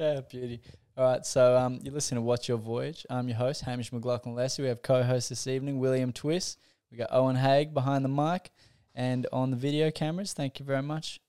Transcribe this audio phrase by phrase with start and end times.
[0.00, 0.60] Yeah, beauty.
[0.96, 3.04] All right, so um, you're listening to What's Your Voyage.
[3.10, 4.62] I'm your host, Hamish McLaughlin Leslie.
[4.62, 6.58] We have co-host this evening, William Twist.
[6.90, 8.50] We got Owen Haig behind the mic
[8.94, 10.32] and on the video cameras.
[10.32, 11.20] Thank you very much.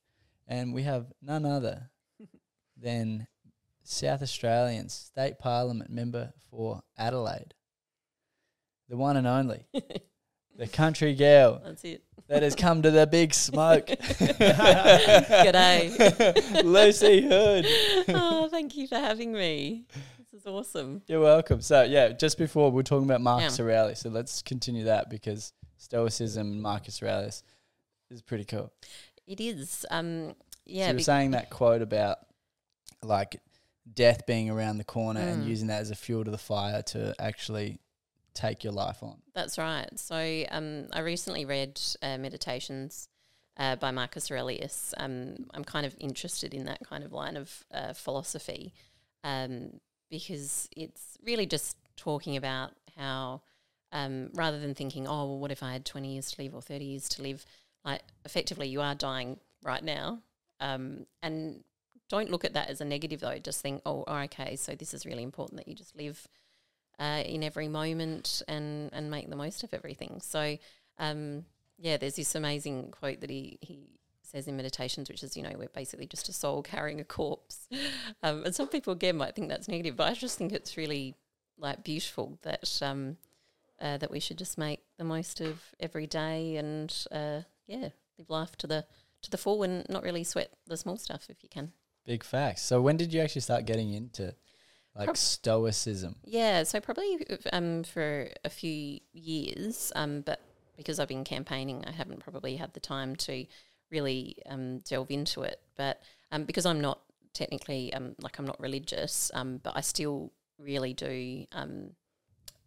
[0.47, 1.89] And we have none other
[2.81, 3.27] than
[3.83, 7.53] South Australian State Parliament member for Adelaide,
[8.87, 9.65] the one and only,
[10.57, 12.03] the country girl That's it.
[12.29, 13.87] that has come to the big smoke.
[15.27, 15.93] G'day.
[16.63, 17.65] Lucy Hood.
[18.61, 19.85] Thank you for having me.
[20.31, 21.01] This is awesome.
[21.07, 21.61] You're welcome.
[21.61, 23.65] So yeah, just before we are talking about Marcus Yeah.
[23.65, 27.43] Aurelius, so let's continue that because Stoicism and Marcus Aurelius
[28.11, 28.71] is pretty cool.
[29.25, 29.83] It is.
[29.89, 30.35] Um, so
[30.67, 32.19] yeah, you were saying that quote about
[33.03, 33.37] like
[33.91, 35.47] death being around the corner and Mm.
[35.47, 37.79] using that as a fuel to the fire to actually
[38.35, 39.17] take your life on.
[39.33, 39.89] that's right.
[39.99, 43.09] So um, I recently read uh, Meditations
[43.57, 44.93] uh, by Marcus Aurelius.
[44.97, 48.73] Um, I'm kind of interested in that kind of line of uh, philosophy
[49.23, 49.79] um,
[50.09, 53.41] because it's really just talking about how
[53.91, 56.61] um, rather than thinking, oh, well, what if I had 20 years to live or
[56.61, 57.45] 30 years to live,
[57.83, 60.19] like effectively you are dying right now.
[60.59, 61.63] Um, and
[62.09, 63.39] don't look at that as a negative though.
[63.39, 66.27] Just think, oh, oh, okay, so this is really important that you just live
[66.99, 70.19] uh, in every moment and and make the most of everything.
[70.21, 70.57] So,
[70.99, 71.45] um,
[71.81, 73.89] yeah, there's this amazing quote that he he
[74.21, 77.67] says in meditations, which is, you know, we're basically just a soul carrying a corpse.
[78.23, 81.15] Um, and some people again might think that's negative, but I just think it's really
[81.57, 83.17] like beautiful that um,
[83.81, 88.29] uh, that we should just make the most of every day and uh, yeah, live
[88.29, 88.85] life to the
[89.23, 91.71] to the full and not really sweat the small stuff if you can.
[92.05, 92.61] Big facts.
[92.61, 94.35] So when did you actually start getting into
[94.95, 96.17] like Prob- stoicism?
[96.23, 100.41] Yeah, so probably um, for a few years, um, but
[100.77, 103.45] because I've been campaigning, I haven't probably had the time to
[103.91, 105.61] really um, delve into it.
[105.75, 107.01] But um, because I'm not
[107.33, 111.91] technically, um, like I'm not religious, um, but I still really do, um,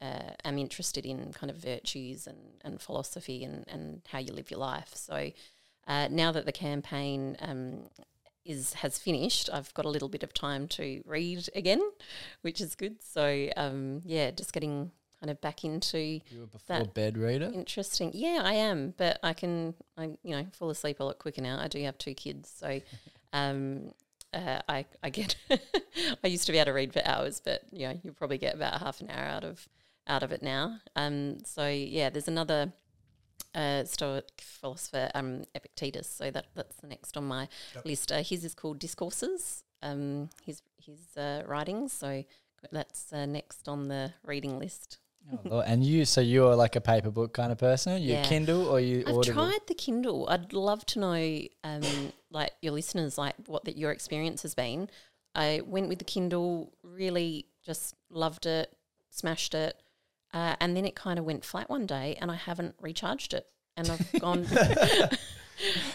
[0.00, 4.51] uh, am interested in kind of virtues and, and philosophy and, and how you live
[4.51, 4.92] your life.
[4.95, 5.30] So
[5.86, 7.84] uh, now that the campaign um,
[8.45, 11.80] is has finished, I've got a little bit of time to read again
[12.42, 13.02] which is good.
[13.02, 13.48] So
[14.05, 14.90] yeah, just getting
[15.24, 17.51] kind of back into You were before That- bed reader?
[17.55, 18.11] interesting.
[18.12, 21.58] Yeah, I am, but I can I you know fall asleep a lot quicker now.
[21.58, 22.80] I do have two kids, so
[23.33, 23.92] um,
[24.34, 25.34] uh, I I get
[26.23, 28.55] I used to be able to read for hours, but you know you probably get
[28.55, 29.67] about half an hour out of
[30.07, 30.79] out of it now.
[30.95, 32.73] Um, so yeah, there's another.
[33.55, 37.48] Uh, Stoic philosopher um, Epictetus, so that that's the next on my
[37.84, 38.11] list.
[38.11, 39.63] Uh, his is called Discourses.
[39.80, 42.24] Um, his his uh, writings, so
[42.73, 44.98] that's uh, next on the reading list.
[45.51, 48.01] Oh, and you, so you're like a paper book kind of person?
[48.02, 48.24] You Yeah.
[48.24, 49.35] Kindle or you I've Audible?
[49.35, 50.29] tried the Kindle.
[50.29, 54.89] I'd love to know, um, like your listeners, like what that your experience has been.
[55.34, 58.70] I went with the Kindle, really just loved it,
[59.11, 59.80] smashed it,
[60.33, 63.46] uh, and then it kind of went flat one day, and I haven't recharged it,
[63.77, 64.46] and I've gone.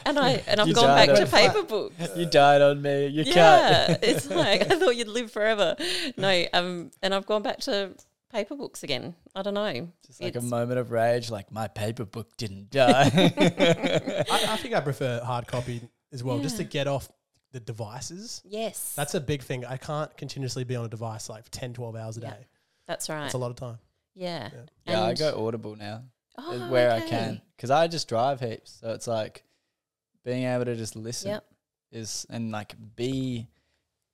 [0.05, 1.95] And I and I've You gone back to paper books.
[2.15, 3.07] You died on me.
[3.07, 3.99] You yeah, can't.
[4.03, 5.75] it's like I thought you'd live forever.
[6.15, 7.93] No, um, and I've gone back to
[8.31, 9.15] paper books again.
[9.35, 9.89] I don't know.
[10.05, 13.09] Just like a moment of rage, like my paper book didn't die.
[14.31, 15.81] I, I think I prefer hard copy
[16.11, 17.09] as well, just to get off
[17.51, 18.41] the devices.
[18.45, 19.65] Yes, That's a big thing.
[19.65, 22.29] I can't continuously be on a device like for 10, 12 hours a Yeah.
[22.31, 22.47] day.
[22.85, 23.21] that's right.
[23.21, 23.79] That's a lot of time.
[24.15, 24.49] Yeah.
[24.53, 24.59] Yeah.
[24.85, 26.03] yeah, I go Audible now.
[26.37, 28.77] Uh, oh, is where I can because I just drive heaps.
[28.81, 29.43] So it's like
[30.23, 31.45] being able to just listen Yep.
[31.91, 33.47] is and like be,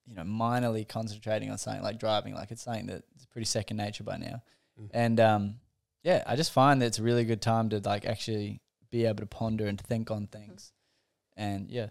[0.07, 2.33] you know, minorly concentrating on something like driving.
[2.33, 4.41] Like it's something that's pretty second nature by now.
[4.79, 4.89] Mm.
[4.93, 5.55] And um,
[6.03, 8.61] yeah, I just find that it's a really good time to like actually
[8.91, 10.71] be able to ponder and think on things,
[11.35, 11.87] and yeah,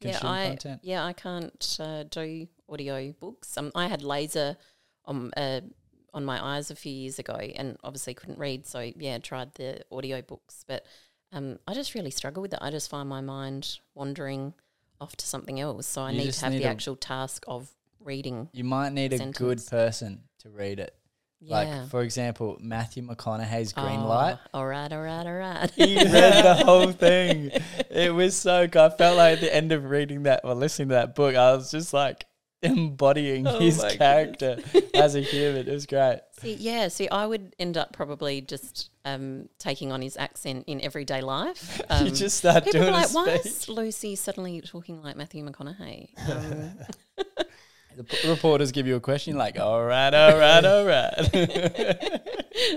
[0.00, 0.80] Yeah, I content.
[0.82, 3.56] yeah I can't uh, do audio books.
[3.56, 4.56] Um, I had laser
[5.06, 5.62] on uh,
[6.12, 8.66] on my eyes a few years ago, and obviously couldn't read.
[8.66, 10.84] So yeah, tried the audio books, but
[11.32, 12.60] um, I just really struggle with it.
[12.62, 14.54] I just find my mind wandering
[15.04, 15.86] off to something else.
[15.86, 17.68] So I You need to have need the a- actual task of
[18.00, 18.48] reading.
[18.52, 20.94] You might need a good person to read it.
[21.40, 21.56] Yeah.
[21.56, 24.38] Like for example, Matthew McConaughey's Green Oh, Light.
[24.54, 25.70] All right, all right, all right.
[25.76, 27.50] he read the whole thing.
[27.90, 28.80] It was so good.
[28.80, 31.52] I felt like at the end of reading that or listening to that book, I
[31.54, 32.24] was just like
[32.64, 34.58] embodying Oh his character
[34.94, 35.68] as a human.
[35.68, 36.20] It was great.
[36.40, 40.80] See, yeah, see, I would end up probably just um, taking on his accent in
[40.80, 41.80] everyday life.
[41.90, 45.46] Um, you just start people are doing like, why is Lucy suddenly talking like Matthew
[45.46, 46.08] McConaughey?
[46.28, 46.70] Um,
[47.96, 51.14] The p- reporters give you a question like, all right, all right, all right.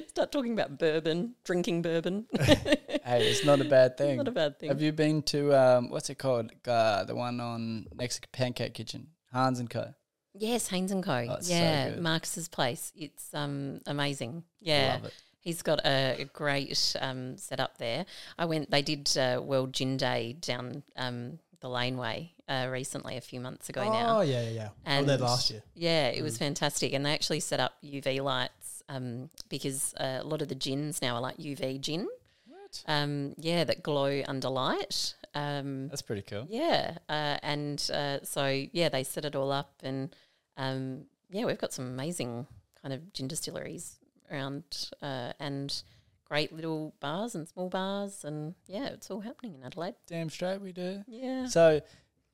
[0.07, 2.27] start talking about bourbon, drinking bourbon.
[2.39, 4.17] hey, it's not a bad thing.
[4.17, 4.69] Not a bad thing.
[4.69, 6.51] Have you been to um, what's it called?
[6.67, 9.93] Uh, the one on next Pancake Kitchen, Hains and Co.
[10.33, 11.25] Yes, Hains and Co.
[11.29, 12.01] Oh, so yeah, good.
[12.01, 12.91] Marcus's place.
[12.95, 14.43] It's um amazing.
[14.59, 14.99] Yeah,
[15.39, 18.05] he's got a, a great um setup there.
[18.37, 18.69] I went.
[18.69, 23.67] They did uh, World Gin Day down um the laneway uh, recently, a few months
[23.67, 24.19] ago now.
[24.19, 24.69] Oh yeah, yeah, yeah.
[24.85, 25.63] I was last year.
[25.73, 26.23] Yeah, it Mm.
[26.23, 30.49] was fantastic, and they actually set up UV lights um, because uh, a lot of
[30.49, 32.07] the gins now are like UV gin.
[32.45, 32.83] What?
[32.87, 35.15] Um, yeah, that glow under light.
[35.33, 36.45] Um, That's pretty cool.
[36.49, 40.15] yeah, uh, and uh, so yeah, they set it all up, and
[40.57, 42.47] um, yeah, we've got some amazing
[42.81, 43.97] kind of gin distilleries
[44.31, 45.83] around, uh, and
[46.25, 49.95] great little bars and small bars, and yeah, it's all happening in Adelaide.
[50.07, 51.03] Damn straight we do.
[51.07, 51.47] Yeah.
[51.47, 51.81] So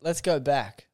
[0.01, 0.87] let's go back,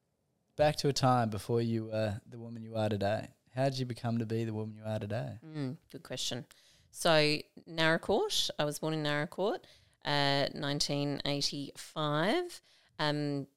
[0.57, 3.29] back to a time before you were the woman you are today.
[3.55, 5.39] How did you become to be the woman you are today?
[5.45, 6.45] Mm, good question.
[6.91, 7.37] So
[7.69, 9.61] Naracoorte, I was born in Naracoorte,
[10.05, 12.61] uh, 1985.
[12.99, 13.47] Um,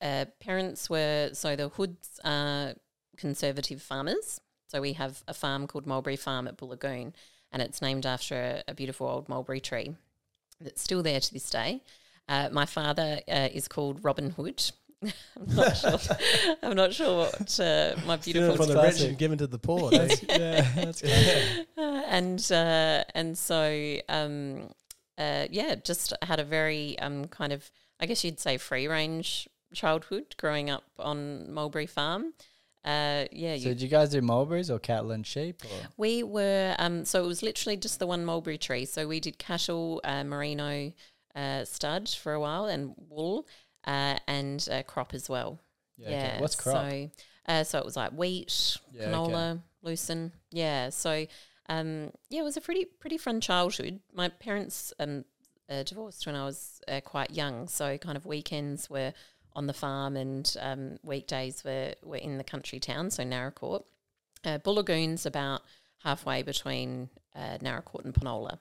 [0.00, 2.74] uh, parents were so the Hoods are
[3.16, 4.40] conservative farmers.
[4.66, 7.14] So we have a farm called Mulberry Farm at Bool Lagoon,
[7.52, 9.94] and it's named after a, a beautiful old mulberry tree
[10.60, 11.82] that's still there to this day.
[12.28, 14.70] Uh, my father uh, is called Robin Hood.
[15.02, 15.98] I'm not sure.
[16.62, 19.92] I'm not sure what uh, my beautiful for the rich and given to the poor.
[19.92, 20.16] eh?
[20.28, 21.66] yeah, that's good.
[21.76, 24.70] uh, and uh, and so um,
[25.18, 27.70] uh, yeah, just had a very um, kind of
[28.00, 32.34] I guess you'd say free range childhood growing up on Mulberry Farm.
[32.84, 35.62] Uh, yeah, So you, did you guys do mulberries or cattle and sheep?
[35.64, 35.88] Or?
[35.96, 38.84] we were um, so it was literally just the one mulberry tree.
[38.86, 40.92] So we did cattle, uh, merino
[41.36, 43.46] uh, stud for a while, and wool,
[43.86, 45.60] uh, and uh, crop as well.
[45.96, 46.08] Yeah.
[46.08, 46.36] okay.
[46.40, 46.90] What's crop?
[46.90, 47.10] So,
[47.46, 49.12] uh, so it was like wheat, Yeah, okay.
[49.12, 50.32] canola, lucerne.
[50.50, 50.90] Yeah.
[50.90, 51.26] So,
[51.72, 54.00] um, yeah, it was a pretty pretty fun childhood.
[54.12, 55.24] My parents um,
[55.70, 59.14] uh, divorced when I was uh, quite young, so kind of weekends were
[59.54, 63.10] on the farm and um, weekdays were were in the country town.
[63.10, 63.84] So Naracoorte,
[64.44, 65.62] uh, Bool Lagoon's about
[66.02, 68.58] halfway between uh, Naracoorte and Penola.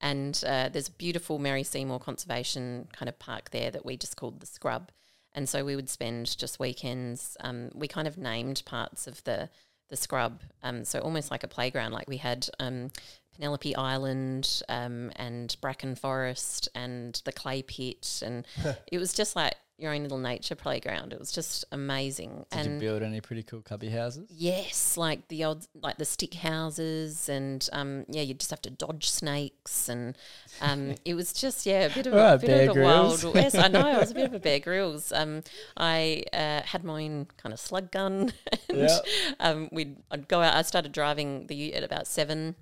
[0.00, 4.16] And uh, there's a beautiful Mary Seymour Conservation kind of park there that we just
[4.16, 4.90] called the Scrub.
[5.32, 7.38] And so we would spend just weekends.
[7.40, 9.48] Um, we kind of named parts of the
[9.90, 11.92] the scrub, um, so almost like a playground.
[11.92, 12.90] Like we had um,
[13.34, 18.46] Penelope Island um, and Bracken Forest and the clay pit, and
[18.92, 21.12] it was just like your own little nature playground.
[21.12, 22.46] It was just amazing.
[22.50, 24.30] Did and you build any pretty cool cubby houses?
[24.30, 28.70] Yes, like the old, like the stick houses, and um, yeah, you just have to
[28.70, 30.16] dodge snakes, and
[30.60, 33.34] um, it was just yeah, a bit of Right, a bit Bear of a wild
[33.34, 33.56] west.
[33.58, 35.10] I know, I was a bit of a Bear Grylls.
[35.10, 35.42] Um,
[35.76, 38.32] I uh, had my own kind of slug gun,
[38.68, 38.98] and Yeah.
[39.40, 40.54] um, we'd I'd go out.
[40.54, 42.54] I started driving the at about seven.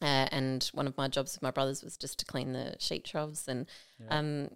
[0.00, 3.04] Uh, and one of my jobs with my brothers was just to clean the sheep
[3.04, 3.66] troughs and
[4.10, 4.48] um,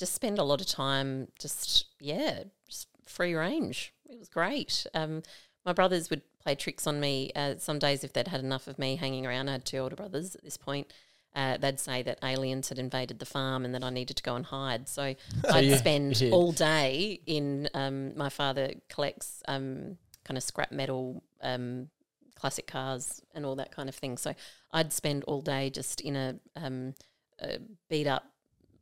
[0.00, 5.22] just spend a lot of time just yeah just free range it was great um,
[5.64, 8.78] my brothers would play tricks on me uh, some days if they'd had enough of
[8.78, 10.92] me hanging around i had two older brothers at this point
[11.36, 14.34] uh, they'd say that aliens had invaded the farm and that I needed to go
[14.34, 14.88] and hide.
[14.88, 15.14] So,
[15.52, 16.32] I'd you- spend did.
[16.32, 17.68] all day in.
[17.72, 21.88] Um, my father collects um, kind of scrap metal, um,
[22.34, 24.16] classic cars, and all that kind of thing.
[24.16, 24.34] So,
[24.72, 26.94] I'd spend all day just in a, um,
[27.40, 27.58] a
[27.88, 28.24] beat up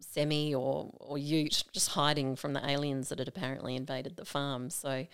[0.00, 4.70] semi or, or ute, just hiding from the aliens that had apparently invaded the farm.
[4.70, 5.06] So,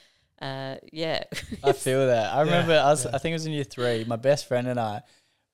[0.43, 1.25] uh, yeah.
[1.63, 2.33] I feel that.
[2.33, 3.11] I Yeah, remember I was yeah.
[3.15, 5.03] I think it was in year three, my best friend and I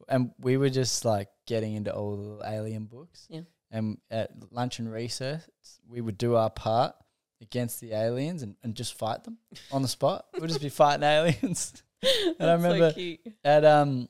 [0.08, 3.26] and we were just like getting into all the alien books.
[3.30, 3.42] Yeah.
[3.70, 5.46] And at lunch and recess
[5.88, 6.94] we would do our part
[7.40, 9.38] against the aliens and, and just fight them
[9.70, 10.26] on the spot.
[10.40, 11.72] We'd just be fighting aliens.
[12.02, 13.20] and I That's so remember cute.
[13.44, 14.08] at um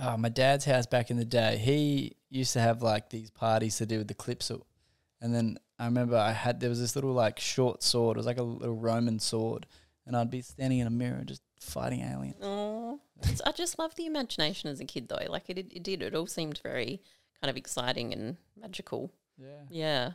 [0.00, 3.76] oh, my dad's house back in the day, he used to have like these parties
[3.78, 4.62] to do with the Clipsal.
[5.20, 8.16] And then I remember I had there was this little like short sword.
[8.16, 9.66] It was like a little Roman sword,
[10.06, 12.36] and I'd be standing in a mirror just fighting aliens.
[12.42, 13.00] Oh,
[13.44, 15.26] I just love the imagination as a kid, though.
[15.28, 16.02] Like it, it did.
[16.02, 17.02] It all seemed very
[17.40, 19.10] kind of exciting and magical.
[19.38, 19.62] Yeah.
[19.70, 20.12] Yeah,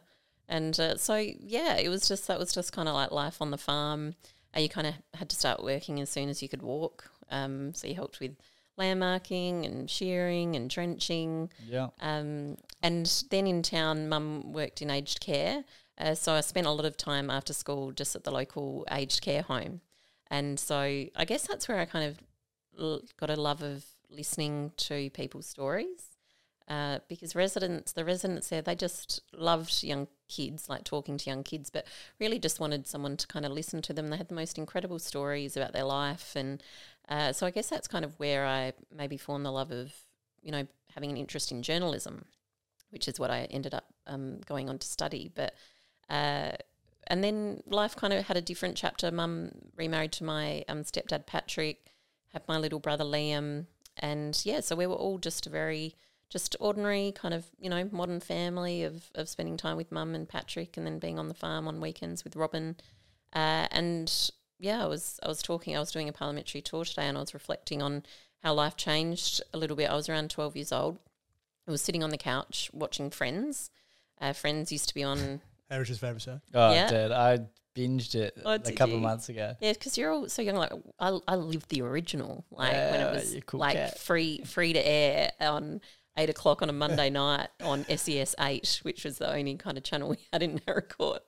[0.47, 3.51] and uh, so yeah, it was just that was just kind of like life on
[3.51, 4.15] the farm.
[4.55, 7.09] Uh, you kind of had to start working as soon as you could walk.
[7.29, 8.35] Um, so you helped with
[8.77, 11.49] lamb marking and shearing and drenching.
[11.67, 11.89] Yeah.
[12.01, 15.63] Um, and then in town, mum worked in aged care.
[15.97, 19.21] Uh, so I spent a lot of time after school just at the local aged
[19.21, 19.81] care home.
[20.29, 22.19] And so I guess that's where I kind of
[22.79, 26.11] l- got a love of listening to people's stories.
[26.67, 31.43] Uh, because residents, the residents there, they just loved young kids, like talking to young
[31.43, 31.85] kids, but
[32.19, 34.07] really just wanted someone to kind of listen to them.
[34.07, 36.33] They had the most incredible stories about their life.
[36.35, 36.61] And
[37.09, 39.93] uh, so I guess that's kind of where I maybe formed the love of,
[40.41, 42.25] you know, having an interest in journalism,
[42.89, 45.31] which is what I ended up um, going on to study.
[45.33, 45.53] But
[46.09, 46.51] uh,
[47.07, 49.11] and then life kind of had a different chapter.
[49.11, 51.93] Mum remarried to my um, stepdad Patrick,
[52.33, 53.67] had my little brother Liam,
[53.97, 55.95] and yeah, so we were all just a very
[56.35, 60.27] just ordinary kind of you know modern family of of spending time with mum and
[60.27, 62.75] Patrick, and then being on the farm on weekends with Robin,
[63.33, 65.75] uh, and yeah, I was I was talking.
[65.75, 68.03] I was doing a parliamentary tour today, and I was reflecting on
[68.43, 69.89] how life changed a little bit.
[69.89, 70.99] I was around twelve years old.
[71.67, 73.69] I was sitting on the couch watching Friends.
[74.19, 75.39] Uh, Friends used to be on.
[75.71, 76.39] Hamish's favourite show.
[76.53, 76.89] Oh, Yeah.
[76.89, 77.39] dude, I
[77.75, 79.01] binged it Oh, a couple you?
[79.01, 79.55] months ago.
[79.59, 80.55] Yeah, because you're all so young.
[80.57, 83.97] Like I, I lived the original, like when it was cool like cat.
[83.99, 85.81] free, free to air on
[86.17, 89.83] eight o'clock on a Monday night on SES eight, which was the only kind of
[89.83, 91.19] channel we had in Naracoorte.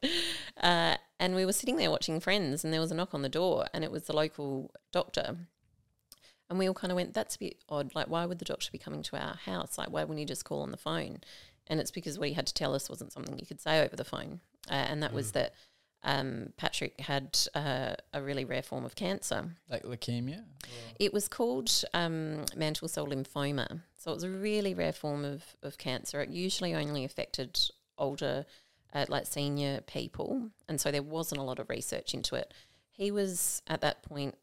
[0.62, 3.29] Uh, and we were sitting there watching Friends, and there was a knock on the
[3.29, 5.38] door, and it was the local doctor.
[6.50, 7.94] And we all kind of went, "That's a bit odd.
[7.94, 9.77] Like, why would the doctor be coming to our house?
[9.77, 11.20] Like, why wouldn't he just call on the phone?"
[11.67, 13.96] And it's because what he had to tell us wasn't something you could say over
[13.96, 14.39] the phone,
[14.70, 15.53] uh, and that was that
[16.07, 19.45] um, Patrick had uh, a really rare form of cancer.
[19.69, 20.45] Like leukemia.
[20.99, 23.81] It was called um, mantle cell lymphoma.
[23.97, 26.21] So it was a really rare form of, of cancer.
[26.21, 27.59] It usually only affected
[27.97, 28.45] older,
[28.93, 30.49] uh, like senior people.
[30.69, 32.53] And so there wasn't a lot of research into it.
[32.91, 34.35] He was at that point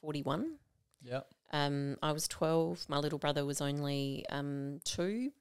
[0.00, 0.52] 41.
[1.02, 1.20] Yeah.
[1.52, 2.88] Um, I was 12.
[2.88, 5.32] My little brother was only um, two.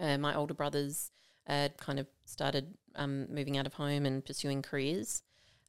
[0.00, 1.12] Uh, my older brothers
[1.48, 5.22] uh, kind of started um, moving out of home and pursuing careers.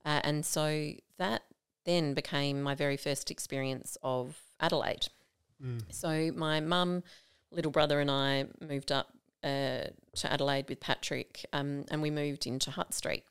[0.06, 1.44] Uh, and so that
[1.86, 5.08] then became my very first experience of Adelaide.
[5.90, 7.04] So my mum,
[7.52, 12.46] little brother, and I moved up uh, to Adelaide with Patrick, um, and we moved
[12.46, 13.24] into Hutt Street.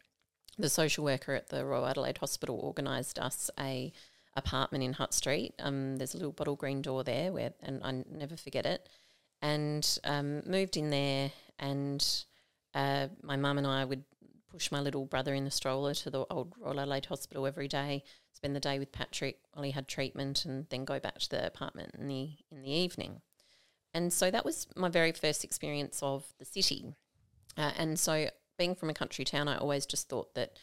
[0.58, 3.92] The social worker at the Royal Adelaide Hospital organised us a
[4.34, 5.54] apartment in Hutt Street.
[5.58, 8.88] Um, there's a little bottle green door there, where and I never forget it.
[9.42, 12.24] And um, moved in there, and
[12.76, 14.04] uh, my mum and I would
[14.52, 18.04] push my little brother in the stroller to the old Royal Adelaide Hospital every day,
[18.32, 21.46] spend the day with Patrick while he had treatment, and then go back to the
[21.46, 23.22] apartment in the in the evening.
[23.94, 26.94] And so that was my very first experience of the city.
[27.56, 28.28] Uh, and so,
[28.58, 30.58] being from a country town, I always just thought that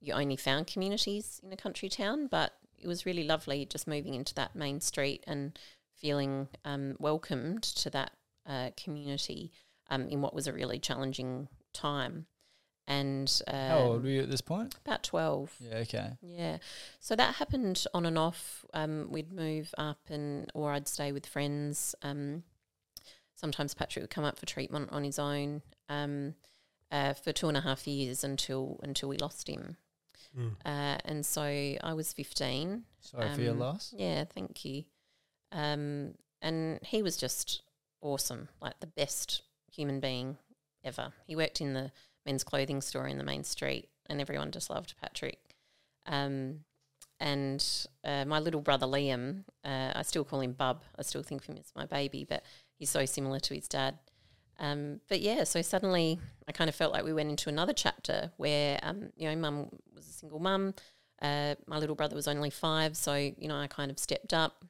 [0.00, 4.12] you only found communities in a country town, but it was really lovely just moving
[4.12, 5.58] into that main street and
[5.96, 8.12] feeling um, welcomed to that
[8.46, 9.50] uh, community
[9.90, 12.26] um, in what was a really challenging time.
[12.86, 14.74] And uh, How old were you at this point?
[14.84, 15.54] about 12.
[15.58, 15.76] Yeah.
[15.78, 16.10] Okay.
[16.20, 16.58] Yeah.
[17.00, 18.64] So that happened on and off.
[18.74, 21.94] Um, we'd move up and or I'd stay with friends.
[22.02, 22.42] Um,
[23.34, 26.34] sometimes Patrick would come up for treatment on his own um,
[26.92, 29.76] uh, for two and a half years until until we lost him.
[30.66, 32.82] Uh, and so I was 15.
[33.00, 33.94] Sorry for your Um, loss.
[33.96, 34.82] Yeah, thank you.
[35.52, 37.62] Um, and he was just
[38.00, 39.42] awesome, like the best
[39.74, 40.38] human being
[40.84, 41.12] ever.
[41.26, 41.90] He worked in the
[42.26, 45.38] men's clothing store in the main street, and everyone just loved Patrick.
[46.06, 46.60] Um,
[47.20, 47.64] and
[48.04, 50.82] uh, my little brother Liam, uh, I still call him Bub.
[50.98, 52.44] I still think of him as my baby, but
[52.78, 53.98] he's so similar to his dad.
[54.58, 58.30] Um, but yeah, so suddenly I kind of felt like we went into another chapter
[58.36, 60.74] where, um, you know, mum was a single mum.
[61.22, 64.64] Uh, my little brother was only five, so, you know, I kind of stepped up,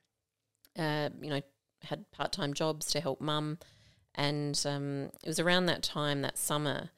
[0.79, 1.41] uh, you know,
[1.83, 3.59] had part time jobs to help mum.
[4.15, 6.91] And um, it was around that time, that summer.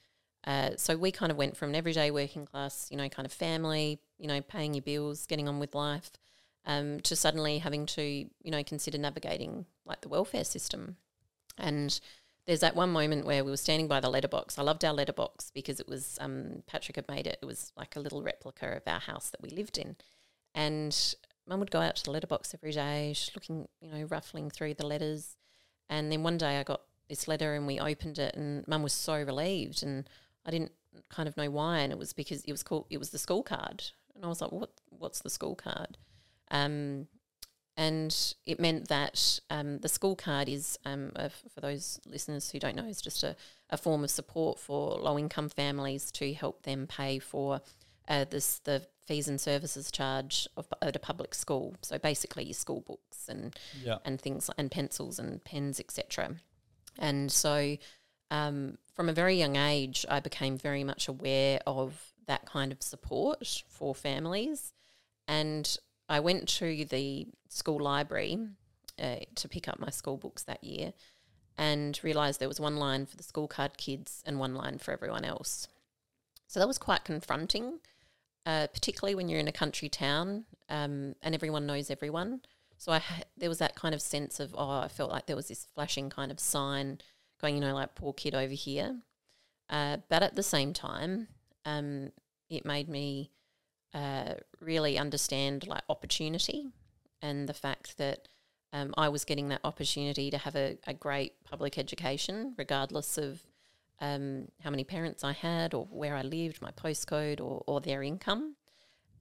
[0.47, 3.33] Uh, so we kind of went from an everyday working class, you know, kind of
[3.33, 6.11] family, you know, paying your bills, getting on with life,
[6.67, 10.97] um, to suddenly having to, you know, consider navigating like the welfare system.
[11.59, 11.99] And
[12.47, 14.59] there's that one moment where we were standing by the letterbox.
[14.59, 17.39] I loved our letterbox because it was um, Patrick had made it.
[17.43, 19.97] It was like a little replica of our house that we lived in,
[20.55, 20.97] and
[21.49, 23.13] Mum would go out to the letterbox every day.
[23.15, 25.37] She's looking, you know, ruffling through the letters,
[25.89, 28.93] and then one day I got this letter and we opened it, and Mum was
[28.93, 30.09] so relieved, and
[30.45, 30.73] I didn't
[31.09, 33.43] kind of know why, and it was because it was called it was the school
[33.43, 33.85] card,
[34.15, 35.99] and I was like, what What's the school card?
[36.51, 37.09] Um,
[37.77, 42.59] and it meant that um, the school card is, um, f- for those listeners who
[42.59, 43.37] don't know, is just a,
[43.69, 47.61] a form of support for low income families to help them pay for
[48.09, 51.77] uh, this the fees and services charge of, at a public school.
[51.83, 53.99] So basically, your school books and Yeah.
[54.07, 56.37] and things and pencils and pens, etc.
[56.99, 57.76] And so,
[58.31, 62.83] um, from a very young age, I became very much aware of that kind of
[62.83, 64.73] support for families,
[65.29, 65.76] and
[66.09, 68.38] I went to the school library
[69.00, 70.93] uh, to pick up my school books that year,
[71.59, 74.93] and realised there was one line for the school card kids and one line for
[74.93, 75.69] everyone else.
[76.47, 77.81] So that was quite confronting,
[78.45, 82.41] uh, particularly when you're in a country town um, and everyone knows everyone.
[82.78, 83.02] So I
[83.37, 86.11] there was that kind of sense of oh, I felt like there was this flashing
[86.11, 86.99] kind of sign
[87.40, 88.97] going, you know, like poor kid over here.
[89.68, 91.28] Uh, but at the same time,
[91.64, 92.12] um,
[92.49, 93.30] it made me
[93.92, 96.68] uh, really understand like opportunity
[97.23, 98.28] and the fact that
[98.73, 103.42] um, I was getting that opportunity to have a, a great public education, regardless of
[104.00, 108.02] um, how many parents I had or where I lived, my postcode or, or their
[108.02, 108.56] income.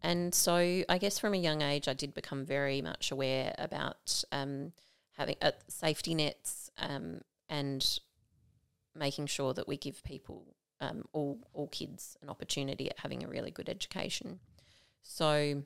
[0.01, 4.23] And so I guess from a young age, I did become very much aware about
[4.31, 4.71] um,
[5.17, 7.99] having uh, safety nets um, and
[8.93, 13.27] making sure that we give people, um, all, all kids, an opportunity at having a
[13.27, 14.39] really good education.
[15.01, 15.63] So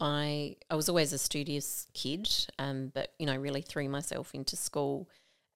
[0.00, 4.56] I I was always a studious kid, um, but you know really threw myself into
[4.56, 5.08] school,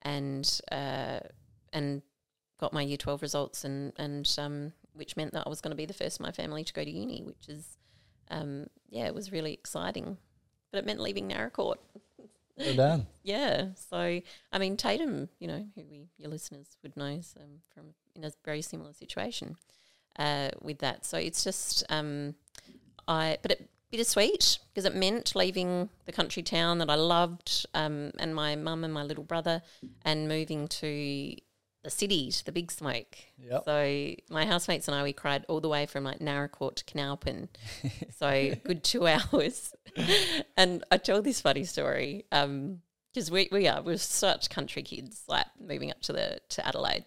[0.02, 1.21] and uh,
[1.73, 2.02] and
[2.59, 5.76] got my Year Twelve results, and and um, which meant that I was going to
[5.76, 7.76] be the first in my family to go to uni, which is
[8.30, 10.16] um, yeah, it was really exciting,
[10.70, 11.78] but it meant leaving Naracoorte.
[12.56, 13.06] Well done.
[13.22, 14.20] Yeah, so
[14.52, 18.32] I mean Tatum, you know, who we your listeners would know um, from in a
[18.44, 19.56] very similar situation
[20.18, 21.04] uh, with that.
[21.04, 22.34] So it's just um,
[23.06, 28.12] I, but it bittersweet because it meant leaving the country town that I loved um,
[28.18, 29.62] and my mum and my little brother
[30.04, 31.37] and moving to
[31.82, 33.16] the city, to the big smoke.
[33.38, 33.62] Yep.
[33.64, 37.49] So my housemates and I, we cried all the way from like Naracoorte to Coonalpyn.
[38.18, 39.72] so good two hours.
[40.56, 42.80] and I told this funny story um,
[43.12, 47.06] because we, we are, we're such country kids, like moving up to the to Adelaide.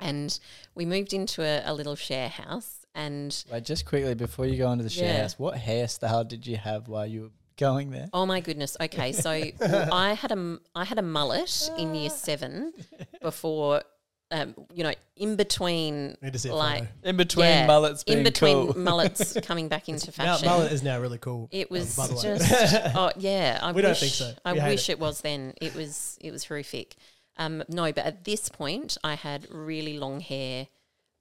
[0.00, 0.36] And
[0.74, 4.70] we moved into a, a little share house and Wait, just quickly before you go
[4.72, 5.22] into the share Yeah.
[5.22, 7.30] house, what hairstyle did you have while you were
[7.68, 8.08] going there?
[8.12, 8.76] Oh my goodness.
[8.80, 12.72] Okay, so I had a m- I had a mullet in year seven
[13.20, 13.82] before,
[14.30, 16.90] um, you know, in between Need to see a like photo.
[17.10, 18.78] In between yeah, mullets being in between cool.
[18.78, 20.48] mullets coming back into Now, fashion.
[20.48, 21.48] mullet is now really cool.
[21.50, 22.22] It um, was by the way.
[22.22, 22.52] just
[22.96, 23.58] oh yeah.
[23.62, 24.32] I We wish, don't think so.
[24.44, 24.92] I We hate wish it.
[24.92, 24.98] it.
[25.00, 25.54] was then.
[25.60, 26.96] It was it was horrific.
[27.36, 30.66] Um, no, but at this point, I had really long hair,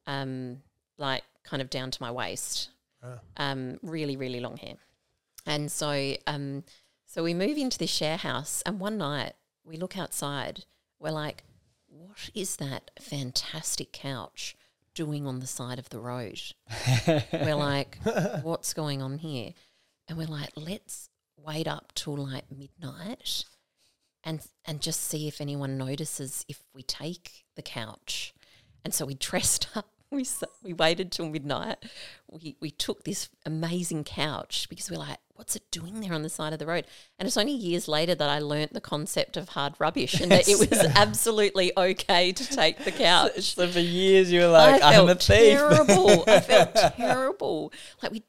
[0.07, 0.61] um,
[0.97, 2.69] like kind of down to my waist.
[3.03, 3.19] Ah.
[3.37, 4.75] Um, really really long hair,
[5.45, 6.63] and so um,
[7.05, 10.65] so we move into this share house, and one night we look outside.
[10.99, 11.43] We're like,
[11.87, 14.55] what is that fantastic couch
[14.93, 16.39] doing on the side of the road?
[17.33, 17.97] we're like,
[18.43, 19.53] what's going on here?
[20.07, 23.45] And we're like, let's wait up till like midnight
[24.23, 28.33] and and just see if anyone notices if we take the couch.
[28.83, 29.89] And so we dressed up.
[30.11, 30.25] We
[30.63, 31.77] we waited till midnight.
[32.29, 36.29] We we took this amazing couch because we're like, what's it doing there on the
[36.29, 36.85] side of the road?
[37.17, 40.47] And it's only years later that I learnt the concept of hard rubbish and that
[40.47, 43.55] it was absolutely okay to take the couch.
[43.55, 45.57] so for years you were like, I I'm felt a thief.
[45.57, 46.23] terrible.
[46.27, 47.73] I felt terrible.
[48.03, 48.23] Like we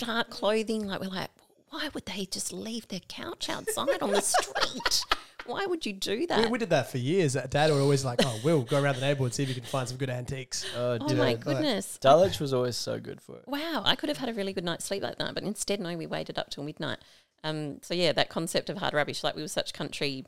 [0.00, 0.88] dark clothing.
[0.88, 1.30] Like we're like,
[1.70, 5.04] why would they just leave their couch outside on the street?
[5.48, 6.50] Why would you do that?
[6.50, 7.34] we did that for years.
[7.34, 9.54] Uh, Dad would always like, oh, we'll go around the neighborhood, and see if you
[9.54, 10.66] can find some good antiques.
[10.76, 11.16] oh, oh dude.
[11.16, 11.98] my goodness!
[12.02, 13.44] Dulwich was always so good for it.
[13.46, 15.96] Wow, I could have had a really good night's sleep like that, but instead, no,
[15.96, 16.98] we waited up till midnight.
[17.44, 20.26] Um, so yeah, that concept of hard rubbish, like we were such country,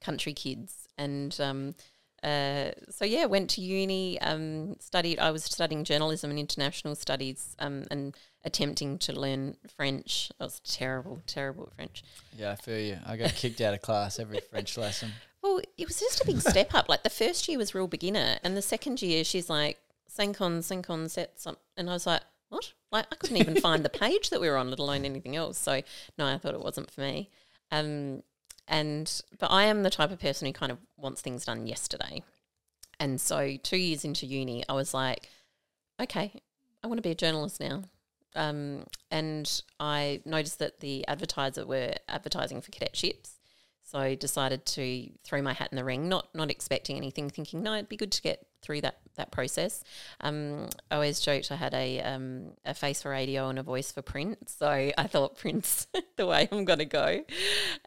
[0.00, 1.74] country kids, and um,
[2.22, 5.20] uh, so yeah, went to uni, um, studied.
[5.20, 10.30] I was studying journalism and international studies, um, and attempting to learn French.
[10.40, 12.04] I was terrible, terrible at French.
[12.36, 12.98] Yeah, I feel you.
[13.06, 15.12] I got kicked out of class every French lesson.
[15.42, 16.88] Well, it was just a big step up.
[16.88, 20.62] Like the first year was real beginner, and the second year she's like cinq on,
[20.62, 22.72] cinq on, set some, and I was like, what?
[22.90, 25.58] Like I couldn't even find the page that we were on, let alone anything else.
[25.58, 25.82] So
[26.18, 27.30] no, I thought it wasn't for me.
[27.70, 28.22] Um,
[28.66, 32.22] and but I am the type of person who kind of wants things done yesterday,
[32.98, 35.28] and so two years into uni, I was like,
[36.00, 36.32] okay,
[36.82, 37.82] I want to be a journalist now.
[38.36, 43.38] Um, and I noticed that the advertiser were advertising for cadetships.
[43.82, 47.62] So I decided to throw my hat in the ring, not not expecting anything, thinking
[47.62, 49.82] no, it'd be good to get through that that process.
[50.20, 53.90] Um, I always joked I had a um, a face for radio and a voice
[53.90, 55.86] for print, so I thought print's
[56.16, 57.24] the way I'm going to go,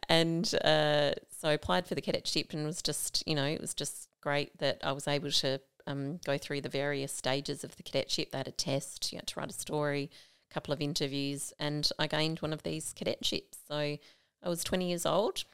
[0.08, 3.72] and uh, so I applied for the cadetship and was just you know it was
[3.72, 7.82] just great that I was able to um, go through the various stages of the
[7.84, 8.32] cadetship.
[8.32, 10.10] They had a test, you had to write a story,
[10.52, 13.56] couple of interviews, and I gained one of these cadetships.
[13.68, 13.98] So I
[14.48, 15.44] was 20 years old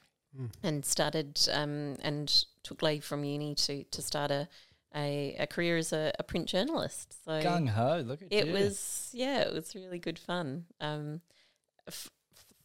[0.62, 2.28] and started um, and
[2.62, 4.48] took leave from uni to to start a
[4.94, 7.16] a, a career as a, a print journalist.
[7.24, 8.52] So Gung ho, look at it you.
[8.52, 10.64] was yeah, it was really good fun.
[10.80, 11.20] Um,
[11.86, 12.10] f-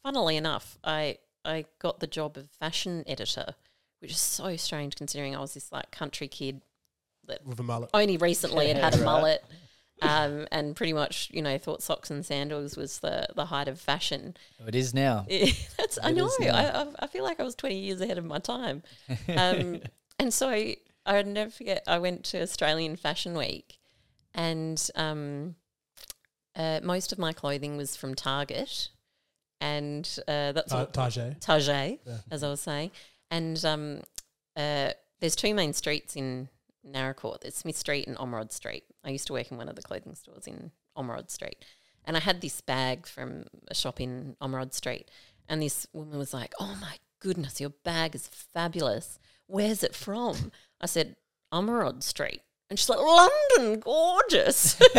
[0.04, 3.56] funnily enough, I I got the job of fashion editor,
[4.00, 6.62] which is so strange considering I was this like country kid
[7.28, 7.90] that with a mullet.
[7.94, 9.06] only recently had had a Right.
[9.06, 9.44] mullet.
[10.06, 13.80] Um, and pretty much, you know, thought socks and sandals was the, the height of
[13.80, 14.36] fashion.
[14.62, 15.26] Oh, it is now.
[15.78, 16.30] That's I know.
[16.40, 16.56] now.
[16.56, 18.84] I, I I feel like I was twenty years ahead of my time.
[19.30, 19.82] Um,
[20.20, 20.50] and so
[21.06, 21.84] I'd never forget.
[21.88, 23.78] I went to Australian Fashion Week,
[24.34, 25.56] and um,
[26.56, 28.90] uh, most of my clothing was from Target,
[29.62, 31.40] and uh, that's Ta- what Tajay.
[31.40, 32.18] Target, Yeah.
[32.32, 32.92] as I was saying.
[33.32, 34.02] And um,
[34.56, 36.50] uh, there's two main streets in
[36.88, 37.42] Naracoorte.
[37.42, 38.84] There's Smith Street and Ormerod Street.
[39.04, 41.64] I used to work in one of the clothing stores in Ormerod Street,
[42.06, 45.10] and I had this bag from a shop in Ormerod Street,
[45.48, 49.20] and this woman was like, "Oh my goodness, your bag is fabulous.
[49.48, 51.16] Where's it from?" I said,
[51.52, 54.80] "Ormerod Street." And she's like, London, gorgeous.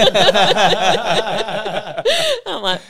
[2.46, 2.80] I'm like,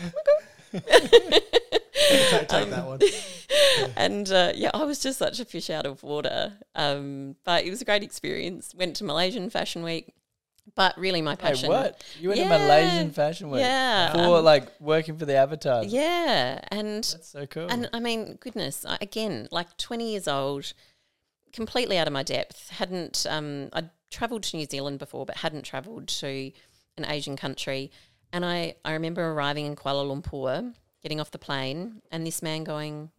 [1.94, 3.00] take, take that one.
[3.96, 6.52] and uh, yeah, I was just such a fish out of water.
[6.74, 8.74] Um, but it was a great experience.
[8.74, 10.12] Went to Malaysian Fashion Week,
[10.74, 11.68] but really my Wait, passion.
[11.68, 12.02] what?
[12.20, 12.48] You went Yeah.
[12.56, 15.88] to Malaysian Fashion Week Yeah, for um, like working for the Advertiser.
[15.88, 17.68] Yeah, and That's so cool.
[17.70, 20.72] and I mean, goodness, I, again, like twenty years old,
[21.52, 22.70] completely out of my depth.
[22.70, 26.50] Hadn't um, I'd travelled to New Zealand before, but hadn't travelled to
[26.96, 27.90] an Asian country.
[28.32, 30.74] And I I remember arriving in Kuala Lumpur,
[31.04, 33.10] getting off the plane, and this man going,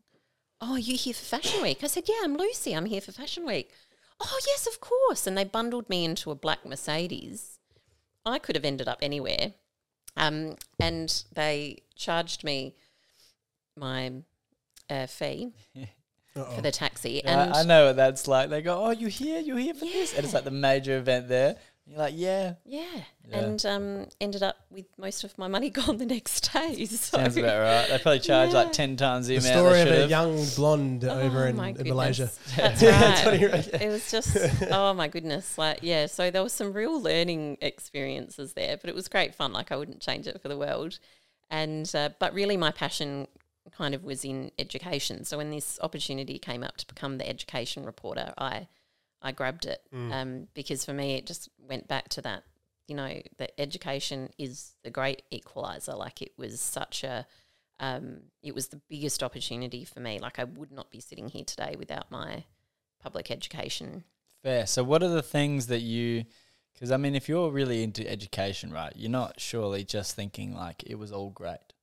[0.59, 2.75] "Oh, are you here for Fashion Week?" I said, "Yeah, I'm Lucy.
[2.75, 3.71] I'm here for Fashion Week."
[4.19, 5.27] Oh, yes, of course.
[5.27, 7.59] And they bundled me into a black Mercedes.
[8.25, 9.53] I could have ended up anywhere.
[10.17, 12.75] Um, and they charged me
[13.75, 14.13] my
[14.89, 16.55] uh, fee Uh-oh.
[16.55, 17.21] for the taxi.
[17.23, 18.49] Yeah, and I, I know what that's like.
[18.49, 19.39] They go, "Oh, you here?
[19.39, 21.57] You here for this?" And it's like the major event there.
[21.85, 22.83] And you're like, "Yeah." yeah,
[23.29, 23.37] Yeah.
[23.39, 26.85] and um, ended up with most of my money gone the next day.
[26.85, 27.17] So.
[27.17, 27.87] Sounds about right.
[27.89, 29.59] They probably charge like ten times the, The amount.
[29.59, 30.09] story they of should a have.
[30.09, 32.23] young blonde over Oh in, my in Malaysia.
[32.23, 32.55] goodness.
[32.55, 33.39] That's That's what right.
[33.39, 33.83] he wrote, yeah.
[33.83, 34.37] it was just
[34.71, 38.95] oh my goodness like yeah so there was some real learning experiences there but it
[38.95, 40.99] was great fun like i wouldn't change it for the world
[41.49, 43.27] and uh, but really my passion
[43.71, 47.85] kind of was in education so when this opportunity came up to become the education
[47.85, 48.67] reporter i
[49.25, 52.43] i grabbed it um, because for me it just went back to that
[52.87, 57.25] you know that education is the great equalizer like it was such a
[57.77, 61.43] um, it was the biggest opportunity for me like i would not be sitting here
[61.43, 62.45] today without my
[63.01, 64.05] public education
[64.45, 64.67] Fair.
[64.67, 66.23] So, what are the things that you?
[66.75, 70.83] Because I mean, if you're really into education, right, you're not surely just thinking like
[70.85, 71.73] it was all great.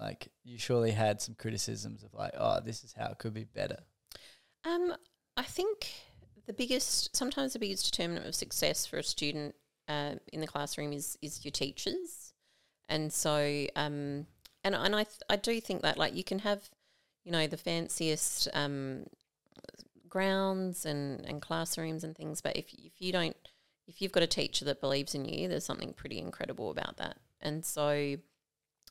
[0.00, 3.44] Like you surely had some criticisms of like, oh, this is how it could be
[3.44, 3.76] better.
[4.64, 4.94] Um,
[5.36, 5.92] I think
[6.46, 9.54] the biggest, sometimes the biggest determinant of success for a student
[9.88, 12.32] uh, in the classroom is is your teachers,
[12.88, 14.26] and so um,
[14.62, 16.70] and and I th- I do think that like you can have,
[17.24, 19.06] you know, the fanciest um,
[20.08, 23.36] grounds and and classrooms and things, but if if you don't,
[23.86, 27.18] if you've got a teacher that believes in you, there's something pretty incredible about that,
[27.40, 28.16] and so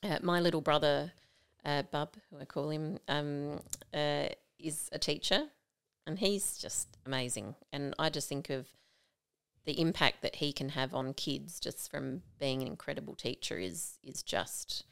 [0.04, 1.12] uh, my little brother,
[1.66, 3.62] uh, Bub, who I call him, um,
[3.94, 4.28] uh,
[4.60, 5.48] is a teacher,
[6.08, 7.56] and he's just amazing.
[7.72, 8.68] And I just think of
[9.66, 13.98] the impact that he can have on kids just from being an incredible teacher is
[14.04, 14.84] is just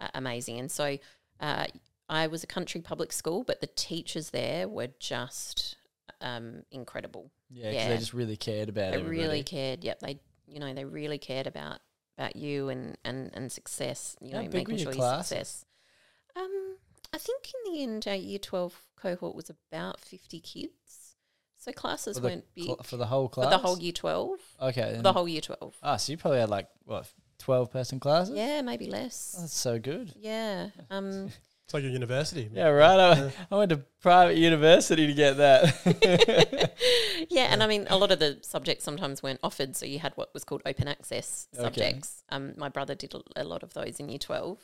[0.00, 0.58] uh, amazing.
[0.58, 0.98] And so
[1.40, 1.66] uh,
[2.08, 5.76] I was a country public school, but the teachers there were just
[6.20, 7.30] um, incredible.
[7.50, 7.88] Yeah, Yeah.
[7.90, 9.18] they just really cared about They everybody.
[9.28, 9.84] really cared.
[9.84, 11.80] Yep, they you know they really cared about
[12.16, 14.16] about you and and and success.
[14.20, 15.64] You How know, making sure you success.
[16.36, 16.76] Um,
[17.14, 21.14] I think in the end, our year twelve cohort was about fifty kids.
[21.58, 23.46] So classes for the, weren't big cl- for the whole class?
[23.46, 24.38] for the whole year twelve.
[24.60, 24.94] Okay.
[24.96, 25.74] For the whole year twelve.
[25.82, 28.34] Ah, so you probably had like what twelve person classes?
[28.36, 29.34] Yeah, maybe less.
[29.38, 30.12] Oh, that's so good.
[30.16, 30.68] Yeah.
[30.90, 31.30] Um.
[31.66, 32.50] It's like your university.
[32.52, 33.00] Yeah, right.
[33.00, 36.74] I, I went to private university to get that.
[37.30, 40.12] yeah, and I mean, a lot of the subjects sometimes weren't offered, so you had
[40.16, 41.62] what was called open access Okay.
[41.64, 42.22] subjects.
[42.28, 44.58] Um, my brother did a, a lot of those in year 12.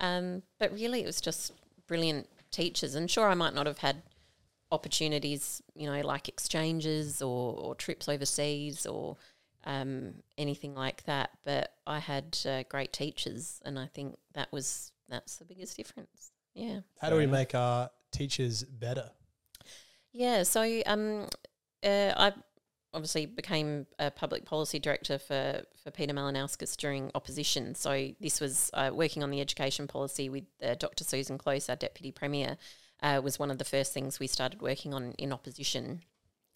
[0.00, 1.52] Um, but really, it was just
[1.92, 2.94] brilliant teachers.
[2.94, 4.02] And sure, I might not have had
[4.70, 9.18] opportunities, you know, like exchanges or, or trips overseas or
[9.64, 14.90] um, anything like that, but I had uh, great teachers, and I think that was
[15.06, 16.32] that's the biggest difference.
[16.54, 16.80] Yeah.
[16.98, 19.10] How do we make our teachers better?
[20.12, 21.28] Yeah, so um,
[21.84, 22.32] uh, I
[22.94, 27.74] obviously became a public policy director for, for Peter Malinauskas during opposition.
[27.74, 31.04] So this was uh, working on the education policy with uh, Dr.
[31.04, 32.56] Susan Close, our deputy premier,
[33.02, 36.02] uh, was one of the first things we started working on in opposition.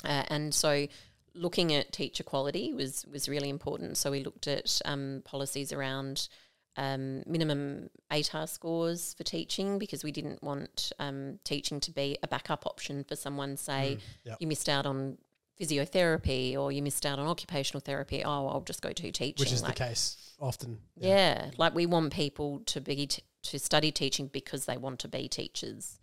[0.05, 0.87] Uh, and so
[1.35, 3.97] looking at teacher quality was was really important.
[3.97, 6.29] So we looked at um, policies around
[6.77, 12.29] um, minimum ATAR scores for teaching because we didn't want um, teaching to be a
[12.29, 13.57] backup option for someone.
[13.57, 14.37] Say yep.
[14.41, 15.19] you missed out on
[15.61, 18.23] physiotherapy or you missed out on occupational therapy.
[18.25, 19.35] Oh, I'll just go to teaching.
[19.39, 20.79] Which is like, the case often.
[20.97, 21.51] yeah.
[21.57, 25.29] like we want people to be t- to study teaching because they want to be
[25.29, 25.99] teachers.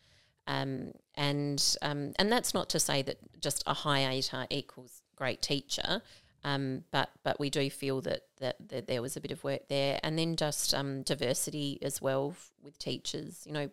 [0.47, 5.41] Um, and um, and that's not to say that just a high ATAR equals great
[5.41, 6.01] teacher.
[6.43, 9.69] Um, but but we do feel that, that that there was a bit of work
[9.69, 13.43] there, and then just um, diversity as well f- with teachers.
[13.45, 13.69] You know,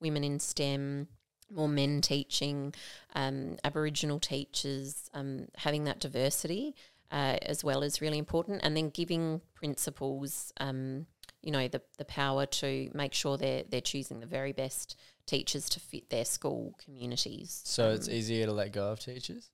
[0.00, 1.08] women in STEM,
[1.52, 2.74] more men teaching,
[3.14, 6.74] um, Aboriginal teachers, um, having that diversity
[7.10, 11.06] uh, as well is really important, and then giving principals, um,
[11.42, 15.68] you know, the the power to make sure they're they're choosing the very best teachers
[15.68, 17.62] to fit their school communities.
[17.64, 19.50] So it's Um, easier to let go of teachers.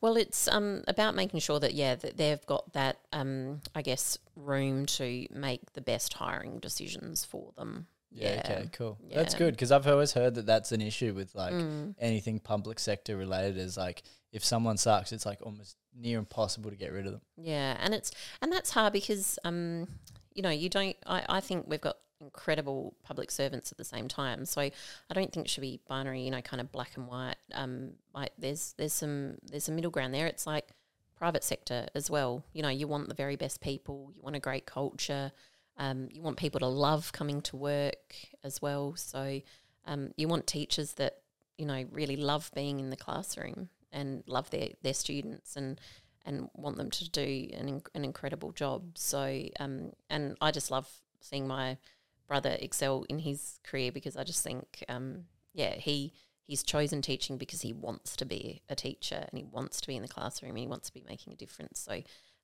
[0.00, 4.18] well, it's um, about making sure that yeah, that they've got that um, I guess
[4.36, 7.86] room to make the best hiring decisions for them.
[8.10, 8.34] Yeah.
[8.34, 8.40] Yeah.
[8.58, 8.68] Okay.
[8.72, 8.98] Cool.
[9.14, 11.94] That's good because I've always heard that that's an issue with like Mm.
[11.98, 13.58] anything public sector related.
[13.58, 17.20] Is like if someone sucks, it's like almost near impossible to get rid of them.
[17.36, 19.88] Yeah, and it's and that's hard because um,
[20.34, 20.96] you know, you don't.
[21.06, 24.72] I, I think we've got incredible public servants at the same time, so I
[25.12, 26.22] don't think it should be binary.
[26.22, 27.36] You know, kind of black and white.
[27.52, 30.26] Um, like there's there's some there's a middle ground there.
[30.26, 30.68] It's like
[31.16, 32.44] private sector as well.
[32.52, 34.12] You know, you want the very best people.
[34.14, 35.32] You want a great culture.
[35.78, 38.94] Um, you want people to love coming to work as well.
[38.96, 39.40] So
[39.86, 41.18] um, you want teachers that
[41.56, 45.80] you know really love being in the classroom and love their their students and
[46.28, 48.98] and want them to do an, an incredible job.
[48.98, 50.86] So, um, and I just love
[51.22, 51.78] seeing my
[52.26, 56.12] brother excel in his career because I just think, um, yeah, he
[56.44, 59.96] he's chosen teaching because he wants to be a teacher and he wants to be
[59.96, 61.80] in the classroom and he wants to be making a difference.
[61.80, 62.02] So,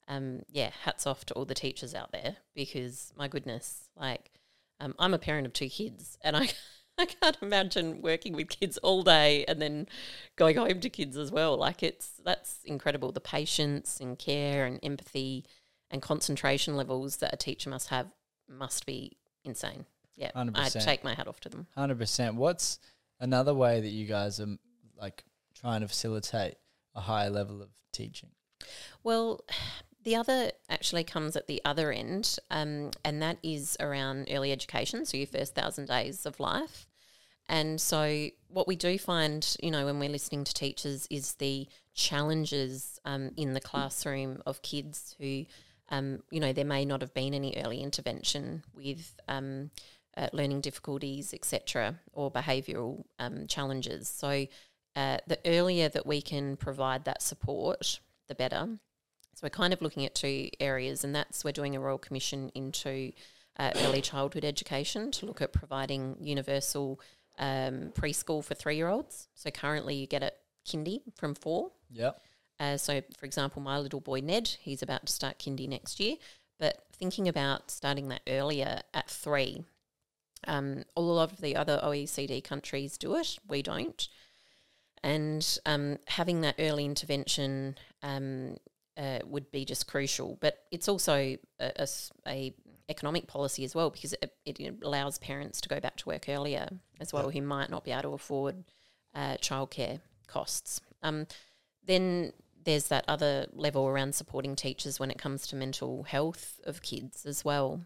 [0.08, 4.30] um, yeah, hats off to all the teachers out there because my goodness, like,
[4.80, 6.48] um, I'm a parent of two kids and I.
[6.96, 9.88] I can't imagine working with kids all day and then
[10.36, 11.56] going home to kids as well.
[11.56, 13.10] Like it's that's incredible.
[13.10, 15.44] The patience and care and empathy
[15.90, 18.06] and concentration levels that a teacher must have
[18.48, 19.86] must be insane.
[20.16, 20.76] Yeah, I 100%.
[20.76, 21.66] I take my hat off to them.
[21.74, 22.36] Hundred percent.
[22.36, 22.78] What's
[23.18, 24.56] another way that you guys are
[24.96, 26.54] like trying to facilitate
[26.94, 28.30] a higher level of teaching?
[29.02, 29.40] Well,
[30.04, 35.04] the other actually comes at the other end, um, and that is around early education.
[35.04, 36.86] So your first thousand days of life.
[37.48, 41.68] And so, what we do find, you know, when we're listening to teachers, is the
[41.92, 45.44] challenges um, in the classroom of kids who,
[45.90, 49.70] um, you know, there may not have been any early intervention with um,
[50.16, 54.08] uh, learning difficulties, etc., or behavioural um, challenges.
[54.08, 54.46] So,
[54.96, 58.78] uh, the earlier that we can provide that support, the better.
[59.34, 62.50] So, we're kind of looking at two areas, and that's we're doing a Royal Commission
[62.54, 63.12] into
[63.58, 67.00] uh, early childhood education to look at providing universal
[67.38, 69.28] um, preschool for three year olds.
[69.34, 71.72] So, currently you get it kindy from four.
[71.90, 72.20] Yep.
[72.60, 76.16] Uh, so, for example, my little boy Ned, he's about to start kindy next year,
[76.58, 79.64] but thinking about starting that earlier at three.
[80.46, 84.08] Um, a lot of the other OECD countries do it, we don't.
[85.02, 88.56] And um, having that early intervention um,
[88.96, 90.38] uh, would be just crucial.
[90.40, 91.88] But it's also a, a
[92.26, 92.54] a
[92.88, 96.68] economic policy as well because it, it allows parents to go back to work earlier
[97.00, 98.64] as well who might not be able to afford
[99.14, 100.80] uh, childcare costs.
[101.02, 101.26] Um,
[101.86, 102.32] then
[102.64, 107.26] there's that other level around supporting teachers when it comes to mental health of kids
[107.26, 107.80] as well.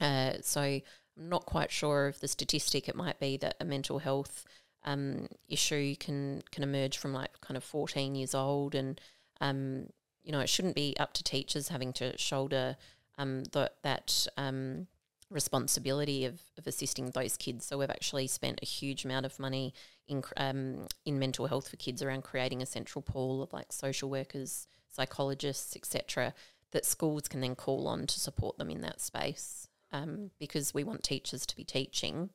[0.00, 0.82] Uh, so I'm
[1.16, 2.88] not quite sure of the statistic.
[2.88, 4.44] It might be that a mental health
[4.84, 9.00] um, issue can can emerge from like kind of 14 years old, and
[9.40, 9.88] um,
[10.22, 12.76] you know it shouldn't be up to teachers having to shoulder
[13.18, 13.44] um,
[13.82, 14.86] that um,
[15.30, 17.66] responsibility of, of assisting those kids.
[17.66, 19.72] So we've actually spent a huge amount of money
[20.08, 24.10] in um, in mental health for kids around creating a central pool of like social
[24.10, 26.34] workers, psychologists, etc.
[26.72, 30.84] That schools can then call on to support them in that space um, because we
[30.84, 32.30] want teachers to be teaching.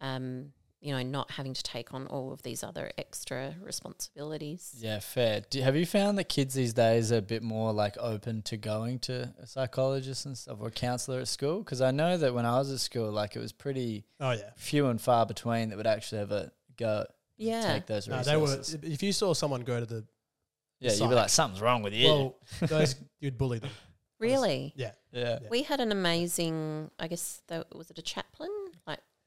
[0.00, 4.74] Um, you know, not having to take on all of these other extra responsibilities.
[4.78, 5.42] Yeah, fair.
[5.50, 8.56] Do, have you found that kids these days are a bit more like open to
[8.56, 11.58] going to a psychologist and stuff or a counselor at school?
[11.62, 14.50] Because I know that when I was at school, like it was pretty Oh yeah.
[14.56, 17.04] few and far between that would actually ever go
[17.36, 17.72] Yeah.
[17.74, 18.72] take those No, resources.
[18.80, 18.92] they were.
[18.94, 20.04] If you saw someone go to the
[20.80, 22.08] yeah, you'd be like, something's wrong with you.
[22.08, 23.70] well, those you'd bully them.
[24.18, 24.74] Really?
[24.76, 24.90] Yeah.
[25.12, 25.38] yeah.
[25.42, 25.48] Yeah.
[25.50, 28.50] We had an amazing, I guess, the, was it a chaplain?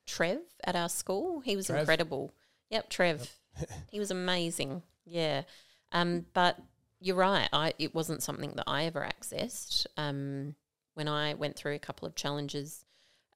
[0.05, 1.41] Trev at our school.
[1.41, 1.81] He was Trev?
[1.81, 2.33] incredible.
[2.69, 3.31] Yep, Trev.
[3.91, 4.83] he was amazing.
[5.05, 5.43] Yeah.
[5.91, 6.59] Um, but
[6.99, 7.49] you're right.
[7.51, 9.85] I it wasn't something that I ever accessed.
[9.97, 10.55] Um,
[10.95, 12.85] when I went through a couple of challenges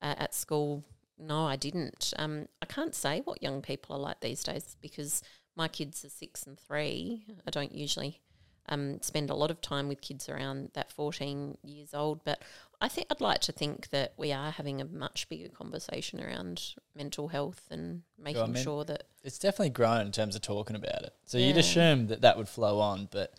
[0.01, 0.83] uh, at school,
[1.19, 2.13] no, I didn't.
[2.17, 5.23] Um, I can't say what young people are like these days because
[5.55, 7.25] my kids are six and three.
[7.45, 8.21] I don't usually
[8.69, 12.23] um, spend a lot of time with kids around that 14 years old.
[12.23, 12.41] But
[12.81, 16.75] I think I'd like to think that we are having a much bigger conversation around
[16.95, 21.03] mental health and making mean- sure that It's definitely grown in terms of talking about
[21.03, 21.13] it.
[21.25, 23.33] So you'd assume that that would flow on, but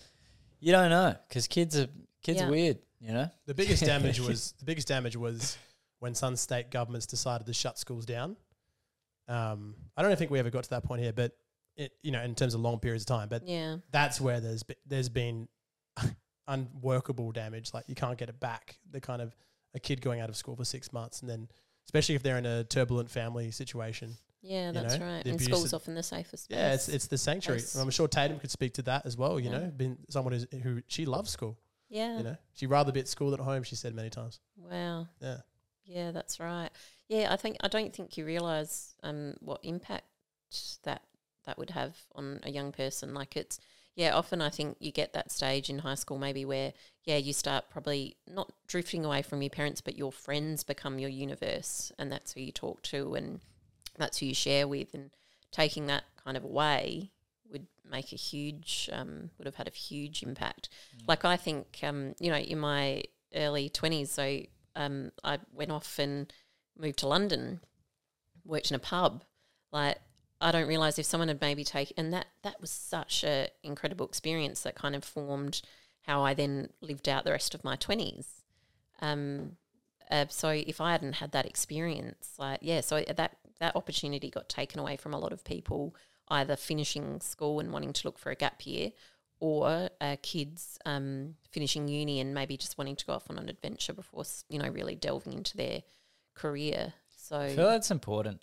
[0.60, 1.88] you don't know because kids are
[2.20, 2.48] Kids Yeah.
[2.48, 3.30] are weird, you know.
[3.46, 5.56] The biggest damage was the biggest damage was
[6.00, 8.36] when some state governments decided to shut schools down.
[9.28, 11.36] Um, I don't think we ever got to that point here, but
[11.78, 13.78] it, you know, in terms of long periods of time, but Yeah.
[13.90, 15.48] that's where there's be, there's been
[16.48, 17.72] unworkable damage.
[17.74, 18.78] Like you can't get it back.
[18.90, 19.34] The kind of
[19.74, 21.48] a kid going out of school for six months, and then
[21.86, 24.16] especially if they're in a turbulent family situation.
[24.40, 25.26] Yeah, that's know, right.
[25.26, 26.46] And school's often the safest.
[26.50, 27.62] Yeah, it's it's the sanctuary.
[27.78, 29.38] I'm sure Tatum could speak to that as well.
[29.40, 29.58] You Yeah.
[29.58, 31.58] know, been someone who's, who she loves school.
[31.88, 32.18] yeah.
[32.18, 33.62] You know, she'd rather be at school than at home.
[33.64, 34.40] She said many times.
[34.56, 35.08] Wow.
[35.20, 35.38] Yeah.
[35.84, 36.70] Yeah, that's right.
[37.08, 40.04] Yeah, I think I don't think you realise um, what impact
[40.84, 41.02] that
[41.48, 43.14] that would have on a young person.
[43.14, 43.58] Like it's
[43.96, 46.72] yeah, often I think you get that stage in high school maybe where
[47.04, 51.10] yeah you start probably not drifting away from your parents, but your friends become your
[51.10, 53.40] universe, and that's who you talk to, and
[53.96, 55.10] that's who you share with, and
[55.50, 57.12] taking that kind of away
[57.50, 60.68] would make a huge um, would have had a huge impact.
[61.08, 64.40] Like I think um, you know in my early twenties, so
[64.76, 66.30] um, I went off and
[66.78, 67.60] moved to London,
[68.44, 69.24] worked in a pub.
[69.72, 69.98] Like
[70.40, 74.06] I don't realize if someone had maybe taken, and that that was such an incredible
[74.06, 75.62] experience that kind of formed
[76.02, 78.42] how I then lived out the rest of my twenties.
[79.00, 79.56] Um,
[80.10, 84.48] uh, so if I hadn't had that experience, like yeah, so that that opportunity got
[84.48, 85.94] taken away from a lot of people,
[86.28, 88.92] either finishing school and wanting to look for a gap year,
[89.40, 93.48] or uh, kids um, finishing uni and maybe just wanting to go off on an
[93.48, 95.82] adventure before you know really delving into their
[96.34, 96.94] career.
[97.16, 98.40] So I feel that's important.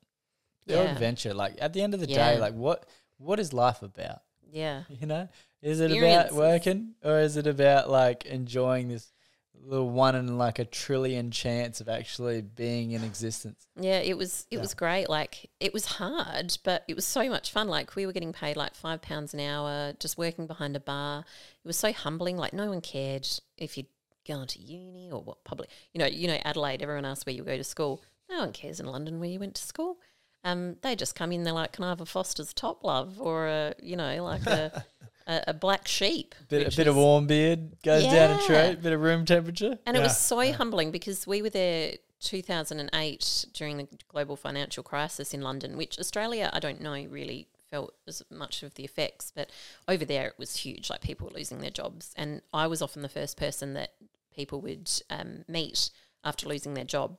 [0.65, 0.91] The Yeah.
[0.91, 2.33] adventure, like at the end of the Yeah.
[2.33, 2.85] day, like what
[3.17, 4.21] what is life about?
[4.51, 5.27] yeah, You know,
[5.61, 9.11] is it about working or is it about like enjoying this
[9.53, 13.67] little one in like a trillion chance of actually being in existence?
[13.75, 14.61] yeah, it was it Yeah.
[14.61, 15.09] was great.
[15.09, 17.67] Like it was hard, but it was so much fun.
[17.67, 21.25] Like we were getting paid like five pounds an hour, just working behind a bar.
[21.63, 22.37] It was so humbling.
[22.37, 23.87] Like no one cared if you'd
[24.27, 25.69] gone to uni or what public.
[25.93, 26.81] You know, you know Adelaide.
[26.81, 28.01] Everyone asks where you go to school.
[28.29, 29.97] No one cares in London where you went to school.
[30.45, 31.43] Um, they just come in.
[31.43, 34.85] They're like, "Can I have a Foster's top love or a you know like a
[35.27, 38.45] a, a black sheep?" Bit, a which bit of warm beard goes down a Yeah.
[38.47, 39.77] trait, bit of room temperature.
[39.85, 40.53] And it was so yeah.
[40.53, 46.49] humbling because we were there 2008 during the global financial crisis in London, which Australia,
[46.53, 49.49] I don't know, really felt as much of the effects, but
[49.87, 50.89] over there it was huge.
[50.89, 52.13] Like people were losing their jobs.
[52.15, 53.93] And I was often the first person that
[54.33, 55.89] people would um, meet
[56.23, 57.17] after losing their job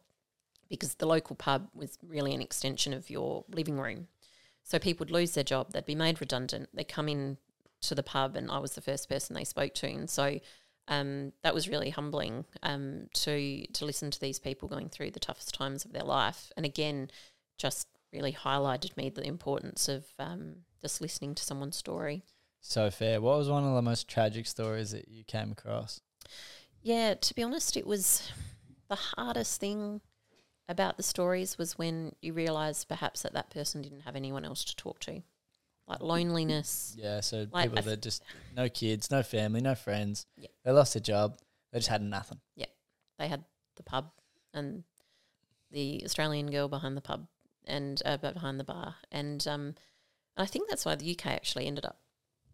[0.69, 4.09] because the local pub was really an extension of your living room.
[4.63, 7.39] So people would lose their job, they'd be made redundant, they'd come in
[7.83, 9.87] to the pub, and I was the first person they spoke to.
[9.87, 10.41] And so
[10.89, 15.21] um, that was really humbling um, to to listen to these people going through the
[15.21, 16.53] toughest times of their life.
[16.57, 17.11] And again,
[17.59, 22.23] just really highlighted me the importance of um, just listening to someone's story.
[22.61, 23.21] So fair.
[23.21, 26.01] What was one of the most tragic stories that you came across?
[26.83, 28.31] Yeah, to be honest, it was
[28.89, 30.01] the hardest thing
[30.69, 34.65] about the stories was when you realise perhaps that that person didn't have anyone else
[34.65, 35.23] to talk to,
[35.87, 36.97] like loneliness.
[36.99, 38.23] Yeah, so Like, people that just
[38.55, 40.27] no kids, no family, no friends.
[40.37, 40.49] Yeah.
[40.65, 41.39] They lost their job.
[41.73, 42.41] They just had nothing.
[42.57, 42.67] Yeah,
[43.19, 43.45] they had
[43.77, 44.11] the pub
[44.53, 44.85] and
[45.71, 47.27] the Australian girl behind the pub
[47.67, 49.75] and uh, behind the bar, and um,
[50.37, 51.99] I think that's why the UK actually ended up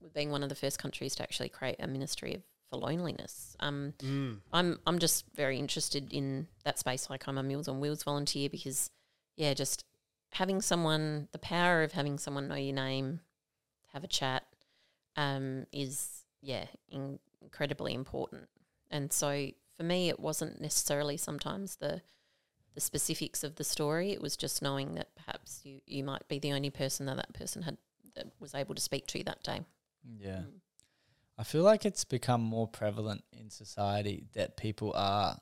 [0.00, 3.54] with being one of the first countries to actually create a ministry of, for loneliness.
[3.60, 4.40] Um, Mm.
[4.52, 7.10] I'm I'm just very interested in that space.
[7.10, 8.90] Like I'm a Meals on Wheels volunteer because,
[9.36, 9.84] yeah, just
[10.32, 13.20] having someone, the power of having someone know your name,
[13.92, 14.44] have a chat,
[15.16, 18.48] um, is yeah in, incredibly important.
[18.90, 22.00] And so for me, it wasn't necessarily sometimes the
[22.74, 24.12] the specifics of the story.
[24.12, 27.34] It was just knowing that perhaps you you might be the only person that that
[27.34, 27.76] person had
[28.14, 29.60] that was able to speak to that day.
[30.18, 30.40] Yeah.
[30.40, 30.61] Mm.
[31.42, 35.36] I feel like it's become more prevalent in society that people are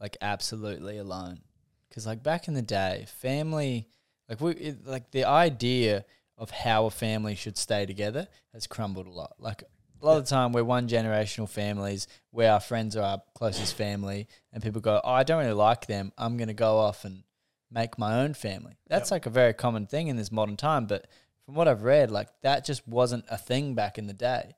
[0.00, 1.42] like absolutely alone.
[1.88, 3.86] Because like back in the day, family,
[4.28, 6.04] like we, it, like the idea
[6.36, 9.34] of how a family should stay together has crumbled a lot.
[9.38, 9.62] Like
[10.02, 13.74] a lot of the time, we're one generational families where our friends are our closest
[13.74, 16.10] family, and people go, "Oh, I don't really like them.
[16.18, 17.22] I'm going to go off and
[17.70, 19.12] make my own family." That's Yep.
[19.12, 21.06] like a very common thing in this modern time, but
[21.46, 24.56] from what I've read, like that just wasn't a thing back in the day.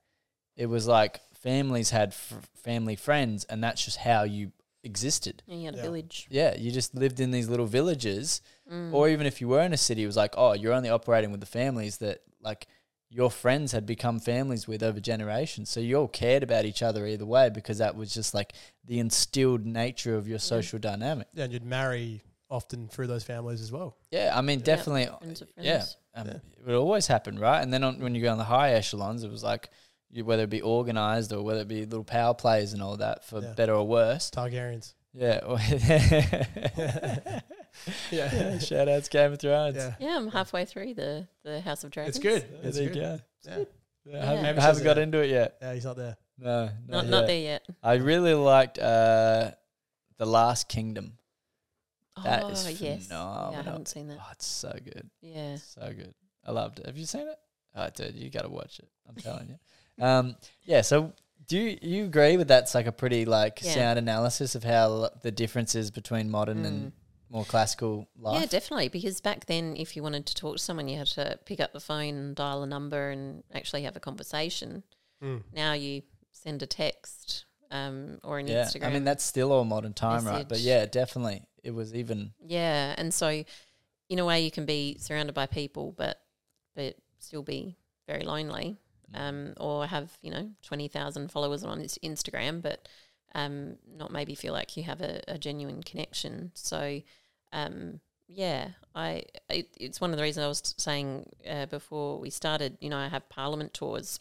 [0.57, 5.43] It was like families had f- family friends, and that's just how you existed.
[5.49, 5.83] And you had a Yeah.
[5.83, 6.27] village.
[6.31, 8.41] Yeah, you just lived in these little villages,
[8.71, 8.93] Mm.
[8.95, 11.31] or even if you were in a city, it was like, oh, you're only operating
[11.31, 12.67] with the families that like
[13.11, 15.69] your friends had become families with over generations.
[15.69, 18.53] So you all cared about each other either way because that was just like
[18.85, 21.27] the instilled nature of your social dynamic.
[21.35, 23.97] Yeah, and you'd marry often through those families as well.
[24.11, 25.07] Yeah, I mean, Yeah, definitely.
[25.19, 25.85] friends of Yeah,
[26.15, 26.33] um, Yeah.
[26.35, 27.61] it would always happen, right?
[27.61, 29.71] And then on, when you go on the high echelons, it was like
[30.11, 33.25] you- whether it be organised or whether it be little power plays and all that,
[33.25, 33.53] for Yeah.
[33.55, 34.31] better or worse.
[34.31, 34.95] Targaryens.
[35.13, 35.41] Yeah.
[35.47, 35.59] or-
[38.11, 38.59] Yeah.
[38.59, 39.77] Shout outs Game of Thrones.
[39.77, 39.95] Yeah.
[40.01, 42.17] Yeah, I'm halfway through the, the House of Dragons.
[42.17, 42.43] It's good.
[42.43, 42.95] There It's you good.
[42.95, 43.21] go.
[43.47, 43.57] Yeah.
[43.59, 43.65] Yeah,
[44.05, 44.25] Yeah.
[44.25, 45.57] haven't, Hamish haven't got a- into it yet.
[45.63, 46.17] Yeah, he's not there.
[46.39, 47.27] No, Not, not, not yet.
[47.27, 47.67] there yet.
[47.83, 49.51] I really liked uh,
[50.19, 51.15] The Last Kingdom.
[52.25, 53.07] That oh, is yes.
[53.07, 53.53] phenomenal.
[53.53, 54.19] Yeah, I haven't seen that.
[54.21, 55.09] Oh, it's so good.
[55.23, 55.57] Yeah.
[55.57, 56.13] So good.
[56.47, 56.87] I loved it.
[56.87, 57.39] Have you seen it?
[57.75, 58.89] Oh, dude, you got to watch it.
[59.09, 59.59] I'm telling you.
[60.01, 60.81] Um, yeah.
[60.83, 61.13] So,
[61.47, 63.73] do you, you agree with that's like a pretty like Yeah.
[63.75, 66.67] sound analysis of how l- the differences between modern Mm.
[66.67, 66.93] and
[67.29, 68.41] more classical life?
[68.41, 68.89] Yeah, definitely.
[68.89, 71.73] Because back then, if you wanted to talk to someone, you had to pick up
[71.73, 74.83] the phone and dial a number and actually have a conversation.
[75.23, 75.43] Mm.
[75.53, 78.65] Now you send a text um, or an Yeah.
[78.65, 78.85] Instagram.
[78.87, 80.49] I mean, that's still all modern time, right?
[80.49, 80.67] But message.
[80.67, 82.33] yeah, definitely, it was even.
[82.45, 83.45] yeah, and so
[84.09, 86.21] in a way, you can be surrounded by people, but
[86.75, 87.77] but still be
[88.09, 88.77] very lonely, Mm.
[89.15, 92.89] Um, or have you know twenty thousand followers on Instagram, but
[93.35, 96.53] um, not maybe feel like you have a, a genuine connection.
[96.55, 97.01] So
[97.53, 102.31] um, yeah, I it, it's one of the reasons I was saying uh, before we
[102.31, 102.79] started.
[102.81, 104.21] You know, I have Parliament tours.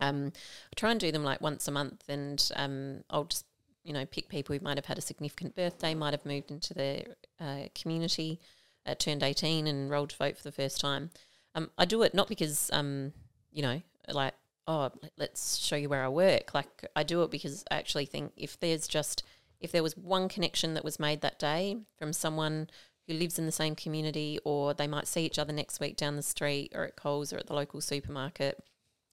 [0.00, 3.44] Um, I try and do them like once a month, and um, I'll just
[3.84, 6.72] you know pick people who might have had a significant birthday, might have moved into
[6.72, 7.04] their
[7.40, 8.40] uh, community,
[8.86, 11.10] uh, turned eighteen, and rolled to vote for the first time.
[11.54, 13.12] Um, I do it not because um,
[13.58, 13.82] you know
[14.12, 14.34] like
[14.68, 16.54] oh let- let's show you where I work.
[16.54, 19.24] Like I do it because I actually think if there's just
[19.60, 22.70] if there was one connection that was made that day from someone
[23.08, 26.14] who lives in the same community, or they might see each other next week down
[26.14, 28.62] the street, or at Coles, or at the local supermarket,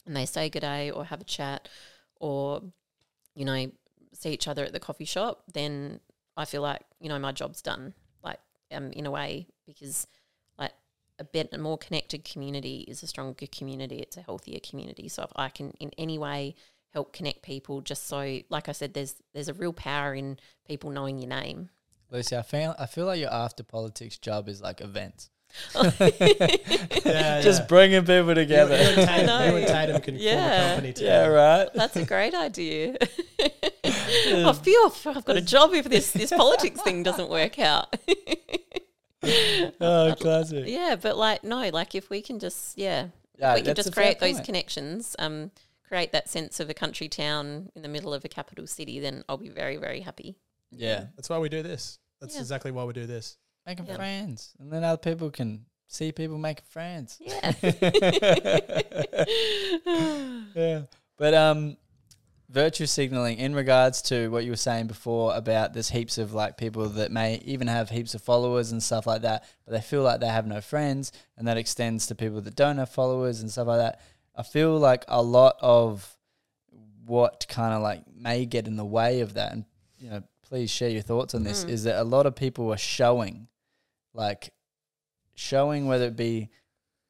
[0.05, 1.67] and they say good day, or have a chat,
[2.17, 2.61] or
[3.33, 3.71] you know
[4.13, 5.99] see each other at the coffee shop, then
[6.37, 7.95] I feel like you know my job's done.
[8.21, 8.39] Like
[8.71, 10.05] um, in a way, because
[11.19, 13.97] a better, a more connected community is a stronger community.
[13.99, 15.07] It's a healthier community.
[15.09, 16.55] So if I can in any way
[16.93, 20.37] help connect people, just so like I said, there's there's a real power in
[20.67, 21.69] people knowing your name.
[22.11, 25.29] Lucy, I feel I feel like your after politics job is like events.
[27.05, 27.65] Yeah, Just yeah.
[27.67, 28.75] bringing people together.
[28.75, 29.45] you and I Tatum, know.
[29.45, 30.69] you and Tatum can form a Yeah.
[30.75, 31.69] company yeah, right.
[31.73, 32.97] That's a great idea.
[33.39, 37.95] I feel I've got a job if this this politics thing doesn't work out.
[39.81, 40.65] Oh, classic.
[40.67, 43.07] yeah, but like no, like if we can just yeah,
[43.39, 44.45] Yeah, we can just create those point.
[44.45, 45.51] connections, um,
[45.87, 49.23] create that sense of a country town in the middle of a capital city, then
[49.29, 50.37] I'll be very very happy.
[50.71, 51.99] Yeah, That's why we do this.
[52.21, 52.41] That's Yeah.
[52.41, 53.37] exactly why we do this.
[53.65, 53.95] making Yeah.
[53.95, 57.17] friends, and then other people can see people making friends.
[57.19, 57.53] Yeah.
[60.55, 60.81] yeah.
[61.17, 61.77] But um,
[62.49, 66.57] virtue signaling in regards to what you were saying before about there's heaps of like
[66.57, 70.03] people that may even have heaps of followers and stuff like that, but they feel
[70.03, 73.49] like they have no friends, and that extends to people that don't have followers and
[73.51, 73.99] stuff like that.
[74.35, 76.15] I feel like a lot of
[77.05, 79.65] what kind of like may get in the way of that, and
[79.97, 81.69] you know, please share your thoughts on this, Mm.
[81.69, 83.47] is that a lot of people are showing,
[84.13, 84.53] like,
[85.33, 86.49] showing whether it be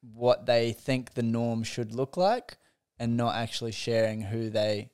[0.00, 2.56] what they think the norm should look like
[2.98, 4.90] and not actually sharing who they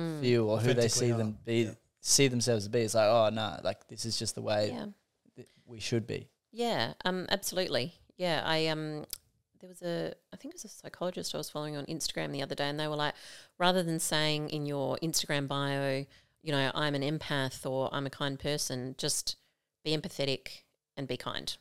[0.00, 0.20] Mm.
[0.20, 1.18] feel or who they see are.
[1.18, 1.74] them be Yeah.
[2.00, 2.80] see themselves to be.
[2.80, 4.86] It's like, oh no, like this is just the way Yeah.
[5.36, 6.28] that we should be.
[6.52, 7.94] Yeah, um, absolutely.
[8.16, 9.04] Yeah, I um,
[9.60, 12.42] there was a, I think it was a psychologist I was following on Instagram the
[12.42, 13.14] other day, and they were like,
[13.58, 16.04] rather than saying in your Instagram bio,
[16.42, 19.36] you know, I'm an empath or I'm a kind person, just
[19.84, 20.62] be empathetic
[20.96, 21.56] and be kind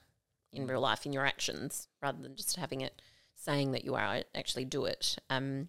[0.52, 3.02] in real life in your actions, rather than just having it
[3.36, 4.24] saying that you are.
[4.34, 5.18] Actually, do it.
[5.30, 5.68] Um,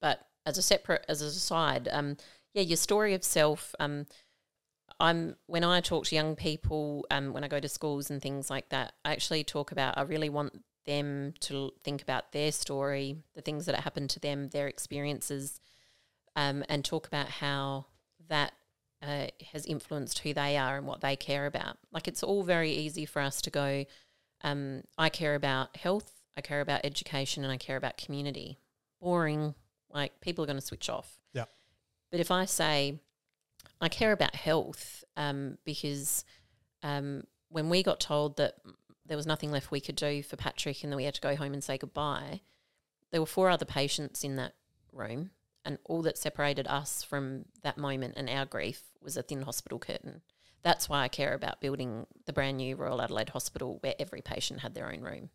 [0.00, 2.16] but as a separate, as a side, um,
[2.54, 3.74] yeah, your story of self.
[3.78, 4.06] Um,
[4.98, 8.48] I'm when I talk to young people, um, when I go to schools and things
[8.48, 9.98] like that, I actually talk about.
[9.98, 14.48] I really want them to think about their story, the things that happened to them,
[14.48, 15.60] their experiences,
[16.34, 17.86] um, and talk about how
[18.28, 18.52] that
[19.02, 21.76] uh, has influenced who they are and what they care about.
[21.92, 23.84] Like it's all very easy for us to go.
[24.42, 28.58] Um, I care about health, I care about education, and I care about community.
[29.00, 29.54] Boring.
[29.96, 31.18] Like people are going to switch off.
[31.32, 31.46] Yeah.
[32.10, 33.00] But if I say
[33.80, 36.24] I care about health um, because
[36.82, 38.54] um, when we got told that
[39.06, 41.34] there was nothing left we could do for Patrick and that we had to go
[41.34, 42.40] home and say goodbye,
[43.10, 44.54] there were four other patients in that
[44.92, 45.30] room,
[45.64, 49.78] and all that separated us from that moment and our grief was a thin hospital
[49.78, 50.22] curtain.
[50.62, 54.60] That's why I care about building the brand new Royal Adelaide Hospital where every patient
[54.60, 55.30] had their own room.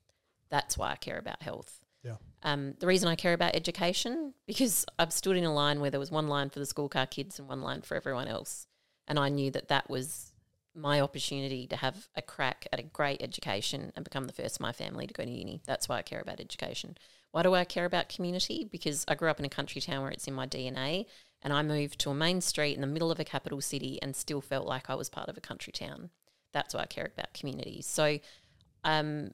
[0.49, 1.79] That's why I care about health.
[2.03, 2.15] Yeah.
[2.43, 5.99] Um, the reason I care about education because I've stood in a line where there
[5.99, 8.67] was one line for the School Card kids and one line for everyone else,
[9.07, 10.31] and I knew that that was
[10.73, 14.63] my opportunity to have a crack at a great education and become the first in
[14.63, 15.61] my family to go to uni.
[15.65, 16.97] That's why I care about education.
[17.31, 18.67] Why do I care about community?
[18.69, 21.05] Because I grew up in a country town where it's in my DNA,
[21.41, 24.15] and I moved to a main street in the middle of a capital city and
[24.15, 26.09] still felt like I was part of a country town.
[26.53, 27.81] That's why I care about community.
[27.81, 28.19] So,
[28.83, 29.31] um,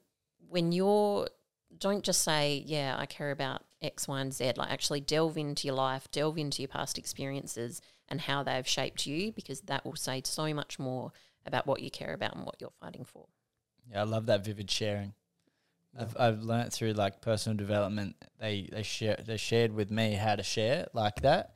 [0.48, 1.28] when you're
[1.76, 4.52] don't just say, yeah, I care about X, Y, and Z.
[4.56, 9.06] Like actually delve into your life, delve into your past experiences and how they've shaped
[9.06, 11.12] you, because that will say so much more
[11.44, 13.26] about what you care about and what you're fighting for.
[13.90, 15.14] Yeah, I love that vivid sharing.
[15.98, 18.16] I've I've learnt through like personal development.
[18.38, 21.54] They they share they shared with me how to share like that,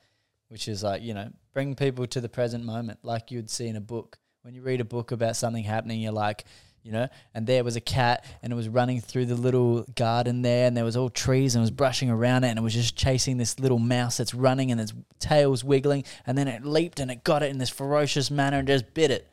[0.48, 3.76] which is like you know bring people to the present moment, like you'd see in
[3.76, 4.18] a book.
[4.42, 6.44] When you read a book about something happening, you're like,
[6.83, 10.43] you know, and there was a cat and it was running through the little garden
[10.43, 12.74] there and there was all trees and it was brushing around it and it was
[12.74, 16.99] just chasing this little mouse that's running and its tail's wiggling and then it leaped
[16.99, 19.28] and it got it in this ferocious manner and just bit it.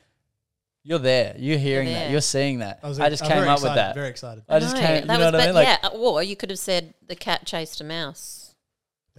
[0.84, 1.36] You're there.
[1.38, 1.94] You're hearing that.
[1.94, 2.12] there.
[2.12, 2.80] You're seeing that.
[2.82, 3.96] I, was, just I'm came very up excited, with that.
[3.96, 4.44] Very excited.
[4.48, 5.54] I just No, came, you that know was- what I mean?
[5.54, 8.56] but Like, yeah, or you could have said the cat chased a mouse.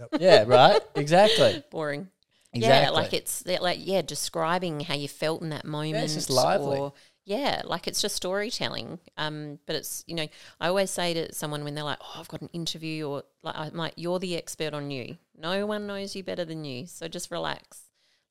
[0.19, 0.81] yeah, right?
[0.95, 1.63] Exactly.
[1.69, 2.07] Boring.
[2.53, 2.83] Exactly.
[2.85, 6.03] Yeah, like it's like yeah, describing how you felt in that moment.
[6.03, 6.79] It's just lively.
[6.79, 6.93] Or,
[7.25, 8.99] yeah, like it's just storytelling.
[9.17, 10.27] Um, but it's you know
[10.59, 13.55] I always say to someone when they're like, oh, I've got an interview, or like
[13.57, 15.17] I'm like, you're the expert on you.
[15.37, 16.87] No one knows you better than you.
[16.87, 17.83] So just relax.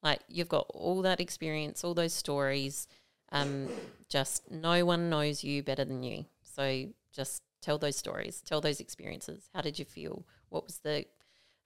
[0.02, 2.88] Like you've got all that experience, all those stories.
[3.32, 3.68] Um,
[4.08, 6.24] just no one knows you better than you.
[6.42, 9.48] So just tell those stories, tell those experiences.
[9.54, 10.24] How did you feel?
[10.48, 11.04] What was the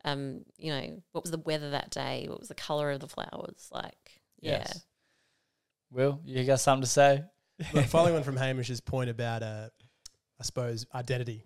[0.05, 2.27] um, you know, what was the weather that day?
[2.29, 3.71] What was the color of the flowers?
[3.73, 4.67] Like, yeah.
[5.95, 7.23] Will, you got something to say?
[7.73, 9.69] But following on from Hamish's point about, uh,
[10.41, 11.45] I suppose, identity.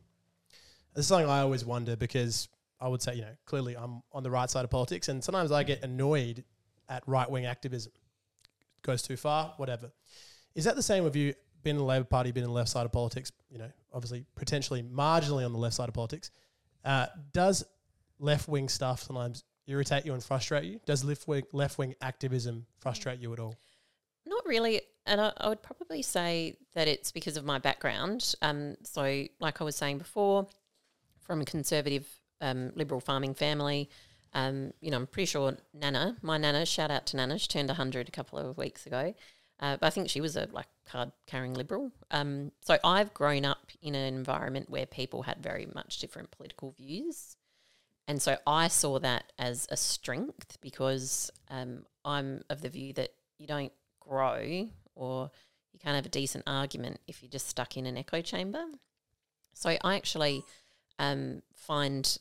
[0.94, 2.48] This is something I always wonder because
[2.80, 5.52] I would say, you know, clearly I'm on the right side of politics, and sometimes
[5.52, 6.44] I get annoyed
[6.88, 7.92] at right wing activism.
[8.80, 9.92] Goes too far, whatever.
[10.54, 11.34] Is that the same with you?
[11.62, 13.30] Been in the Labor Party, been in the left side of politics.
[13.50, 16.30] You know, obviously, potentially marginally on the left side of politics.
[16.86, 17.66] Uh, does
[18.18, 20.80] left wing stuff sometimes irritate you and frustrate you?
[20.86, 23.54] Does left wing left wing activism frustrate you at all?
[24.28, 24.82] Not really.
[25.06, 28.34] And I, I would probably say that it's because of my background.
[28.42, 30.46] Um, so, like I was saying before,
[31.20, 32.06] from a conservative
[32.40, 33.88] um, liberal farming family,
[34.34, 37.68] um, you know, I'm pretty sure Nana, my Nana, shout out to Nana, she turned
[37.68, 39.14] 100 a couple of weeks ago.
[39.60, 41.90] Uh, but I think she was a like card carrying liberal.
[42.10, 46.72] Um, so I've grown up in an environment where people had very much different political
[46.72, 47.36] views.
[48.06, 53.10] And so I saw that as a strength because um, I'm of the view that
[53.38, 53.72] you don't
[54.08, 55.30] grow or
[55.72, 58.64] you can't have a decent argument if you're just stuck in an echo chamber.
[59.54, 60.42] So I actually
[60.98, 62.18] um, find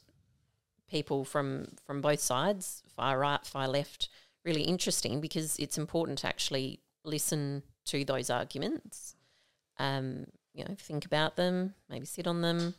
[0.90, 4.10] people from from both sides, far right, far left,
[4.44, 9.16] really interesting because it's important to actually listen to those arguments.
[9.80, 12.74] Um, you know, think about them, maybe sit on them,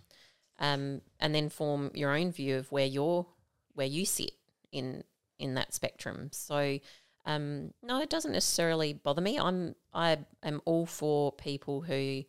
[0.58, 3.26] um, and then form your own view of where you're
[3.74, 4.32] where you sit
[4.72, 5.04] in
[5.38, 6.30] in that spectrum.
[6.32, 6.78] So
[7.24, 9.38] um, no, it doesn't necessarily bother me.
[9.38, 12.24] I'm I am all for people who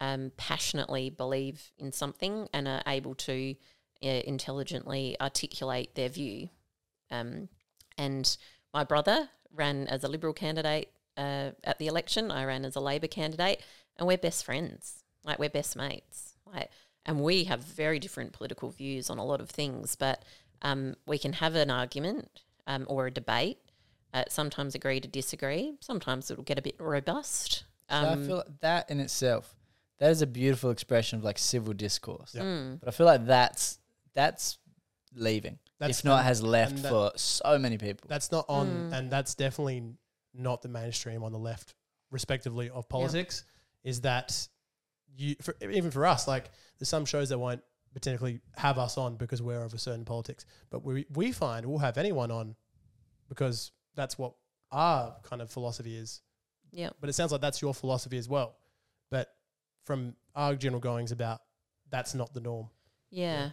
[0.00, 3.54] um, passionately believe in something and are able to
[4.02, 6.48] uh, intelligently articulate their view.
[7.10, 7.48] Um,
[7.96, 8.36] and
[8.74, 12.30] my brother ran as a Liberal candidate uh, at the election.
[12.30, 13.62] I ran as a Labor candidate,
[13.96, 15.04] and we're best friends.
[15.24, 16.34] Like we're best mates.
[16.52, 16.70] Like,
[17.06, 20.24] and we have very different political views on a lot of things, but
[20.62, 23.58] um, we can have an argument um, or a debate.
[24.12, 25.74] Uh, sometimes agree to disagree.
[25.80, 27.64] Sometimes it'll get a bit robust.
[27.88, 29.54] So I Um, feel like that in itself,
[29.98, 32.34] that is a beautiful expression of like civil discourse.
[32.34, 32.42] Yeah.
[32.42, 33.78] mm, But I feel like that's
[34.14, 34.58] that's
[35.14, 35.58] leaving.
[35.78, 38.06] That's- if not, and- has left that- for so many people.
[38.08, 38.98] That's not on, Mm.
[38.98, 39.96] and that's definitely
[40.34, 41.74] not the mainstream on the left,
[42.10, 43.44] respectively, of politics.
[43.82, 44.48] Is that
[45.16, 47.62] you, for, even for us, like there's some shows that won't
[47.94, 51.78] potentially have us on because we're of a certain politics, but we we find we'll
[51.78, 52.56] have anyone on
[53.28, 54.32] because that's what
[54.70, 56.20] our kind of philosophy is.
[56.72, 56.90] yeah.
[57.00, 58.56] But it sounds like that's your philosophy as well.
[59.10, 59.34] But
[59.84, 61.40] from our general goings about,
[61.90, 62.68] that's not the norm.
[63.10, 63.50] Yeah.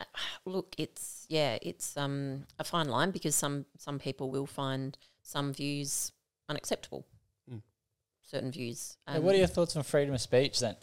[0.00, 0.04] Uh,
[0.44, 5.52] Look, it's yeah, it's um a fine line because some some people will find some
[5.54, 6.12] views
[6.48, 7.06] unacceptable.
[7.50, 7.62] Mm.
[8.22, 8.96] Certain views.
[9.06, 10.76] Hey, Um, what are your thoughts on freedom of speech then?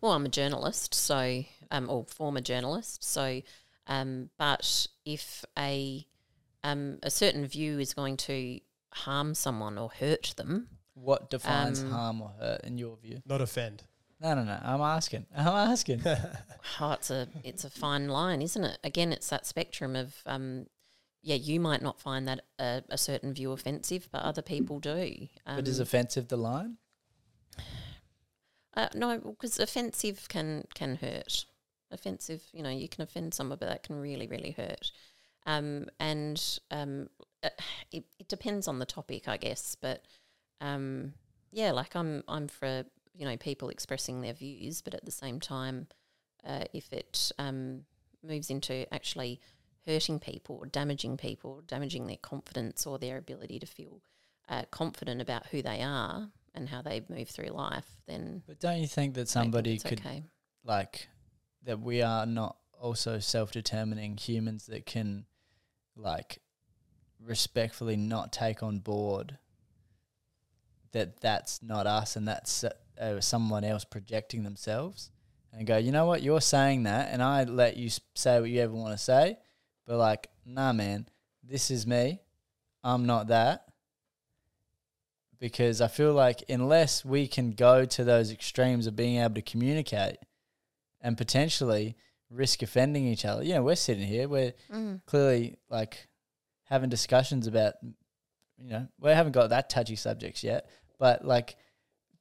[0.00, 3.40] well, I'm a journalist, so um, or former journalist, so
[3.86, 6.06] um, but if a
[6.64, 8.60] um a certain view is going to
[8.92, 13.22] harm someone or hurt them, What defines Um, harm or hurt in your view?
[13.26, 13.84] Not offend.
[14.20, 14.58] No, no, no.
[14.62, 15.26] I'm asking.
[15.36, 16.02] I'm asking.
[16.80, 18.78] oh, it's a it's a fine line, isn't it?
[18.84, 20.66] Again, it's that spectrum of um,
[21.22, 25.28] yeah, you might not find that a, a certain view offensive, but other people do.
[25.46, 26.76] Um, but is offensive the line?
[28.76, 31.44] uh, no, because offensive can can hurt.
[31.90, 32.42] offensive.
[32.52, 34.90] You know, you can offend someone, but that can really, really hurt.
[35.46, 37.08] Um, and um,
[37.42, 37.48] uh,
[37.90, 39.76] it, it depends on the topic, I guess.
[39.80, 40.04] But
[40.60, 41.14] um,
[41.50, 42.84] yeah, like I'm, I'm for
[43.14, 45.88] you know people expressing their views, but at the same time,
[46.46, 47.82] uh, if it um,
[48.22, 49.40] moves into actually
[49.86, 54.00] hurting people or damaging people, damaging their confidence or their ability to feel
[54.48, 58.78] uh, confident about who they are and how they move through life, then But don't
[58.78, 60.22] you think that don't think somebody could okay.
[60.64, 61.08] like
[61.64, 65.24] that we are not also self-determining humans that can
[65.96, 66.38] like
[67.24, 69.38] respectfully not take on board
[70.92, 72.64] that that's not us and that's
[73.00, 75.10] uh, someone else projecting themselves
[75.52, 76.22] and go you know what?
[76.22, 79.38] You're saying that and i let you say what you ever want to say
[79.86, 81.06] but like nah man
[81.42, 82.20] this is me.
[82.84, 83.64] I'm not that.
[85.38, 89.42] Because i feel like unless we can go to those extremes of being able to
[89.42, 90.18] communicate
[91.00, 91.96] and potentially
[92.32, 93.42] risk offending each other.
[93.42, 95.00] You know, we're sitting here, we're Mm.
[95.06, 96.08] clearly like
[96.64, 97.74] having discussions about,
[98.58, 100.68] you know, we haven't got that touchy subjects yet,
[100.98, 101.56] but like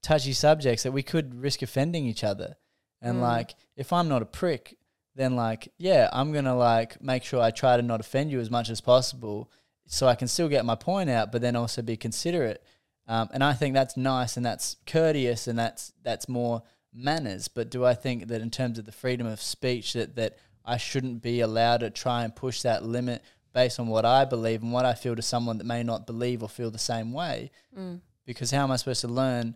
[0.01, 2.55] touchy subjects that we could risk offending each other.
[3.01, 3.21] And Mm.
[3.21, 4.77] like, if I'm not a prick,
[5.15, 8.49] then like, yeah, I'm gonna like make sure I try to not offend you as
[8.49, 9.49] much as possible,
[9.87, 12.63] so I can still get my point out, but then also be considerate.
[13.07, 16.63] Um, and I think that's nice and that's courteous and that's that's more
[16.93, 17.47] manners.
[17.47, 20.77] But do I think that in terms of the freedom of speech that that I
[20.77, 23.23] shouldn't be allowed to try and push that limit
[23.53, 26.43] based on what I believe and what I feel to someone that may not believe
[26.43, 27.51] or feel the same way?
[27.77, 28.01] Mm.
[28.25, 29.55] Because how am I supposed to learn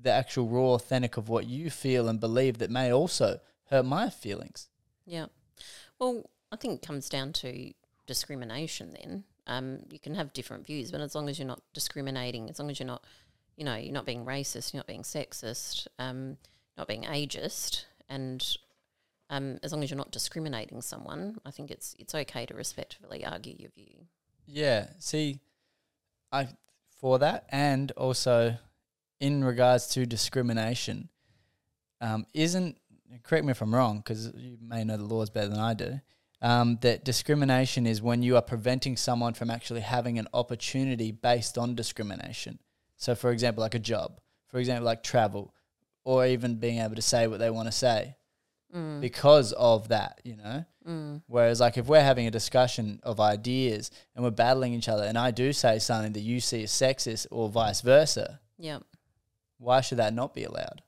[0.00, 4.10] the actual raw authentic of what you feel and believe that may also hurt my
[4.10, 4.68] feelings?
[5.06, 5.26] Yeah.
[5.98, 7.72] Well, I think it comes down to
[8.06, 9.24] discrimination then.
[9.46, 12.70] Um, you can have different views, but as long as you're not discriminating, as long
[12.70, 13.04] as you're not,
[13.56, 16.38] you know, you're not being racist, you're not being sexist, um,
[16.76, 18.56] not being ageist, and
[19.30, 23.24] um, as long as you're not discriminating someone, I think it's it's okay to respectfully
[23.24, 24.06] argue your view.
[24.46, 24.88] Yeah.
[24.98, 25.40] See,
[26.32, 26.48] I
[27.00, 28.56] for that, and also
[29.20, 31.08] in regards to discrimination,
[32.00, 32.76] um, isn't
[33.22, 36.00] correct me if I'm wrong because you may know the laws better than I do.
[36.42, 41.56] Um, that discrimination is when you are preventing someone from actually having an opportunity based
[41.56, 42.58] on discrimination.
[42.96, 45.54] So, for example, like a job, for example, like travel,
[46.04, 48.16] or even being able to say what they want to say
[48.74, 49.00] Mm.
[49.00, 50.64] because of that, you know?
[50.84, 51.22] Mm.
[51.28, 55.16] Whereas, like, if we're having a discussion of ideas and we're battling each other, and
[55.16, 58.80] I do say something that you see as sexist or vice versa, Yeah.
[59.58, 60.82] why should that not be allowed?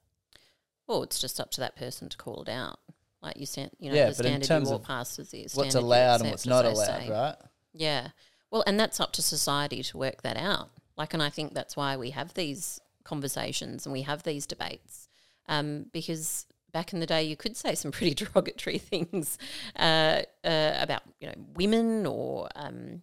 [0.88, 2.80] Well, it's just up to that person to call it out.
[3.22, 5.18] Like you stand, you know, Yeah, the but in standard terms you walk of past
[5.20, 7.08] is the What's allowed and what's not allowed, say.
[7.10, 7.36] right?
[7.72, 8.08] Yeah.
[8.50, 10.70] Well, and that's up to society to work that out.
[10.96, 15.08] Like, and I think that's why we have these conversations and we have these debates.
[15.48, 19.38] Um, because back in the day, you could say some pretty derogatory things
[19.76, 23.02] uh, uh, about, you know, women or, um,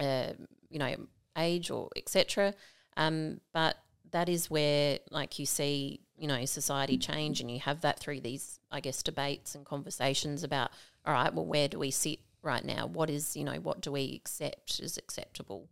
[0.00, 0.32] uh,
[0.68, 0.94] you know,
[1.38, 2.54] age or etc.
[2.96, 3.76] Um, but
[4.10, 8.20] that is where, like, you see, you know, society change, and you have that through
[8.20, 10.70] these, I guess, debates and conversations about,
[11.04, 12.86] all right, well, where do we sit right now?
[12.86, 15.68] What is, you know, what do we accept is acceptable?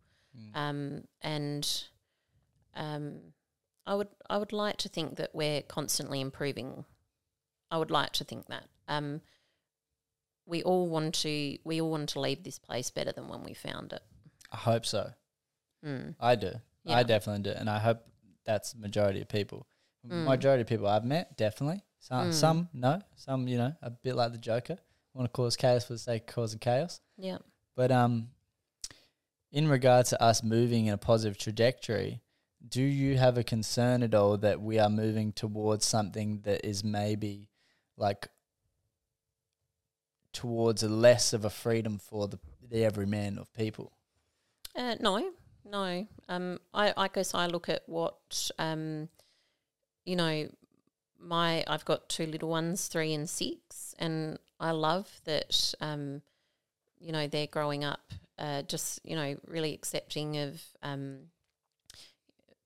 [0.54, 1.84] Um, and
[2.74, 3.18] um,
[3.86, 6.84] I would, I would like to think that we're constantly improving.
[7.70, 8.64] I would like to think that.
[8.88, 9.20] Um,
[10.46, 13.54] we all want to, we all want to leave this place better than when we
[13.54, 14.02] found it.
[14.50, 15.10] I hope so.
[15.84, 16.14] Mm.
[16.20, 16.52] I do.
[16.84, 16.96] Yeah.
[16.96, 17.56] I definitely do.
[17.58, 18.00] And I hope
[18.44, 19.66] that's the majority of people.
[20.08, 20.24] Mm.
[20.24, 21.82] Majority of people I've met, definitely.
[22.00, 22.32] Some, Mm.
[22.34, 23.00] some no.
[23.14, 24.78] Some, you know, a bit like the Joker,
[25.14, 27.00] want to cause chaos for the sake of causing chaos.
[27.16, 27.38] Yeah.
[27.76, 28.30] But um,
[29.52, 32.20] in regards to us moving in a positive trajectory,
[32.68, 36.84] do you have a concern at all that we are moving towards something that is
[36.84, 37.48] maybe
[37.96, 38.28] like
[40.32, 42.38] towards a less of a freedom for the
[42.72, 43.92] the everyman of people?
[44.74, 45.30] Uh, no,
[45.64, 46.06] no.
[46.28, 49.08] Um, I, I guess I look at what, um,
[50.04, 50.48] you know,
[51.20, 56.22] my I've got two little ones, three and six, and I love that, um,
[56.98, 61.18] you know, they're growing up, uh, just you know, really accepting of um,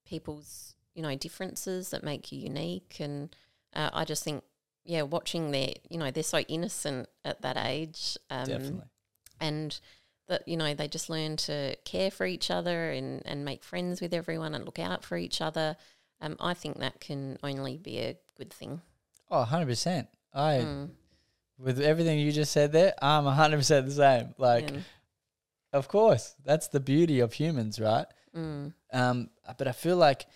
[0.07, 3.35] people's, you know, differences that make you unique, and
[3.75, 4.43] uh, I just think,
[4.83, 8.85] yeah, watching their, you know, they're so innocent at that age, um, Definitely.
[9.39, 9.79] and
[10.27, 14.01] that you know they just learn to care for each other and and make friends
[14.01, 15.77] with everyone and look out for each other
[16.19, 18.81] um, i think that can only be a good thing
[19.29, 20.07] Oh, 100%.
[20.33, 20.89] I Mm,
[21.57, 24.33] with everything you just said there, I'm 100% the same.
[24.37, 24.79] Like yeah.
[25.73, 28.05] of course, that's the beauty of humans, right?
[28.37, 30.27] Mm, Um, but I feel like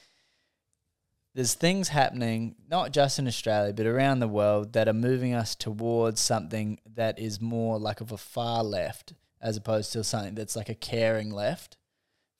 [1.34, 5.56] there's things happening not just in Australia but around the world that are moving us
[5.56, 10.56] towards something that is more like of a far left as opposed to something that's
[10.56, 11.78] like a caring left.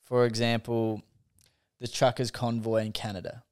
[0.04, 1.02] For example,
[1.80, 3.44] the truckers convoy in Canada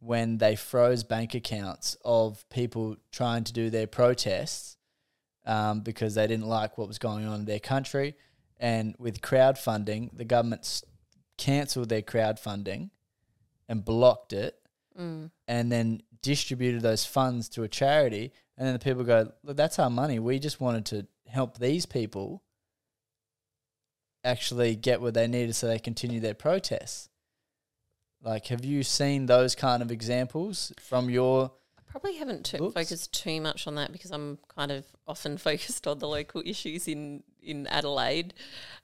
[0.00, 4.76] when they froze bank accounts of people trying to do their protests
[5.46, 8.14] um, because they didn't like what was going on in their country.
[8.58, 10.82] And with crowdfunding, the government
[11.38, 12.90] cancelled their crowdfunding
[13.68, 14.56] and blocked it
[14.98, 15.30] Mm.
[15.46, 18.32] and then distributed those funds to a charity.
[18.56, 20.18] And then the people go, Look, that's our money.
[20.18, 22.42] We just wanted to help these people
[24.24, 27.08] actually get what they needed so they continue their protests.
[28.22, 31.52] Like, have you seen those kind of examples from your.
[31.78, 35.86] I probably haven't t- focused too much on that because I'm kind of often focused
[35.86, 38.34] on the local issues in in Adelaide.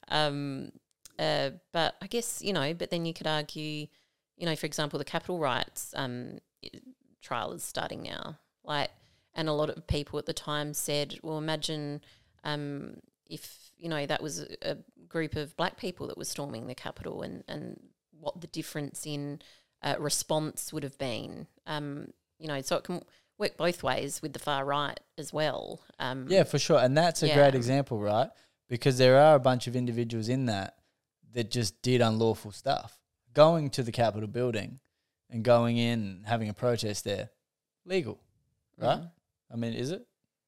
[0.09, 0.71] Um,
[1.19, 2.75] uh, but I guess you know.
[2.75, 3.87] But then you could argue,
[4.37, 6.39] you know, for example, the Capitol riots um,
[7.21, 8.39] trial is starting now.
[8.65, 8.91] Like,
[9.35, 12.03] and a lot of people at the time said, "Well, imagine
[12.45, 12.97] um,
[13.27, 17.23] if you know that was a, group of black people that was storming the Capitol,
[17.23, 17.81] and and
[18.19, 19.41] what the difference in
[19.83, 23.03] uh, response would have been." Um, you know, so it can
[23.39, 25.81] work both ways with the far right as well.
[25.99, 26.79] Um, Yeah, for sure.
[26.79, 27.35] And that's a Yeah.
[27.35, 28.31] great example, right?
[28.69, 30.77] Because there are a bunch of individuals in that
[31.35, 32.99] that just did unlawful stuff.
[33.35, 34.81] Going to the Capitol building
[35.31, 37.31] and going in and having a protest there,
[37.87, 38.21] legal,
[38.79, 39.01] right?
[39.01, 39.11] Mhm.
[39.51, 40.07] I mean, is it?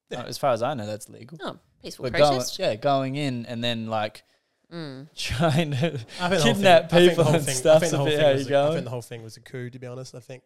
[0.09, 0.21] Yeah.
[0.21, 1.37] Uh, As far as I know, that's legal.
[1.41, 2.59] Oh, peaceful But going, protest.
[2.59, 4.23] yeah, going in and then like
[4.71, 5.07] Mm.
[5.15, 7.57] trying to I think the thing- kidnap I think the people whole and thing- I
[7.57, 7.79] stuff.
[7.81, 9.69] think the a whole thing was a- I think the whole thing was a coup.
[9.69, 10.43] To be honest, I think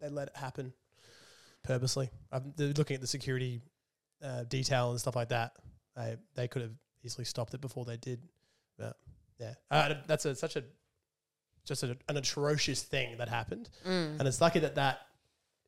[0.00, 0.72] they let it happen
[1.62, 2.10] purposely.
[2.32, 3.62] I'm they're looking at the security
[4.22, 5.56] uh, detail and stuff like that.
[5.96, 8.22] They they could have easily stopped it before they did.
[8.78, 8.96] But
[9.38, 10.64] yeah, uh, that's a, such a
[11.66, 14.18] just a, an atrocious thing that happened, Mm.
[14.18, 15.00] and it's lucky that that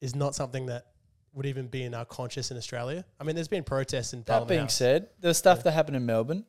[0.00, 0.86] is not something that
[1.32, 3.04] would even be in our conscious in Australia.
[3.20, 4.74] I mean, there's been protests in That being House.
[4.74, 5.62] said, the stuff Yeah.
[5.64, 6.44] that happened in Melbourne,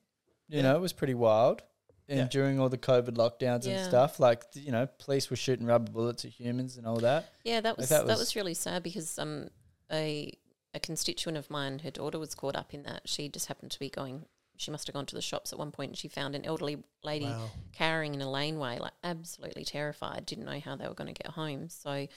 [0.48, 0.62] you Yeah.
[0.64, 1.62] know, it was pretty wild.
[2.10, 2.28] And Yeah.
[2.28, 6.24] during all the COVID lockdowns and stuff, like you know, police were shooting rubber bullets
[6.24, 7.26] at humans and all that.
[7.44, 9.50] Yeah, that Like, was that that was- was, really sad because um
[9.92, 10.32] a
[10.74, 13.10] a constituent of mine, her daughter was caught up in that.
[13.10, 14.26] She just happened to be going.
[14.58, 16.78] She must have gone to the shops at one point, and she found an elderly
[17.04, 17.52] lady Wow.
[17.74, 20.26] cowering in a laneway, like absolutely terrified.
[20.26, 21.70] Didn't know how they were going to get home.
[21.70, 22.08] So,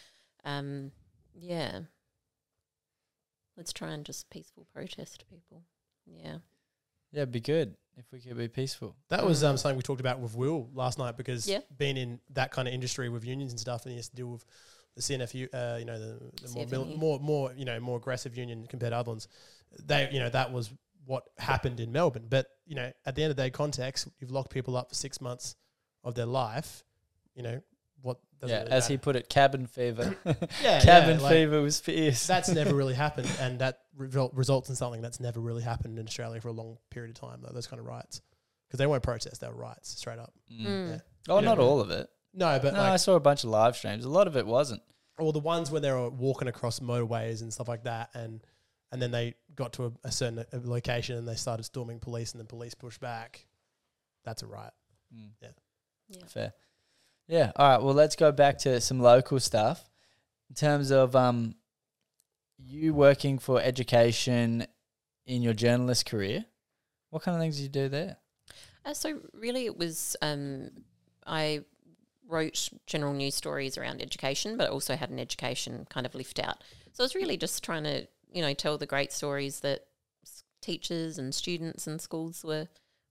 [0.44, 0.92] um,
[1.34, 1.80] yeah,
[3.56, 5.62] let's try and just peaceful protest people.
[6.06, 6.38] Yeah.
[7.12, 8.96] Yeah, it'd be good if we could be peaceful.
[9.08, 9.58] That was um, Mm.
[9.58, 11.60] something we talked about with Will last night because Yeah.
[11.76, 14.28] being in that kind of industry with unions and stuff, and he has to deal
[14.28, 14.44] with
[14.94, 18.36] the CFMEU, uh, you know, the, the more, mil- more, more, you know, more aggressive
[18.36, 19.28] union compared to other ones.
[19.84, 20.70] They, you know, that was
[21.06, 22.26] what happened in Melbourne.
[22.28, 24.94] But you know, at the end of the day, context, you've locked people up for
[24.94, 25.56] six months
[26.04, 26.84] of their life.
[27.34, 27.62] You know
[28.02, 28.18] what?
[28.40, 30.16] doesn't yeah, really as he put it, cabin fever.
[30.62, 32.26] yeah, cabin yeah, like, fever was fierce.
[32.26, 36.06] That's never really happened, and that result, results in something that's never really happened in
[36.06, 37.40] Australia for a long period of time.
[37.42, 38.22] Though those kind of riots,
[38.66, 40.32] because they won't protest, they're riots straight up.
[40.52, 40.66] Mm.
[40.66, 40.90] Mm.
[40.90, 40.98] Yeah.
[41.28, 41.64] Oh, You not know.
[41.64, 42.08] all of it.
[42.32, 44.04] No, but no, like I saw a bunch of live streams.
[44.04, 44.82] A lot of it wasn't.
[45.18, 48.40] or the ones when they were walking across motorways and stuff like that, and
[48.92, 52.32] and then they got to a, a certain uh location and they started storming police,
[52.32, 53.46] and then police pushed back.
[54.24, 54.72] That's a riot.
[55.14, 55.30] Mm.
[56.08, 56.26] Yeah.
[56.26, 56.52] Fair.
[57.28, 57.52] Yeah.
[57.56, 57.82] All right.
[57.82, 59.88] Well, let's go back to some local stuff.
[60.48, 61.54] In terms of um,
[62.58, 64.66] you working for education
[65.26, 66.44] in your journalist career,
[67.10, 68.16] what kind of things do you do there?
[68.84, 70.70] Uh, so really, it was um,
[71.26, 71.60] I
[72.28, 76.38] wrote general news stories around education, but I also had an education kind of lift
[76.38, 76.62] out.
[76.92, 79.86] So I was really just trying to, you know, tell the great stories that
[80.60, 82.68] teachers and students and schools were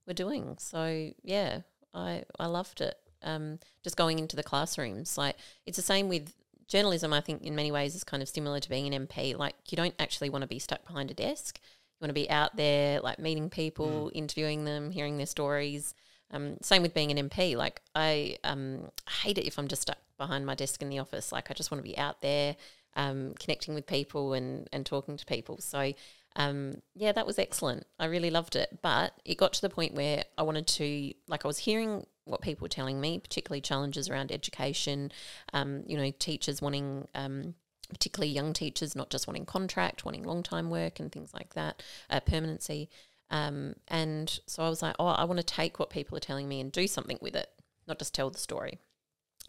[0.07, 0.55] were doing.
[0.59, 1.61] So yeah,
[1.93, 2.95] I I loved it.
[3.21, 6.33] Um, just going into the classrooms, like it's the same with
[6.67, 7.11] journalism.
[7.13, 9.37] I think in many ways is kind of similar to being an MP.
[9.37, 11.59] Like you don't actually want to be stuck behind a desk.
[11.61, 15.93] You want to be out there, like meeting people, interviewing them, hearing their stories.
[16.31, 17.57] Um, same with being an MP.
[17.57, 18.89] Like I um,
[19.21, 21.31] hate it if I'm just stuck behind my desk in the office.
[21.31, 22.55] Like I just want to be out there,
[22.95, 25.59] um, connecting with people and and talking to people.
[25.59, 25.93] So
[26.35, 27.85] um, yeah, that was excellent.
[27.99, 28.79] I really loved it.
[28.81, 32.41] But it got to the point where I wanted to, like, I was hearing what
[32.41, 35.11] people were telling me, particularly challenges around education.
[35.53, 37.07] Um, you know, teachers wanting.
[37.15, 37.55] Um,
[37.89, 41.81] particularly young teachers not just wanting contract, wanting long time work and things like that,
[42.11, 42.87] uh, permanency.
[43.31, 46.47] Um, and so I was like, oh, I want to take what people are telling
[46.47, 47.49] me and do something with it,
[47.87, 48.77] not just tell the story.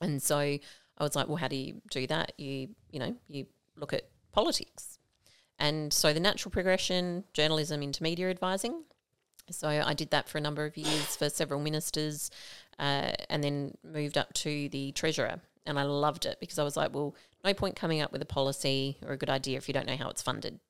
[0.01, 0.59] And so
[1.01, 2.33] I was like, well, how do you do that?
[2.39, 3.47] You, you know, you
[3.77, 4.99] look at politics.
[5.59, 8.85] And so the natural progression, journalism into media advising.
[9.51, 12.31] So I did that for a number of years for several ministers,
[12.79, 16.77] uh, and then moved up to the treasurer and I loved it because I was
[16.77, 19.75] like, well, no point coming up with a policy or a good idea if you
[19.75, 20.61] don't know how it's funded.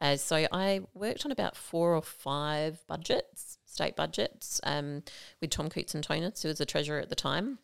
[0.00, 5.02] Uh, so I worked on about four or five budgets, state budgets, um,
[5.40, 7.58] with Tom Koutsantonis, who was the treasurer at the time,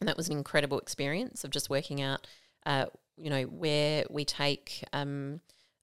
[0.00, 2.26] and that was an incredible experience of just working out,
[2.66, 2.86] uh,
[3.16, 5.40] you know, where we take, um,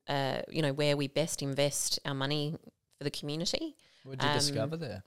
[0.07, 2.55] uh, you know, where we best invest our money
[2.97, 3.75] for the community.
[4.03, 5.03] What did you Um, discover there?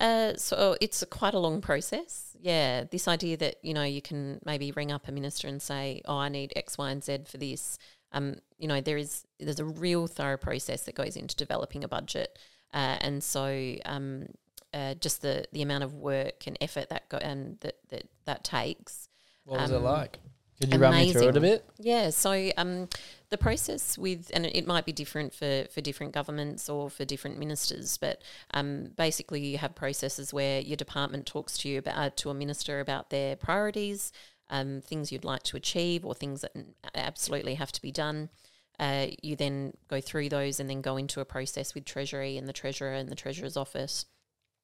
[0.00, 2.34] Uh, so it's a quite a long process.
[2.40, 6.00] Yeah, this idea that you know you can maybe ring up a minister and say,
[6.06, 7.78] "Oh, I need X, Y, and Z for this."
[8.10, 11.88] Um, you know, there is there's a real thorough process that goes into developing a
[11.88, 12.38] budget,
[12.74, 14.26] uh, and so um,
[14.74, 18.44] uh, just the the amount of work and effort that go and that that that
[18.44, 19.08] takes.
[19.44, 20.18] What was it um, like?
[20.62, 21.42] Could you run me through it a amazing.
[21.42, 21.64] bit?
[21.78, 22.88] Yeah, so um,
[23.30, 27.36] the process with, and it might be different for, for different governments or for different
[27.36, 28.22] ministers, but
[28.54, 32.34] um, basically you have processes where your department talks to you about uh, to a
[32.34, 34.12] minister about their priorities,
[34.50, 36.52] um, things you'd like to achieve, or things that
[36.94, 38.28] absolutely have to be done.
[38.78, 42.48] Uh, you then go through those and then go into a process with Treasury and
[42.48, 44.06] the Treasurer and the Treasurer's office,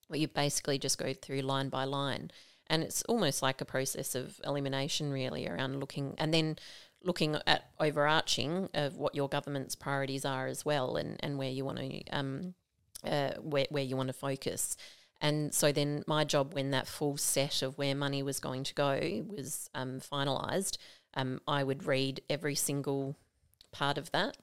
[0.09, 2.31] where you basically just go through line by line.
[2.67, 6.59] And it's almost like a process of elimination, really, around looking and then
[7.03, 11.65] looking at overarching of what your government's priorities are as well, and, and where you
[11.65, 12.55] want to um,
[13.05, 14.77] uh, where where you want to focus.
[15.21, 18.75] And so then my job, when that full set of where money was going to
[18.75, 20.79] go was um, finalised,
[21.15, 23.17] um, I would read every single
[23.73, 24.37] part of that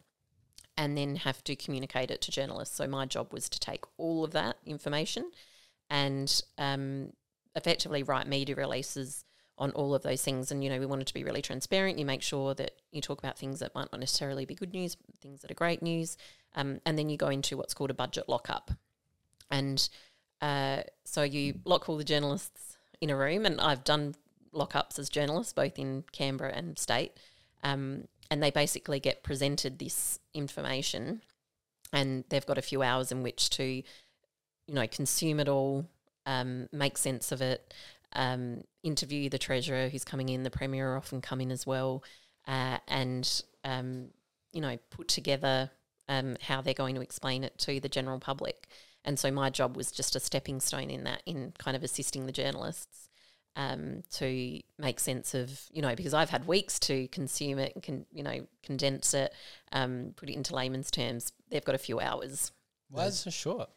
[0.77, 2.75] and then have to communicate it to journalists.
[2.75, 5.31] So my job was to take all of that information
[5.89, 7.11] and um,
[7.55, 9.23] effectively write media releases
[9.57, 10.51] on all of those things.
[10.51, 11.97] And, you know, we wanted to be really transparent.
[11.97, 14.97] You make sure that you talk about things that might not necessarily be good news,
[15.21, 16.17] things that are great news.
[16.55, 18.71] Um, and then you go into what's called a budget lockup.
[19.49, 19.87] And
[20.41, 23.45] uh, so you lock all the journalists in a room.
[23.45, 24.15] And I've done
[24.53, 27.13] lockups as journalists, both in Canberra and state.
[27.63, 31.21] Um, and they basically get presented this information
[31.93, 33.81] and they've got a few hours in which to,
[34.67, 35.85] you know, consume it all,
[36.25, 37.73] um, make sense of it,
[38.13, 42.03] um, interview the treasurer who's coming in, the premier often come in as well,
[42.47, 44.07] uh, and um,
[44.53, 45.69] you know put together
[46.07, 48.67] um, how they're going to explain it to the general public.
[49.03, 52.25] And so my job was just a stepping stone in that, in kind of assisting
[52.25, 53.09] the journalists
[53.55, 57.83] um, to make sense of, you know, because I've had weeks to consume it, and
[57.83, 59.33] can you know condense it,
[59.71, 61.31] um, put it into layman's terms.
[61.49, 62.51] They've got a few hours.
[62.89, 63.69] Why is it so short?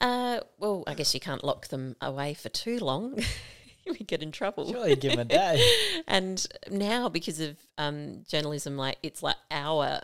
[0.00, 3.18] Uh, well, I guess you can't lock them away for too long.
[3.86, 4.70] we get in trouble.
[4.70, 5.62] Surely give them a day.
[6.06, 10.00] and now because of um, journalism, like it's like hour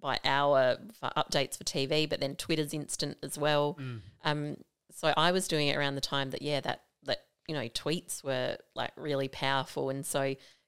[0.00, 3.76] by hour for updates for TV, but then Twitter's instant as well.
[4.24, 4.56] Um,
[4.94, 8.22] so I was doing it around the time that yeah, that that you know tweets
[8.22, 10.22] were like really powerful, and so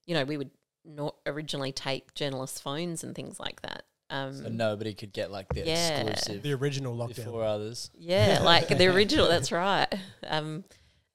[0.07, 0.51] you know we would
[0.85, 3.85] not originally take journalists' phones and things like that.
[4.11, 6.01] Um, So nobody could get like the Yeah.
[6.01, 7.17] exclusive The original lockdown.
[7.17, 7.91] before others.
[7.95, 9.29] Yeah, like the original.
[9.29, 9.87] That's right.
[10.27, 10.65] Um,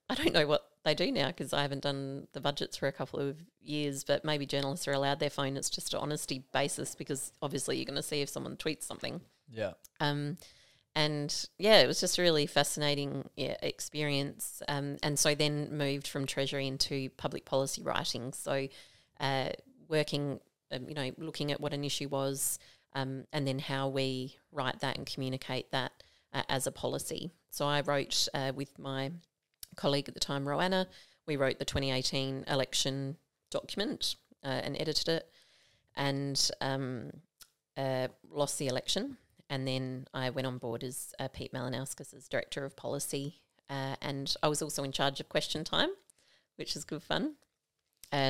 [0.09, 2.91] I don't know what they do now because I haven't done the budgets for a
[2.91, 4.03] couple of years.
[4.03, 5.57] But maybe journalists are allowed their phone.
[5.57, 9.21] It's just an honesty basis because obviously you're going to see if someone tweets something.
[9.49, 9.73] Yeah.
[9.99, 10.37] Um,
[10.95, 14.61] and yeah, it was just a really fascinating yeah, experience.
[14.69, 18.31] Um, and so then moved from Treasury into public policy writing.
[18.31, 18.67] So
[19.19, 19.49] uh,
[19.89, 20.39] working,
[20.71, 22.59] um, you know, looking at what an issue was,
[22.95, 25.91] um, and then how we write that and communicate that
[26.33, 27.31] uh, as a policy.
[27.51, 29.11] So I wrote uh, with my
[29.75, 30.87] colleague at the time, Roanna.
[31.27, 33.17] We wrote the 2018 election
[33.51, 35.29] document uh, and edited it,
[35.95, 37.11] and um,
[37.77, 39.17] uh, lost the election.
[39.49, 43.41] And then I went on board as uh, Pete Malinauskas as Director of Policy.
[43.69, 45.89] Uh, and I was also in charge of question time,
[46.55, 47.35] which is good fun.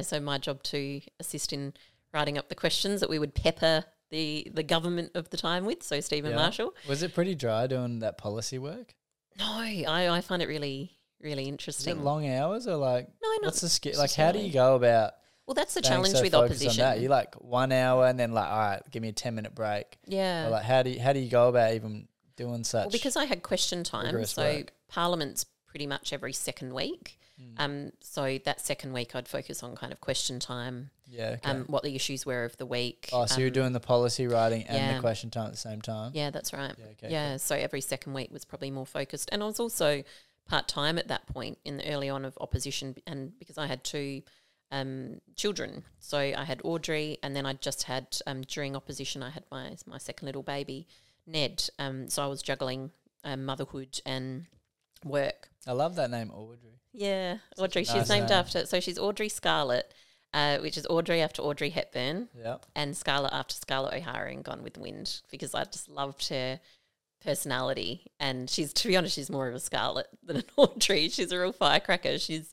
[0.01, 1.73] So my job to assist in
[2.11, 5.83] writing up the questions that we would pepper the, the government of the time with.
[5.83, 6.37] So Steven Yeah.
[6.37, 6.73] Marshall.
[6.87, 8.93] Was it pretty dry doing that policy work?
[9.37, 10.91] No, I, I find it really,
[11.21, 11.97] really Is interesting.
[11.97, 13.97] it long hours or like No, not what's the skill?
[13.97, 15.13] Like, how do you go about?
[15.45, 17.01] Well, that's the challenge so with opposition.
[17.01, 19.97] You like one hour and then like, all right, give me a ten minute break.
[20.07, 20.47] yeah.
[20.47, 22.85] Or like, how do you, how do you go about even doing such?
[22.85, 24.71] Well, because I had question time, so work.
[24.87, 27.19] Parliament's pretty much every second week.
[27.41, 27.53] Mm.
[27.57, 31.35] Um, so that second week, I'd focus on kind of question time, yeah.
[31.37, 31.51] Okay.
[31.51, 33.09] um, what the issues were of the week.
[33.11, 34.93] oh, so you're um, doing the policy writing and yeah.
[34.93, 36.11] the question time at the same time.
[36.13, 36.73] Yeah, that's right.
[36.77, 36.85] Yeah.
[36.91, 37.11] Okay.
[37.11, 37.39] yeah, cool.
[37.39, 40.03] so every second week was probably more focused, and I was also
[40.47, 43.83] part time at that point in the early on of opposition, and because I had
[43.83, 44.21] two
[44.71, 49.31] um, children, so I had Audrey, and then I just had um, during opposition, I
[49.31, 50.87] had my my second little baby,
[51.27, 51.69] Ned.
[51.79, 52.91] Um, so I was juggling
[53.25, 54.45] um, motherhood and
[55.03, 55.49] work.
[55.67, 56.79] I love that name, Audrey.
[56.93, 57.81] Yeah, Audrey.
[57.83, 58.39] nice she's named name.
[58.39, 58.65] after.
[58.65, 59.93] So she's Audrey Scarlett.
[60.33, 62.57] uh, which is Audrey after Audrey Hepburn Yeah.
[62.75, 66.59] and Scarlett after Scarlett O'Hara in Gone with the Wind because I just loved her
[67.23, 68.11] personality.
[68.19, 71.09] And she's, to be honest, she's more of a Scarlett than an Audrey.
[71.09, 72.19] She's a real firecracker.
[72.19, 72.51] She's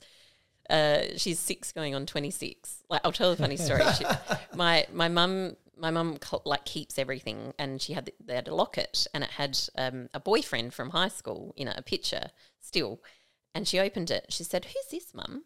[0.70, 2.84] uh, she's six going on 26.
[2.88, 3.82] Like, I'll tell a funny story.
[3.98, 4.04] She,
[4.56, 9.06] my my mum my mum like keeps everything, and she had they had a locket,
[9.14, 13.00] and it had um, a boyfriend from high school in it, a picture still.
[13.54, 14.26] And she opened it.
[14.30, 15.44] She said, "Who's this, mum?"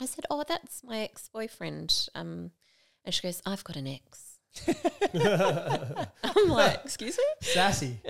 [0.00, 2.50] I said, "Oh, that's my ex boyfriend." Um,
[3.04, 4.38] and she goes, "I've got an ex."
[6.22, 8.00] I'm like, "Excuse me?" Sassy.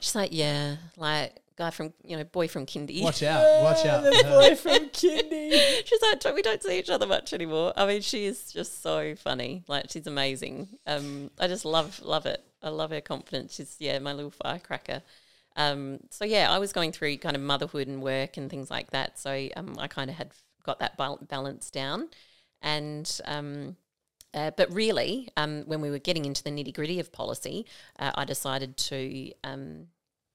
[0.00, 3.40] She's like, "Yeah, like guy from you know boy from kindy." Watch out.
[3.62, 4.02] Watch out.
[4.02, 5.52] The boy from Kindy.
[5.84, 7.72] She's like, we don't see each other much anymore.
[7.76, 9.62] I mean, she is just so funny.
[9.68, 10.68] Like, she's amazing.
[10.86, 12.42] Um, I just love, love it.
[12.62, 13.54] I love her confidence.
[13.54, 15.02] She's, yeah, my little firecracker.
[15.56, 18.90] Um, so yeah, I was going through kind of motherhood and work and things like
[18.90, 19.18] that.
[19.18, 20.32] So um, I kind of had
[20.64, 22.08] got that balance down,
[22.62, 23.76] and um,
[24.32, 27.66] uh, but really, um, when we were getting into the nitty gritty of policy,
[27.98, 29.86] uh, I decided to um,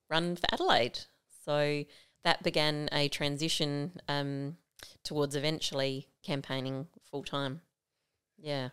[0.10, 1.00] run for Adelaide.
[1.44, 1.84] So
[2.24, 4.58] that began a transition um,
[5.04, 7.62] towards eventually campaigning full time.
[8.38, 8.70] Yeah,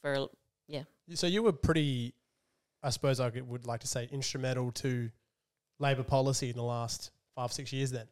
[0.00, 0.28] for
[0.68, 0.82] yeah.
[1.14, 2.14] So you were pretty,
[2.82, 5.10] I suppose I would like to say, instrumental to
[5.78, 8.06] Labor policy in the last five, six years then.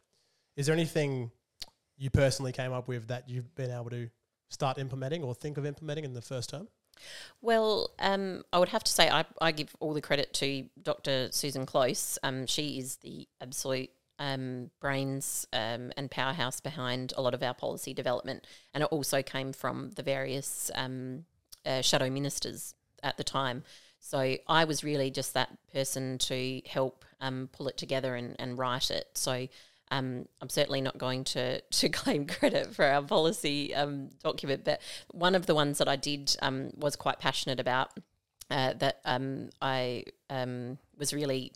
[0.56, 1.30] Is there anything
[1.96, 4.10] you personally came up with that you've been able to
[4.48, 6.68] start implementing or think of implementing in the first term?
[7.40, 11.28] Well, um, I would have to say I, I give all the credit to Dr.
[11.30, 12.18] Susan Close.
[12.22, 17.54] Um, she is the absolute um, brains um, and powerhouse behind a lot of our
[17.54, 21.24] policy development, and it also came from the various um,
[21.64, 23.64] uh, shadow ministers at the time.
[23.98, 28.58] So I was really just that person to help um, pull it together and, and
[28.58, 29.08] write it.
[29.14, 29.46] So
[29.90, 34.80] um, I'm certainly not going to to claim credit for our policy um, document, but
[35.12, 37.90] one of the ones that I did um, was quite passionate about.
[38.50, 41.52] Uh, that um, I um, was really,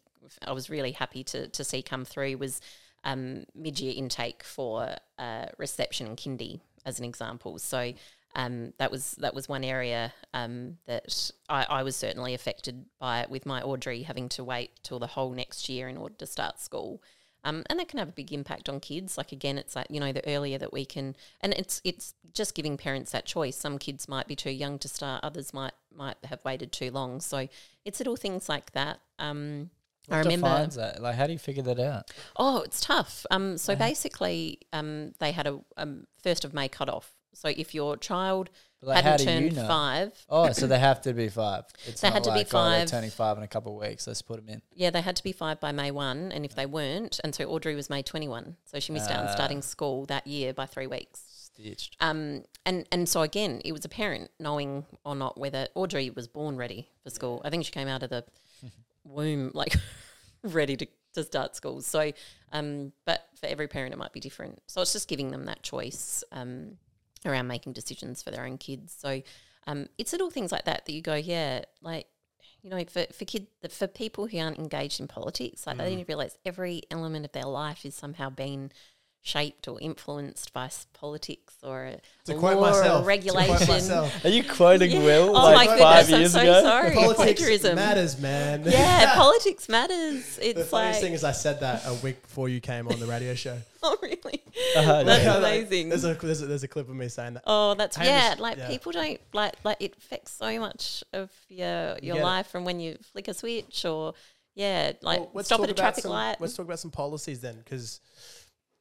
[0.46, 2.60] I was really happy to to see come through was
[3.02, 7.58] um, mid year intake for uh, reception and kindy as an example.
[7.58, 7.94] So
[8.36, 13.20] um, that was that was one area um, that I, I was certainly affected by
[13.20, 16.26] it with my Audrey having to wait till the whole next year in order to
[16.26, 17.02] start school.
[17.44, 19.18] Um, and that can have a big impact on kids.
[19.18, 22.54] Like again, it's like you know the earlier that we can, and it's it's just
[22.54, 23.56] giving parents that choice.
[23.56, 27.20] Some kids might be too young to start, others might might have waited too long.
[27.20, 27.48] So
[27.84, 29.00] it's little things like that.
[29.18, 29.70] Um,
[30.10, 30.48] I What remember.
[30.48, 31.00] defines that?
[31.00, 32.10] Like, how do you figure that out?
[32.36, 33.24] Oh, it's tough.
[33.30, 37.12] Um, so basically, um, they had a um, first of May cutoff.
[37.32, 38.50] So if your child
[38.86, 39.66] like, hadn't do you turned know?
[39.68, 41.64] five, Oh, so they have to be five.
[41.86, 42.88] It's They had to be like, oh, they're five.
[42.90, 44.06] turning five in a couple of weeks.
[44.06, 44.62] Let's put them in.
[44.74, 47.44] yeah, they had to be five by May one, and if they weren't, and so
[47.44, 49.32] Audrey was May twenty one, so she missed out on Ah.
[49.32, 51.22] starting school that year by three weeks.
[51.54, 51.96] Stitched.
[52.00, 56.56] Um, and and so again, it was apparent knowing or not whether Audrey was born
[56.56, 57.40] ready for school.
[57.44, 58.24] I think she came out of the
[59.04, 59.76] womb like
[60.42, 61.80] ready to, to start school.
[61.82, 62.12] So,
[62.52, 64.62] um, but for every parent, it might be different.
[64.66, 66.76] So it's just giving them that choice um,
[67.24, 68.94] around making decisions for their own kids.
[68.98, 69.22] So
[69.66, 72.06] um, it's little things like that that you go, yeah, like.
[72.62, 76.04] You know, for for kid, for people who aren't engaged in politics, like they need
[76.04, 78.72] to realize every element of their life is somehow being
[79.26, 82.84] shaped or influenced by politics or a To a quote law myself.
[82.84, 83.68] or to quote regulation.
[83.68, 84.98] myself, Are you quoting Yeah.
[85.02, 86.62] Will Oh like my five goodness, I'm years so ago?
[86.62, 86.94] sorry.
[86.94, 87.74] Politics Plagiarism.
[87.74, 88.64] matters, man.
[88.66, 90.36] Yeah, politics matters.
[90.36, 93.00] The It's funniest like, thing is I said that a week before you came on
[93.00, 93.56] the radio show.
[93.82, 94.42] oh really?
[94.76, 95.36] Uh, That's yeah.
[95.38, 95.88] amazing.
[95.88, 97.44] There's a, there's a there's a clip of me saying that.
[97.46, 98.34] Oh, that's Hamish- yeah.
[98.38, 98.68] Like yeah.
[98.68, 102.78] people don't like like it affects so much of your your get life from when
[102.78, 104.12] you flick a switch or
[104.54, 106.36] yeah, like Well, stop at a traffic some, light.
[106.40, 107.98] Let's talk about some policies then, because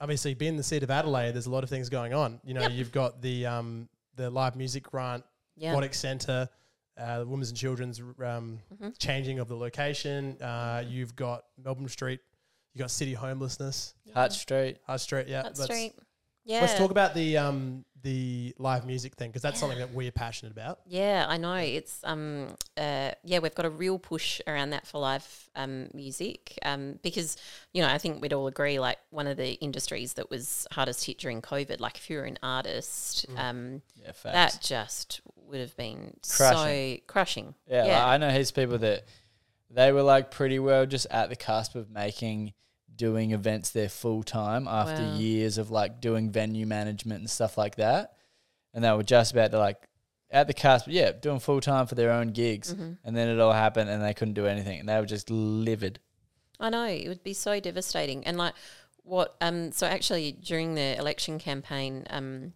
[0.03, 2.39] obviously, being the seat of Adelaide, there's a lot of things going on.
[2.43, 2.71] You know, Yep.
[2.73, 5.23] you've got the um, the live music grant,
[5.55, 6.47] yeah, aquatic centre,
[6.97, 8.95] uh, the women's and children's um, Mhm.
[8.99, 10.39] changing of the location.
[10.39, 12.19] Uh, you've got Melbourne Street.
[12.73, 14.77] You have got city homelessness, Hutt Street.
[14.85, 15.27] Hutt Street.
[15.27, 15.93] Yeah, That's let's, street.
[16.45, 20.11] Yeah, let's talk about the um, the live music thing because that's something that we're
[20.11, 20.79] passionate about.
[20.85, 21.53] Yeah, I know.
[21.55, 26.59] It's um uh yeah, we've got a real push around that for live um music.
[26.63, 27.37] Um because,
[27.73, 31.05] you know, I think we'd all agree like one of the industries that was hardest
[31.05, 33.39] hit during COVID, like if you're an artist, Mm.
[33.39, 34.33] um Yeah, facts.
[34.57, 36.97] that just would have been Crushing.
[36.97, 37.55] so crushing.
[37.69, 37.99] Yeah, Yeah.
[37.99, 39.05] Like, I know heaps of people that
[39.69, 42.51] they were like pretty well just at the cusp of making
[42.95, 45.15] doing events there full time after Wow.
[45.15, 48.17] years of like doing venue management and stuff like that.
[48.73, 49.87] And they were just about to like
[50.31, 52.73] at the cusp, yeah, doing full time for their own gigs.
[52.73, 52.97] Mhm.
[53.03, 54.79] And then it all happened and they couldn't do anything.
[54.79, 55.99] And they were just livid.
[56.59, 58.25] I know it would be so devastating.
[58.25, 58.53] And like
[59.03, 62.53] what um so actually during the election campaign um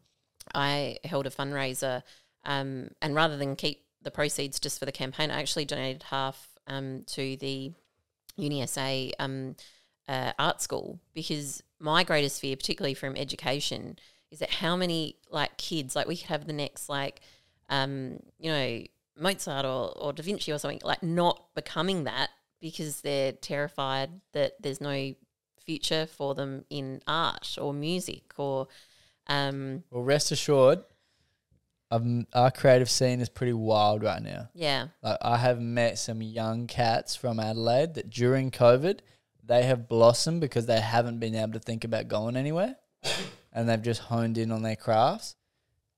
[0.55, 2.03] I held a fundraiser,
[2.45, 6.47] um, and rather than keep the proceeds just for the campaign, I actually donated half
[6.67, 7.73] um, to the
[8.39, 9.55] UniSA um,
[10.08, 13.97] uh, art school because my greatest fear, particularly from education,
[14.32, 17.22] is that how many like kids, like we could have the next like,
[17.70, 18.82] um, you know,
[19.20, 22.30] Mozart or, or Da Vinci or something, like not becoming that
[22.60, 25.14] because they're terrified that there's no
[25.64, 28.68] future for them in art or music or
[29.28, 30.80] um, Well, rest assured,
[31.91, 34.49] um, our creative scene is pretty wild right now.
[34.53, 38.99] yeah Like I have met some young cats from Adelaide that during COVID
[39.47, 42.75] they have blossomed because they haven't been able to think about going anywhere,
[43.53, 45.35] and they've just honed in on their crafts,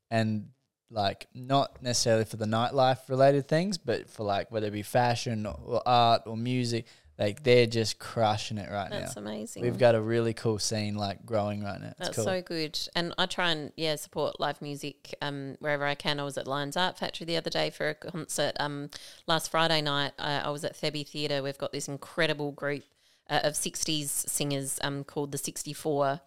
[0.09, 0.49] and
[0.91, 5.45] like not necessarily for the nightlife related things, but for like whether it be fashion
[5.45, 6.85] or art or music,
[7.19, 8.99] like they're just crushing it right that's now.
[8.99, 11.89] That's amazing We've got a really cool scene like growing right now.
[11.89, 12.25] It's That's cool.
[12.25, 12.79] so good.
[12.95, 16.19] And I try and yeah support live music um, wherever I can.
[16.19, 18.53] I was at Lion Arts Factory the other day for a concert.
[18.59, 18.89] Um,
[19.27, 21.43] last Friday night uh, I was at Thebby Theatre.
[21.43, 22.83] We've got this incredible group
[23.29, 26.21] uh, of '60s singers um, called the '64.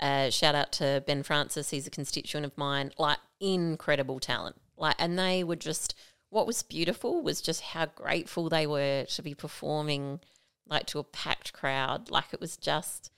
[0.00, 1.70] Uh, shout out to Ben Francis.
[1.70, 2.92] He's a constituent of mine.
[2.98, 4.56] Like incredible talent.
[4.76, 5.94] Like and they were just
[6.30, 10.20] what was beautiful was just how grateful they were to be performing
[10.68, 12.10] like to a packed crowd.
[12.10, 13.10] Like it was just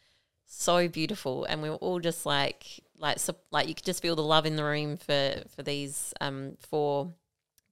[0.47, 4.17] so beautiful and we were all just like like so, like you could just feel
[4.17, 7.13] the love in the room for for these um four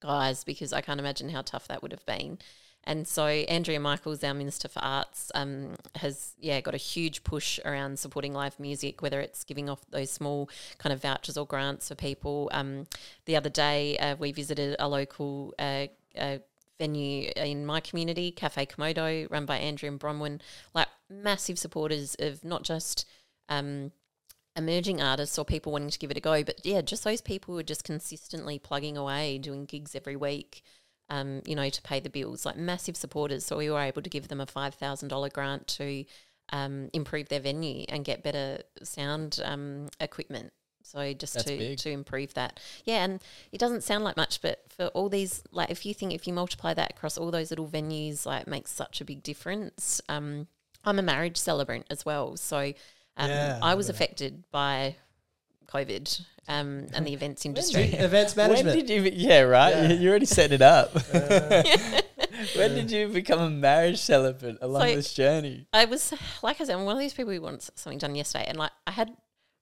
[0.00, 2.38] guys because I can't imagine how tough that would have been.
[2.88, 7.60] And so Andrea Michaels, our Minister for Arts, um, has yeah got a huge push
[7.66, 11.88] around supporting live music, whether it's giving off those small kind of vouchers or grants
[11.88, 12.48] for people.
[12.50, 12.86] Um,
[13.26, 16.38] the other day uh, we visited a local uh, uh,
[16.78, 20.40] venue in my community, Cafe Komodo, run by Andrew and Bronwyn,
[20.74, 23.04] like massive supporters of not just
[23.50, 23.92] um,
[24.56, 27.52] emerging artists or people wanting to give it a go, but yeah, just those people
[27.52, 30.62] who are just consistently plugging away, doing gigs every week,
[31.10, 33.44] um, you know, to pay the bills, like massive supporters.
[33.44, 36.04] So we were able to give them a $5,000 grant to
[36.50, 40.52] um, improve their venue and get better sound um, equipment.
[40.82, 41.78] So just That's to, big.
[41.78, 42.60] to improve that.
[42.84, 46.14] Yeah, and it doesn't sound like much, but for all these, like if you think,
[46.14, 49.22] if you multiply that across all those little venues, like it makes such a big
[49.22, 50.00] difference.
[50.08, 50.46] Um,
[50.84, 52.36] I'm a marriage celebrant as well.
[52.38, 52.72] So
[53.18, 54.96] um, Yeah, I was affected by
[55.72, 57.84] COVID um, and the events industry.
[57.92, 58.86] Events When management.
[58.86, 59.10] did you?
[59.14, 59.70] Yeah, right.
[59.70, 59.88] Yeah.
[59.92, 60.94] You, you already set it up.
[61.12, 61.62] Uh,
[62.56, 65.66] when did you become a marriage celebrant along So- this journey?
[65.72, 66.12] I was
[66.42, 68.70] like I said, I'm one of these people who wants something done yesterday, and like
[68.86, 69.10] I had,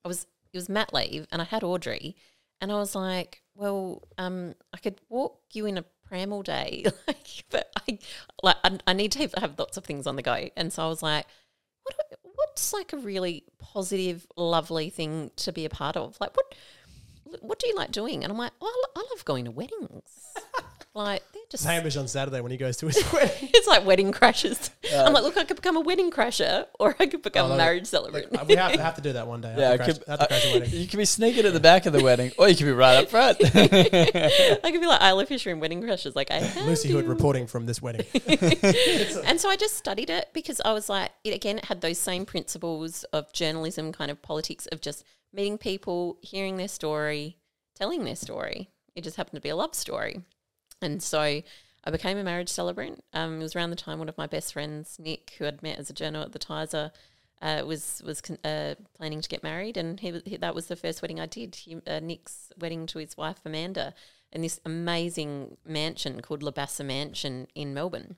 [0.05, 2.17] I was it was mat leave, and I had Audrey,
[2.61, 6.85] and I was like, well, um, I could walk you in a pram all day,
[7.09, 7.99] like, but I
[8.43, 10.85] like I, I need to have, have lots of things on the go, and so
[10.85, 11.27] I was like,
[11.83, 12.26] what do I-
[12.57, 16.17] what's like a really positive, lovely thing to be a part of?
[16.19, 16.55] Like what
[17.43, 18.25] what do you like doing?
[18.25, 20.35] And I'm like, lo- I love going to weddings.
[20.97, 23.51] like they're just Hamish on Saturday when he goes to his wedding.
[23.55, 24.71] it's like wedding crashes.
[24.93, 27.57] I'm like, look, I could become a wedding crasher or I could become Oh, a
[27.57, 28.33] marriage celebrant.
[28.33, 29.53] Look, we have to, have to do that one day.
[29.55, 30.81] I Yeah, have I to crash, I have to crash a uh, wedding.
[30.81, 32.97] you could be sneaking at the back of the wedding, or you could be right
[32.97, 33.39] up front.
[33.45, 37.47] I could be like Isla Fisher in Wedding Crashers, like I have Lucy Hood reporting
[37.47, 38.07] from this wedding.
[39.25, 41.99] And so I just studied it because I was like, it again, it had those
[41.99, 47.37] same principles of journalism, kind of politics of just meeting people, hearing their story,
[47.75, 48.71] telling their story.
[48.95, 50.23] It just happened to be a love story.
[50.83, 53.03] And so I became a marriage celebrant.
[53.13, 55.79] Um, it was around the time one of my best friends, Nick, who I'd met
[55.79, 56.91] as a journal at the Tizer,
[57.43, 60.77] uh, was was con- uh, planning to get married, and he, he that was the
[60.77, 61.55] first wedding I did.
[61.55, 63.95] He, uh, Nick's wedding to his wife Amanda,
[64.33, 68.17] in this amazing mansion called Labassa Mansion in Melbourne.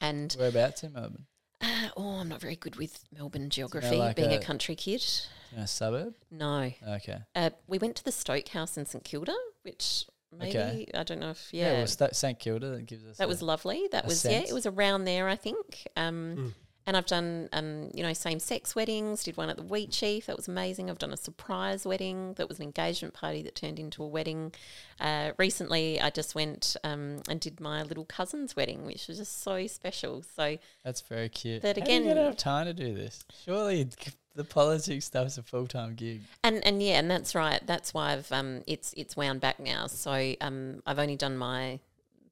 [0.00, 1.26] And Whereabouts in Melbourne?
[1.60, 5.04] uh, oh, I'm not very good with Melbourne geography, like being a, a- country kid.
[5.52, 6.14] In a suburb?
[6.30, 7.18] No, Okay.
[7.34, 10.04] uh, we went to the Stokehouse in St Kilda, which
[10.38, 10.86] maybe Okay.
[10.94, 12.14] I don't know if Yeah, yeah, well, St.
[12.16, 13.88] St Kilda that gives us that a- was lovely.
[13.92, 15.86] That a was yeah, it was around there, I think.
[15.96, 16.52] Um, Mm.
[16.86, 19.24] And I've done um, you know same sex weddings.
[19.24, 20.26] Did one at the Wheatsheaf.
[20.26, 20.90] That was amazing.
[20.90, 22.34] I've done a surprise wedding.
[22.34, 24.52] That was an engagement party that turned into a wedding.
[25.00, 29.42] Uh, recently, I just went um, and did my little cousin's wedding, which was just
[29.42, 30.24] so special.
[30.36, 31.62] So That's very cute.
[31.62, 33.24] That How do you get again- enough time to do this?
[33.46, 33.88] Surely
[34.34, 36.22] the politics stuff's a full time gig.
[36.42, 37.60] And and yeah, and that's right.
[37.66, 39.86] That's why I've um it's it's wound back now.
[39.86, 41.80] So um I've only done my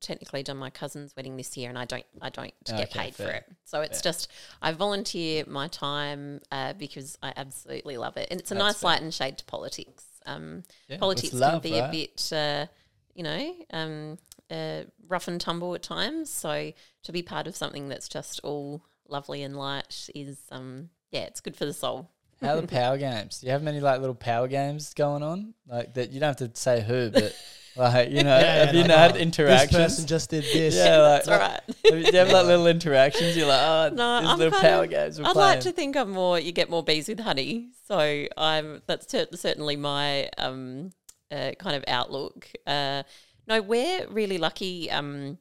[0.00, 3.28] technically done my cousin's wedding this year, and I don't I don't get paid for
[3.28, 3.44] it.
[3.64, 4.30] So it's just
[4.60, 8.80] I volunteer my time uh, because I absolutely love it, and it's a That's nice
[8.80, 8.90] fair.
[8.90, 10.04] light and shade to politics.
[10.26, 11.88] Um, Yeah, politics love, can be right?
[11.88, 12.32] a bit.
[12.32, 12.66] Uh,
[13.14, 14.18] you know, um,
[14.50, 16.30] uh, rough and tumble at times.
[16.30, 16.72] So
[17.02, 21.40] to be part of something that's just all lovely and light is, um, yeah, it's
[21.40, 22.10] good for the soul.
[22.40, 23.40] How are the power games?
[23.40, 25.54] Do you have many like little power games going on?
[25.68, 27.36] Like that you don't have to say who, but
[27.76, 30.74] like you know, Yeah, have yeah, you like, had oh, This person just did this.
[30.74, 31.60] Yeah, like- That's all right.
[31.84, 33.36] Have you, do you have like little interactions?
[33.36, 35.48] You're like, oh, No, these I'm little kind power of- games we're I'd playing.
[35.50, 36.38] like to think I'm more.
[36.40, 38.82] You get more bees with honey, so I'm.
[38.86, 40.90] That's cer- certainly my um,
[41.30, 42.48] uh, kind of outlook.
[42.66, 43.04] Uh,
[43.46, 44.90] no, we're really lucky.
[44.90, 45.38] Um,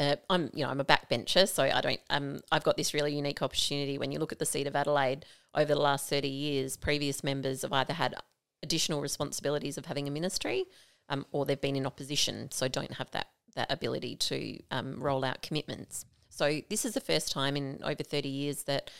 [0.00, 2.00] uh, I'm, you know, I'm a backbencher, so I don't.
[2.08, 3.98] Um, I've got this really unique opportunity.
[3.98, 7.62] When you look at the seat of Adelaide over the last thirty years, previous members
[7.62, 8.14] have either had
[8.62, 10.64] additional responsibilities of having a ministry,
[11.10, 15.22] um, or they've been in opposition, so don't have that that ability to um, roll
[15.22, 16.06] out commitments.
[16.30, 18.90] So this is the first time in over 30 years that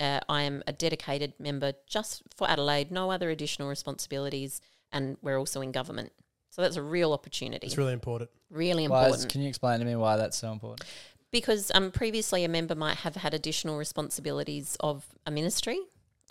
[0.00, 4.60] uh, I am a dedicated member just for Adelaide, no other additional responsibilities,
[4.90, 6.12] and we're also in government.
[6.50, 8.30] So that's a real opportunity, It's really important.
[8.50, 9.32] really Why is, important.
[9.32, 10.84] can you explain to me why that's so important?
[11.30, 15.78] because um, previously a member might have had additional responsibilities of a ministry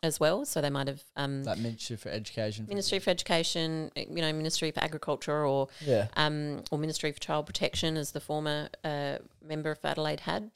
[0.01, 0.43] as well.
[0.43, 2.65] So they might have um, Like Ministry for Education.
[2.65, 6.07] for Ministry for Education, you know, Ministry for Agriculture, or Yeah.
[6.15, 10.49] um, or Ministry for Child Protection, as the former uh, member of Adelaide had,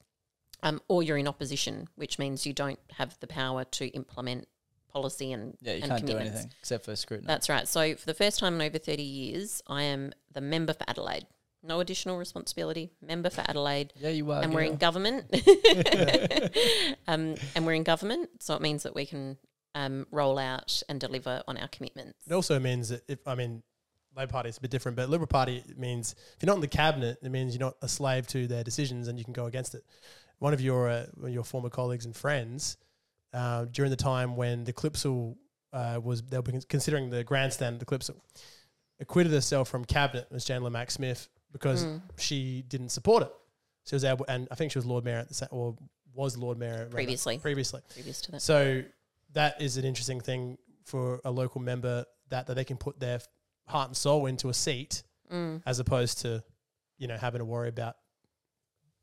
[0.63, 4.47] um, or you're in opposition, which means you don't have the power to implement
[4.91, 7.27] policy and Yeah, you and can't do anything except for scrutiny.
[7.27, 7.67] That's right.
[7.67, 11.25] So for the first time in over 30 years, I am the member for Adelaide.
[11.63, 12.91] No additional responsibility.
[13.01, 13.93] Member for Adelaide.
[13.99, 14.41] yeah, you are.
[14.41, 15.25] and we're in government.
[17.07, 19.37] um, and we're in government, so it means that we can
[19.75, 22.17] um, roll out and deliver on our commitments.
[22.27, 23.61] It also means that if I mean,
[24.15, 26.67] Labor Party is a bit different, but Liberal Party means if you're not in the
[26.67, 29.75] cabinet, it means you're not a slave to their decisions and you can go against
[29.75, 29.83] it.
[30.39, 32.77] One of your uh, your former colleagues and friends
[33.33, 35.35] uh, during the time when the Clipsal
[35.73, 38.15] uh, was they were considering the grandstand the Clipsal
[38.99, 42.01] acquitted herself from cabinet was Jane Lomax-Smith because Mm.
[42.17, 43.31] she didn't support it.
[43.87, 45.75] She was able, and I think she was Lord Mayor at the sa- or
[46.13, 47.39] was Lord Mayor rather, Previously.
[47.39, 48.41] Previously, Previous to that.
[48.41, 48.83] so
[49.33, 53.19] that is an interesting thing for a local member that, that they can put their
[53.67, 56.43] heart and soul into a seat Mm, as opposed to,
[56.97, 57.95] you know, having to worry about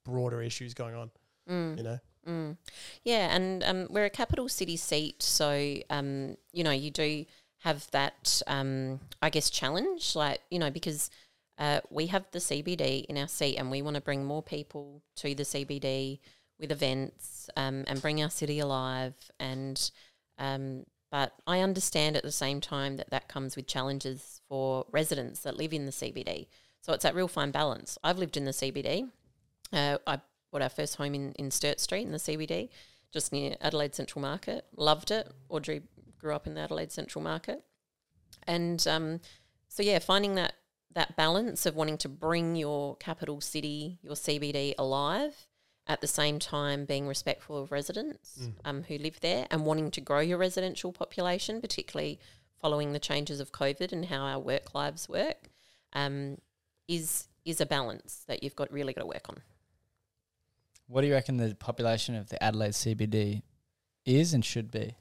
[0.05, 1.11] broader issues going on,
[1.49, 1.77] mm.
[1.77, 1.99] you know.
[2.29, 2.57] Mm.
[3.05, 7.25] Yeah, and um, we're a capital city seat, so um, you know you do
[7.61, 11.11] have that, um, I guess, challenge, like you know, because
[11.59, 15.03] uh, we have the CBD in our seat, and we want to bring more people
[15.17, 16.19] to the CBD
[16.61, 19.15] with events um, and bring our city alive.
[19.41, 19.91] And
[20.39, 25.41] um, but I understand at the same time that that comes with challenges for residents
[25.41, 26.47] that live in the CBD.
[26.83, 27.97] So it's that real fine balance.
[28.05, 29.09] I've lived in the CBD.
[29.73, 32.69] Uh, I bought our first home in, in Sturt Street in the CBD,
[33.13, 34.65] just near Adelaide Central Market.
[34.77, 35.31] Loved it.
[35.49, 35.83] Audrey
[36.19, 37.63] grew up in the Adelaide Central Market.
[38.47, 39.21] And um,
[39.69, 40.55] so, yeah, finding that,
[40.95, 45.47] that balance of wanting to bring your capital city, your CBD alive,
[45.89, 50.03] at the same time being respectful of residents um, who live there and wanting to
[50.03, 52.21] grow your residential population, particularly
[52.61, 55.49] following the changes of COVID and how our work lives work,
[55.95, 56.37] um,
[56.87, 59.41] is is a balance that you've got really got to work on.
[60.89, 63.43] What do you reckon the population of the Adelaide CBD
[64.05, 64.97] is and should be?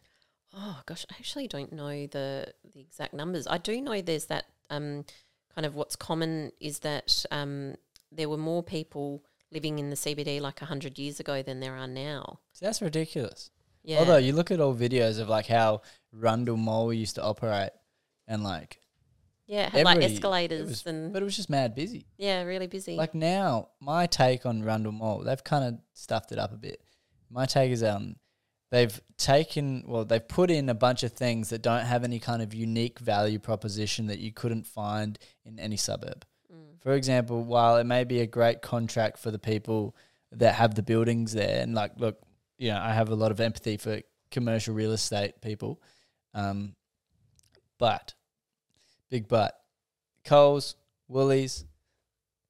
[0.54, 3.48] Oh gosh, I actually don't know the the exact numbers.
[3.48, 5.06] I do know there's that um,
[5.54, 7.76] kind of what's common is that um,
[8.12, 11.88] there were more people living in the CBD like hundred years ago than there are
[11.88, 12.40] now.
[12.54, 13.50] See, that's ridiculous.
[13.84, 15.82] Yeah, Although you look at old videos of like how
[16.12, 17.70] Rundle Mall used to operate,
[18.28, 18.82] and like,
[19.48, 22.06] yeah, it had like every- escalators was- and but it was just mad busy.
[22.18, 22.96] yeah, really busy.
[22.96, 26.82] Like now, my take on Rundle Mall, they've kind of stuffed it up a bit.
[27.30, 28.18] My take is um,
[28.72, 32.42] they've taken well, they've put in a bunch of things that don't have any kind
[32.42, 36.26] of unique value proposition that you couldn't find in any suburb.
[36.54, 36.82] Mm.
[36.82, 39.96] For example, while it may be a great contract for the people
[40.32, 42.20] that have the buildings there, and like, look,
[42.58, 45.82] you know, I have a lot of empathy for commercial real estate people,
[46.34, 46.76] um,
[47.78, 48.14] but
[49.10, 49.58] big Butt,
[50.26, 50.76] Coles,
[51.08, 51.66] Woolies,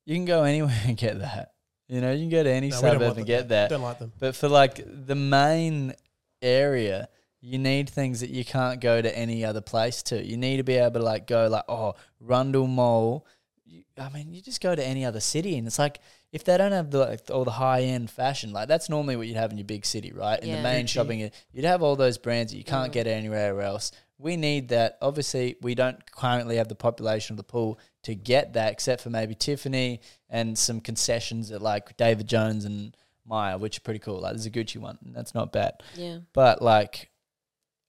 [0.06, 1.54] you can go anywhere and get that.
[1.88, 3.24] You know, you can go to any No, suburb and them.
[3.26, 3.70] get that.
[3.70, 4.12] Don't like them.
[4.20, 5.94] But for like the main
[6.42, 7.08] area,
[7.40, 10.24] you need things that you can't go to any other place to.
[10.24, 13.26] You need to be able to like go like, oh, Rundle Mall.
[13.66, 16.00] You, I mean, you just go to any other city, and it's like
[16.34, 19.28] if they don't have the like, all the high end fashion, like that's normally what
[19.28, 20.40] you'd have in your big city, right?
[20.42, 20.64] In the Yeah.
[20.64, 22.94] main shopping, you'd have all those brands that you can't Mm.
[22.94, 23.92] get anywhere else.
[24.20, 24.98] We need that.
[25.02, 29.10] Obviously, we don't currently have the population of the pool to get that, except for
[29.10, 32.96] maybe Tiffany and some concessions at like David Jones and
[33.26, 34.22] Myer, which are pretty cool.
[34.22, 35.84] Like there's a Gucci one, and that's not bad.
[35.96, 37.12] yeah, But like,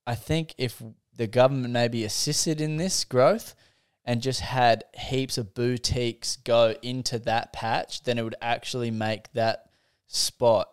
[0.07, 0.83] I think if
[1.17, 3.55] the government maybe assisted in this growth
[4.05, 9.33] and just had heaps of boutiques go into that patch, then it would actually make
[9.33, 9.71] that
[10.07, 10.69] spot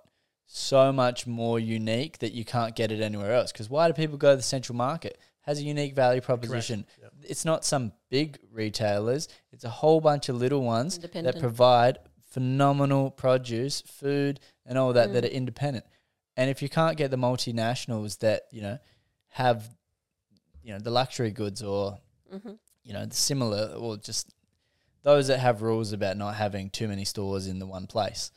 [0.47, 3.51] so much more unique that you can't get it anywhere else.
[3.51, 5.17] Because why do people go to the central market?
[5.45, 6.85] Has a unique value proposition.
[7.01, 7.13] Yep.
[7.23, 9.27] It's not some big retailers.
[9.51, 11.99] It's a whole bunch of little ones that provide
[12.31, 15.27] phenomenal produce, food, and all that that Mm.
[15.27, 15.85] are independent.
[16.35, 18.79] And if you can't get the multinationals that you know
[19.29, 19.69] have,
[20.63, 21.99] you know, the luxury goods or
[22.31, 22.53] hmm
[22.83, 24.33] you know the similar or just
[25.03, 28.31] those that have rules about not having too many stores in the one place,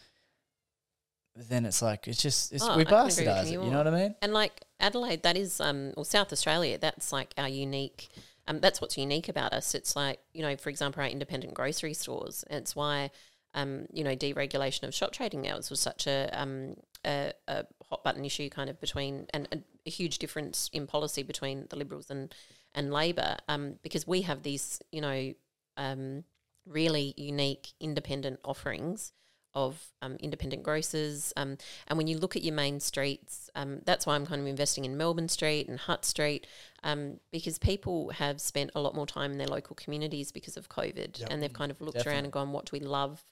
[1.37, 3.53] then it's like it's just it's, Oh, we bastardize it.
[3.53, 4.15] you You know what I mean?
[4.23, 8.09] And like Adelaide, that is, um, or South Australia, that's like our unique.
[8.47, 9.75] Um, that's what's unique about us.
[9.75, 12.45] It's like you know, for example, our independent grocery stores.
[12.51, 13.11] It's why,
[13.55, 16.75] um, you know, deregulation of shop trading hours was such a um
[17.05, 21.23] a, a hot button issue, kind of between and, and a huge difference in policy
[21.23, 22.35] between the Liberals and
[22.75, 25.33] and Labor, um, because we have these, you know,
[25.77, 26.25] um,
[26.67, 29.13] really unique independent offerings
[29.55, 31.33] of um, independent grocers.
[31.37, 31.57] Um,
[31.87, 34.85] and when you look at your main streets, um, that's why I'm kind of investing
[34.85, 36.47] in Melbourne Street and Hutt Street,
[36.85, 40.69] um, because people have spent a lot more time in their local communities because of
[40.69, 41.29] COVID, Yep.
[41.31, 42.15] and they've kind of looked Definitely.
[42.17, 43.25] around and gone, "What do we love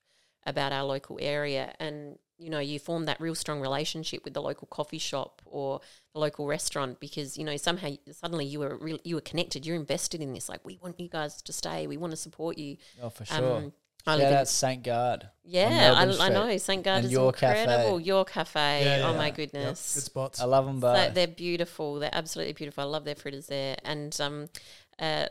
[0.44, 4.42] about our local area?" And you know, you form that real strong relationship with the
[4.42, 5.80] local coffee shop or
[6.12, 9.64] the local restaurant because you know somehow suddenly you were real, you were connected.
[9.64, 10.46] You're invested in this.
[10.46, 11.86] Like, we want you guys to stay.
[11.86, 12.76] We want to support you.
[13.02, 13.72] Oh, for sure.
[14.06, 14.82] I Shout out St.
[14.84, 15.28] Gard.
[15.44, 16.56] yeah, I, I know.
[16.58, 16.82] St.
[16.84, 17.60] Gard And is Your Cafe.
[17.62, 18.00] incredible.
[18.00, 18.84] Your cafe.
[18.84, 19.16] Yeah, oh yeah.
[19.18, 19.94] my Yep, goodness.
[19.94, 20.40] good spots.
[20.40, 21.14] I love them So both.
[21.14, 21.98] they're beautiful.
[21.98, 22.84] They're absolutely beautiful.
[22.84, 23.76] I love their fritters there.
[23.84, 24.48] And um,
[24.98, 25.26] uh,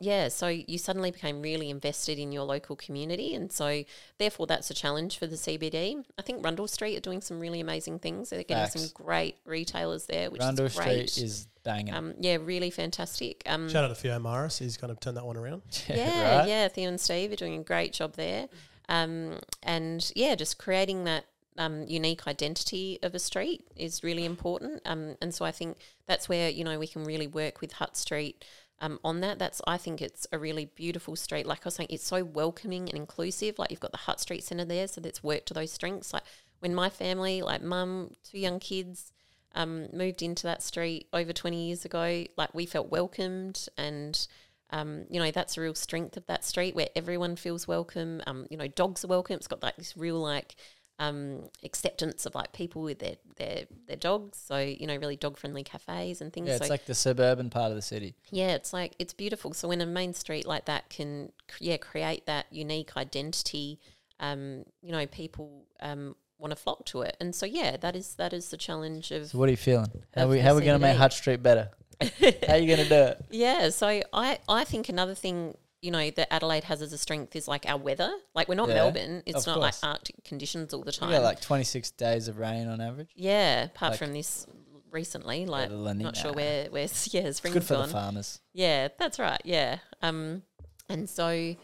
[0.00, 3.84] yeah, so you suddenly became really invested in your local community, and so
[4.18, 6.02] therefore that's a challenge for the CBD.
[6.18, 8.30] I think Rundle Street are doing some really amazing things.
[8.30, 11.10] They're getting some great retailers there, which Rundle is great.
[11.10, 11.92] Street is banging.
[11.92, 13.42] um, yeah, really fantastic.
[13.46, 14.58] Um, Shout out to Theo Morris.
[14.58, 15.62] He's kind of turned that one around.
[15.88, 16.48] yeah, right?
[16.48, 16.68] yeah.
[16.68, 18.48] Theo and Steve are doing a great job there.
[18.88, 21.26] Um, and yeah, just creating that
[21.58, 24.80] um, unique identity of a street is really important.
[24.86, 25.76] Um, and so I think
[26.06, 28.44] that's where you know we can really work with Hutt Street.
[28.80, 31.46] Um, on that, that's I think it's a really beautiful street.
[31.46, 33.58] Like I was saying, it's so welcoming and inclusive.
[33.58, 36.12] Like you've got the Hutt Street Centre there, so that's worked to those strengths.
[36.12, 36.24] Like
[36.60, 39.12] when my family, like mum, two young kids,
[39.54, 44.26] um, moved into that street over 20 years ago, like we felt welcomed and
[44.72, 48.22] um, you know, that's a real strength of that street where everyone feels welcome.
[48.26, 49.36] Um, you know, dogs are welcome.
[49.36, 50.54] It's got like this real like
[51.00, 54.38] um, acceptance of like people with their, their their dogs.
[54.38, 56.48] So, you know, really dog friendly cafes and things.
[56.48, 58.14] Yeah, so it's like the suburban part of the city.
[58.30, 59.54] yeah, it's like it's beautiful.
[59.54, 63.80] So when a main street like that can, yeah, create that unique identity,
[64.20, 67.16] um, you know, people um, want to flock to it.
[67.18, 69.90] And so yeah, that is that is the challenge of So what are you feeling?
[70.14, 70.98] How we how we going to make CBD.
[70.98, 71.70] Hutt Street better?
[72.00, 73.24] how are you going to do it?
[73.30, 73.70] yeah.
[73.70, 77.48] So I I think another thing you know that Adelaide has as a strength is
[77.48, 78.12] like our weather.
[78.34, 79.22] Like we're not Yeah, Melbourne.
[79.26, 79.82] It's not course.
[79.82, 81.10] like Arctic conditions all the time.
[81.10, 83.10] Yeah, like 26 days of rain on average.
[83.14, 84.46] yeah, apart like- from this
[84.90, 87.86] recently, like not sure where where yeah spring's good for gone.
[87.88, 88.40] the farmers.
[88.52, 89.40] Yeah, that's right.
[89.44, 89.78] Yeah.
[90.02, 90.42] Um,
[90.88, 91.54] and so,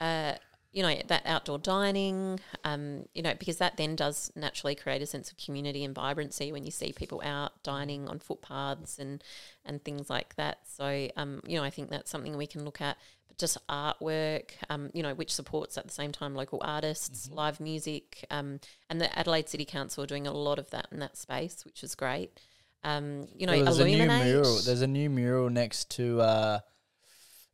[0.00, 0.34] uh,
[0.72, 5.06] you know, that outdoor dining, um, you know, because that then does naturally create a
[5.06, 9.22] sense of community and vibrancy when you see people out dining on footpaths and
[9.64, 10.58] and things like that.
[10.66, 12.98] So, um, you know, I think that's something we can look at.
[13.38, 17.34] Just artwork, um, you know, which supports at the same time local artists, Mm-hmm.
[17.36, 20.98] live music, um, and the Adelaide City Council are doing a lot of that in
[21.00, 22.38] that space, which is great.
[22.84, 24.58] Um, you know, Well, there's a new mural.
[24.60, 26.58] There's a new mural next to uh,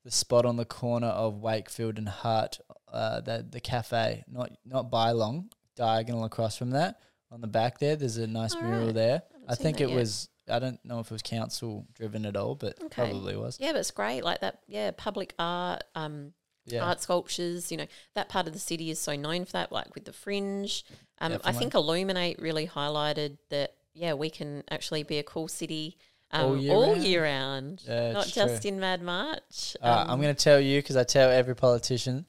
[0.04, 2.58] the spot on the corner of Wakefield and Hutt.
[2.92, 6.98] Uh, the the cafe, not not by long, diagonal across from that.
[7.30, 8.94] On the back there, there's a nice All mural right.
[8.94, 9.22] there.
[9.32, 9.94] Haven't I think it yet.
[9.96, 10.28] was.
[10.50, 12.88] I don't know if it was council driven at all, but Okay.
[13.10, 13.58] probably was.
[13.60, 14.22] Yeah, but it's great.
[14.24, 16.32] Like that, yeah, public art, um,
[16.66, 16.84] Yeah.
[16.84, 17.70] art sculptures.
[17.70, 19.72] You know, that part of the city is so known for that.
[19.72, 20.84] Like with the fringe,
[21.20, 23.74] um, I think Illuminate really highlighted that.
[23.92, 25.98] Yeah, we can actually be a cool city
[26.30, 27.82] um, All all, year year, round?
[27.88, 28.68] round, Yeah, not just true.
[28.68, 29.76] in Mad March.
[29.82, 32.24] Right, I'm Um, going to tell you because I tell every politician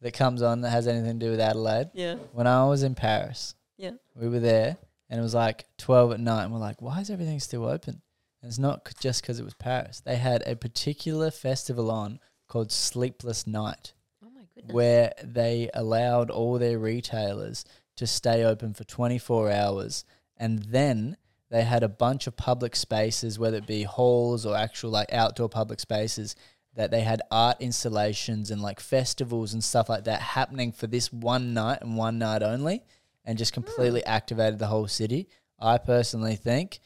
[0.00, 1.90] that comes on that has anything to do with Adelaide.
[1.94, 3.92] Yeah, When I was in Paris, yeah.
[4.16, 4.76] we were there
[5.10, 8.00] and it was like 12 at night and we're like why is everything still open?
[8.42, 10.00] And it's not c- just because it was paris.
[10.04, 13.92] They had a particular festival on called sleepless night
[14.24, 14.74] Oh my goodness.
[14.74, 17.64] where they allowed all their retailers
[17.96, 20.04] to stay open for 24 hours
[20.36, 21.16] and then
[21.50, 25.48] they had a bunch of public spaces whether it be halls or actual like outdoor
[25.48, 26.34] public spaces
[26.74, 31.12] that they had art installations and like festivals and stuff like that happening for this
[31.12, 32.82] one night and one night only
[33.24, 35.28] and just completely activated the whole city
[35.58, 36.80] i personally think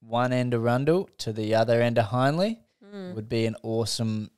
[0.00, 2.60] one end of rundle to the other end of hindley
[2.94, 4.30] Mm, would be an awesome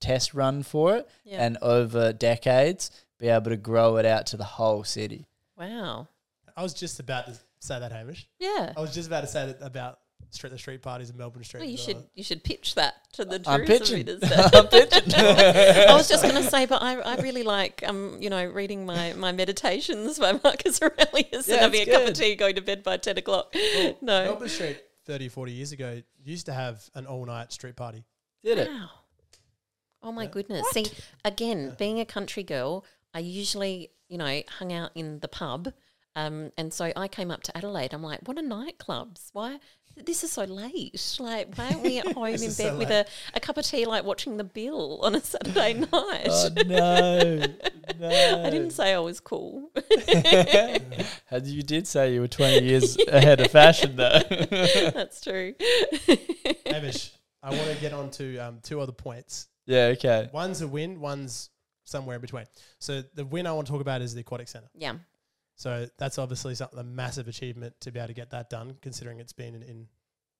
[0.00, 1.44] test run for it yeah.
[1.44, 5.28] and over decades be able to grow it out to the whole city.
[5.56, 6.08] wow.
[6.56, 8.28] I was just about to say that, Hamish.
[8.40, 8.72] Yeah.
[8.76, 10.00] I was just about to say that about
[10.30, 11.60] street the street parties in Melbourne Street.
[11.60, 14.06] Well, you should you should pitch that to the I'm tourism pitching.
[14.06, 14.34] minister.
[14.58, 15.14] I'm pitching.
[15.16, 18.86] I was just going to say, but I, I really like um you know reading
[18.86, 22.54] my, my meditations by Marcus Aurelius Yeah, and having a it's cup of tea, going
[22.56, 23.54] to bed by ten o'clock.
[24.00, 28.04] no, Melbourne Street 30, 40 years ago used to have an all night street party.
[28.44, 28.68] Did it?
[28.68, 28.88] Wow.
[30.02, 30.28] Oh my Yeah.
[30.30, 30.66] goodness.
[30.70, 30.86] See,
[31.24, 32.84] again, being a country girl,
[33.14, 35.72] I usually, you know, hung out in the pub.
[36.14, 37.94] Um, and so I came up to Adelaide.
[37.94, 39.30] I'm like, what are nightclubs?
[39.32, 39.58] Why?
[39.96, 41.16] This is so late.
[41.20, 43.84] Like, why aren't we at home in bed so with a, a cup of tea,
[43.86, 46.26] like watching the bill on a Saturday night?
[46.28, 47.46] Oh no,
[47.98, 48.42] no!
[48.46, 49.70] I didn't say I was cool.
[51.26, 54.20] Had you did say you were twenty years ahead of fashion, though.
[54.94, 55.54] That's true.
[56.66, 57.12] Hamish,
[57.42, 59.48] I want to get on to um, two other points.
[59.66, 59.86] yeah.
[59.96, 60.28] Okay.
[60.32, 61.50] One's a win, one's
[61.84, 62.44] somewhere in between.
[62.78, 64.68] So the win I want to talk about is the aquatic centre.
[64.74, 64.94] yeah.
[65.56, 69.20] So that's obviously something a massive achievement to be able to get that done, considering
[69.20, 69.86] it's been in in,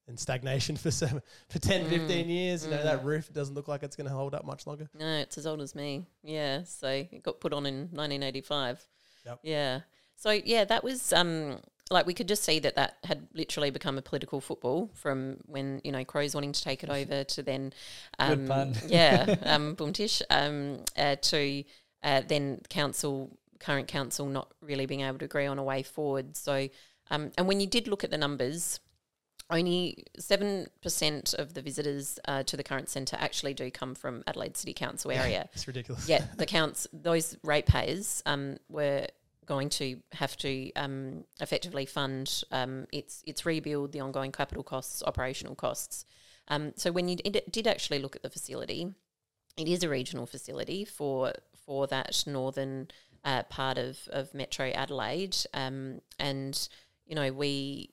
[0.09, 2.65] in stagnation for some, for 10, Mm, 15 years.
[2.65, 3.05] You know, that mm.
[3.05, 4.89] roof doesn't look like it's going to hold up much longer.
[4.99, 6.07] No, it's as old as me.
[6.23, 6.65] Yeah.
[6.65, 8.87] So it got put on in 1985.
[9.27, 9.41] Yep.
[9.43, 9.81] Yeah.
[10.17, 11.59] So yeah, that was um
[11.91, 15.81] like we could just see that that had literally become a political football from when
[15.85, 17.73] you know Crows wanting to take it over to then
[18.19, 18.75] Good um, pun.
[18.87, 21.65] yeah um boomtish um uh, to
[22.03, 26.37] uh, then council current council not really being able to agree on a way forward.
[26.37, 26.69] So
[27.11, 28.81] um and when you did look at the numbers.
[29.51, 34.23] Only seven percent of the visitors uh, to the current centre actually do come from
[34.27, 36.09] Adelaide City Council area It's ridiculous.
[36.09, 39.09] Yeah, the counts those ratepayers um, were
[39.47, 45.03] going to have to um, effectively fund um, its its rebuild, the ongoing capital costs,
[45.07, 46.05] operational costs.
[46.49, 48.95] Um, so when you did, did actually look at the facility,
[49.57, 51.33] it is a regional facility for
[51.67, 52.89] for that northern
[53.25, 56.69] uh, part of, of Metro Adelaide, um, and
[57.07, 57.91] you know we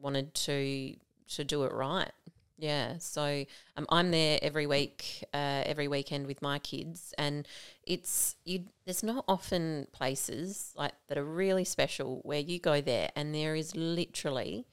[0.00, 0.96] wanted to
[1.28, 2.10] to do it right.
[2.58, 3.44] Yeah, so
[3.76, 7.46] um, I'm there every week, uh, every weekend with my kids, and
[7.82, 8.64] it's you.
[8.86, 13.54] There's not often places like that are really special where you go there and there
[13.54, 14.66] is literally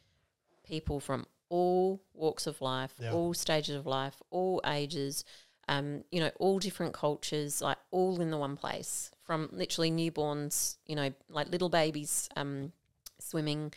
[0.65, 3.11] people from all walks of life, Yeah.
[3.11, 5.25] all stages of life, all ages,
[5.67, 9.11] um, you know, all different cultures, like all in the one place.
[9.25, 12.73] From literally newborns, you know, like little babies um,
[13.19, 13.73] swimming,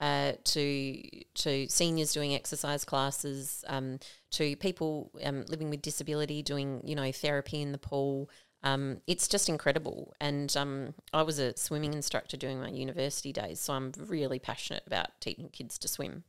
[0.00, 1.02] uh, to
[1.34, 3.98] to seniors doing exercise classes, um,
[4.30, 8.30] to people um, living with disability doing you know therapy in the pool.
[8.62, 10.12] Um, it's just incredible.
[10.20, 14.82] And um, I was a swimming instructor during my university days, so I'm really passionate
[14.86, 16.24] about teaching kids to swim.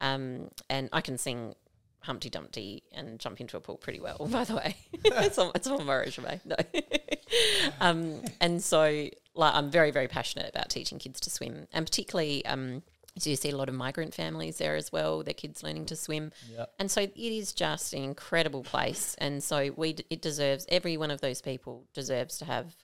[0.00, 1.54] Um, and I can sing
[2.00, 4.76] Humpty Dumpty and jump into a pool pretty well, by the way.
[5.04, 6.40] it's, on, it's on my resume.
[6.44, 6.56] No.
[7.80, 12.44] um, and so like, I'm very, very passionate about teaching kids to swim, and particularly.
[12.46, 12.82] Um,
[13.16, 15.94] so you see a lot of migrant families there as well, their kids learning to
[15.94, 16.32] swim.
[16.50, 16.72] Yep.
[16.80, 19.14] And so it is just an incredible place.
[19.18, 22.74] And so we d- it deserves, every one of those people deserves to have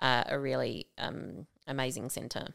[0.00, 2.48] uh, a really um, amazing centre.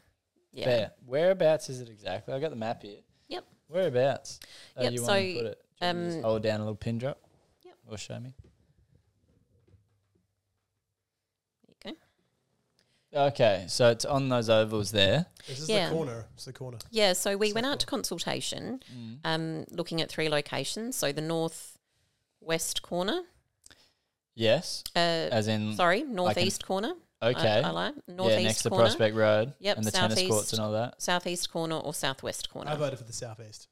[0.52, 0.64] Yeah.
[0.64, 0.90] Fair.
[1.06, 2.32] Whereabouts is it exactly?
[2.34, 3.00] I got the map here.
[3.26, 3.44] Yep.
[3.66, 4.38] Whereabouts?
[4.76, 5.58] Uh, Yep, so, want to put it?
[5.80, 7.18] Do you want me to just um, hold down a little pin drop.
[7.64, 7.74] Yep.
[7.90, 8.32] Or show me.
[11.82, 11.98] There you go.
[13.14, 15.26] Okay, so it's on those ovals there.
[15.46, 15.88] This is Yeah.
[15.88, 16.26] the corner.
[16.34, 16.78] It's the corner.
[16.90, 19.18] Yeah, so we So went out to consultation, Mm.
[19.24, 20.96] um, looking at three locations.
[20.96, 21.78] So the north
[22.40, 23.22] west corner,
[24.34, 26.94] Yes, uh, as in sorry, northeast corner.
[27.22, 29.54] I- okay, I, like northeast yeah, next to corner, Prospect Road.
[29.60, 30.52] Yep, and the tennis courts southeast.
[30.54, 31.00] and all that.
[31.00, 32.70] southeast corner, or southwest corner.
[32.70, 33.68] I voted for the southeast.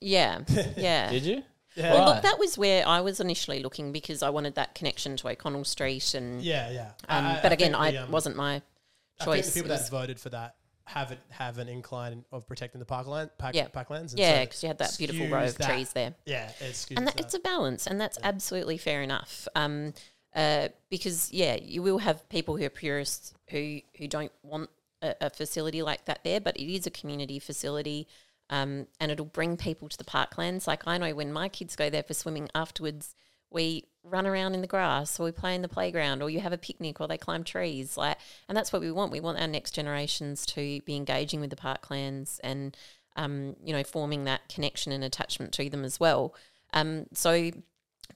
[0.00, 0.42] yeah,
[0.76, 1.10] yeah.
[1.10, 1.42] Did you?
[1.78, 1.92] Yeah.
[1.92, 2.14] Well, Right.
[2.14, 5.64] look, that was where I was initially looking because I wanted that connection to O'Connell
[5.64, 6.90] Street, and yeah, yeah.
[7.08, 9.54] um, I- but I again, I the, um, wasn't my I think choice.
[9.54, 13.30] the people that voted for that have it have an incline of protecting the parkland,
[13.38, 13.68] park, Yeah.
[13.68, 14.10] parklands.
[14.12, 15.68] and yeah, so because you had that beautiful row of that.
[15.70, 16.14] trees there.
[16.24, 17.24] Yeah, it and that, that.
[17.24, 19.46] it's a balance, and that's absolutely fair enough.
[19.54, 19.92] Um,
[20.34, 24.70] uh, because yeah, you will have people who are purists who who don't want
[25.02, 28.08] a, a facility like that there, but it is a community facility,
[28.50, 30.66] um, and it'll bring people to the parklands.
[30.66, 33.14] Like I know when my kids go there for swimming afterwards,
[33.50, 36.52] we run around in the grass, or we play in the playground, or you have
[36.52, 37.96] a picnic, or they climb trees.
[37.96, 38.18] Like,
[38.48, 39.12] and that's what we want.
[39.12, 42.76] We want our next generations to be engaging with the parklands and
[43.18, 46.34] um, you know, forming that connection and attachment to them as well.
[46.72, 47.50] Um, so,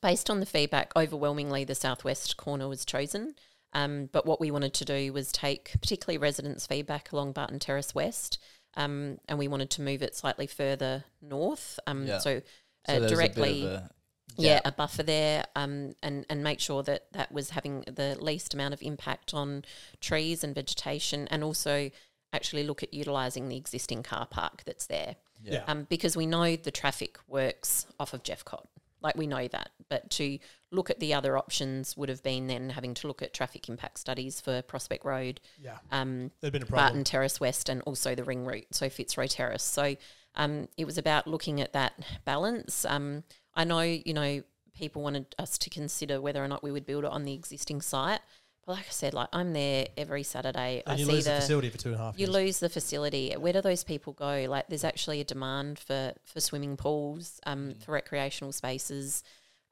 [0.00, 3.34] based on the feedback, overwhelmingly the southwest corner was chosen.
[3.74, 7.94] Um, but what we wanted to do was take particularly residents' feedback along Barton Terrace
[7.94, 8.38] West,
[8.74, 11.78] um, and we wanted to move it slightly further north.
[11.86, 12.18] Um, Yeah.
[12.18, 12.40] So,
[12.86, 13.90] So uh, there's directly a
[14.38, 18.16] a yeah, a buffer there, um, and and make sure that that was having the
[18.20, 19.64] least amount of impact on
[20.00, 21.90] trees and vegetation, and also
[22.32, 25.16] actually look at utilising the existing car park that's there.
[25.44, 25.64] Yeah.
[25.66, 28.66] Um, because we know the traffic works off of Jeffcott.
[29.02, 29.70] Like we know that.
[29.88, 30.38] But to
[30.70, 33.98] look at the other options would have been then having to look at traffic impact
[33.98, 35.78] studies for Prospect Road, Yeah.
[35.90, 36.86] um, There'd been a problem.
[36.86, 39.62] Barton Terrace West, and also the ring route, so Fitzroy Terrace.
[39.62, 39.96] So
[40.34, 41.92] um, it was about looking at that
[42.24, 42.84] balance.
[42.86, 43.24] Um,
[43.54, 44.42] I know, you know,
[44.74, 47.82] people wanted us to consider whether or not we would build it on the existing
[47.82, 48.20] site.
[48.64, 50.82] But like I said, like I'm there every Saturday.
[50.86, 52.32] And I you see lose the the facility for two and a half you years.
[52.32, 53.32] lose the facility.
[53.36, 54.46] Where do those people go?
[54.48, 57.82] Like, there's actually a demand for for swimming pools, um, Mm.
[57.84, 59.22] for recreational spaces,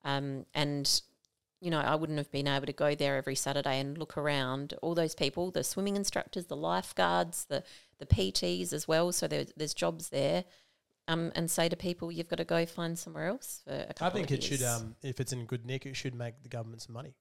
[0.04, 1.02] um, and
[1.62, 4.72] you know, I wouldn't have been able to go there every Saturday and look around.
[4.80, 7.62] All those people, the swimming instructors, the lifeguards, the
[7.98, 9.12] the PTs as well.
[9.12, 10.44] So there's there's jobs there.
[11.08, 14.06] Um, and say to people, you've got to go find somewhere else for a couple
[14.06, 16.82] I think it should, um, if it's in good nick, it should make the government
[16.82, 17.14] some money.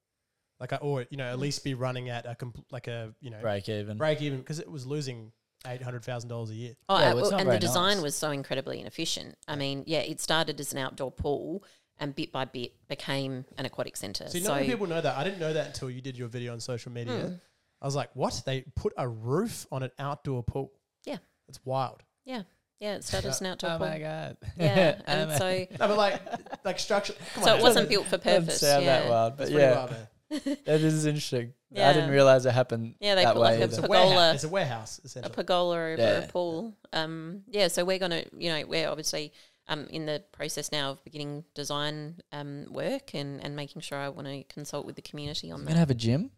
[0.60, 3.30] Like, I, or you know, at least be running at a compl- like a you
[3.30, 3.98] know Break even.
[3.98, 5.32] break even because it was losing
[5.68, 6.74] eight hundred thousand dollars a year.
[6.90, 8.04] Oh, Yeah, well, it's well, not and the very design nice.
[8.04, 9.36] was so incredibly inefficient.
[9.48, 11.64] I mean, yeah, it started as an outdoor pool
[11.98, 14.28] and bit by bit became an aquatic centre.
[14.30, 15.18] See, So, not many people know that.
[15.18, 17.14] I didn't know that until you did your video on social media.
[17.28, 17.34] Hmm.
[17.82, 18.42] I was like, what?
[18.46, 20.72] They put a roof on an outdoor pool?
[21.06, 21.18] Yeah.
[21.48, 22.04] it's wild.
[22.26, 22.44] yeah,
[22.82, 23.86] yeah, it started as an outdoor pool.
[23.86, 24.38] Oh my god.
[24.58, 26.22] Yeah, Oh and so No, but like,
[26.66, 27.14] like structure.
[27.36, 28.60] Come so on, it wasn't built for Doesn't purpose.
[28.62, 29.02] sound yeah.
[29.02, 30.08] that wild, but That's pretty yeah, wild, man.
[30.66, 31.54] that is interesting.
[31.76, 32.96] I didn't realize it happened.
[33.00, 33.66] Yeah, they that put like way a either.
[33.66, 34.36] It's a pergola, warehouse.
[34.36, 36.20] It's a warehouse, a pergola over Yeah.
[36.20, 36.76] a pool.
[36.94, 39.34] Um, yeah, so we're gonna, you know, we're obviously
[39.68, 44.10] um in the process now of beginning design um work and and making sure I
[44.10, 46.32] want to consult with the community on I'm gonna have a gym.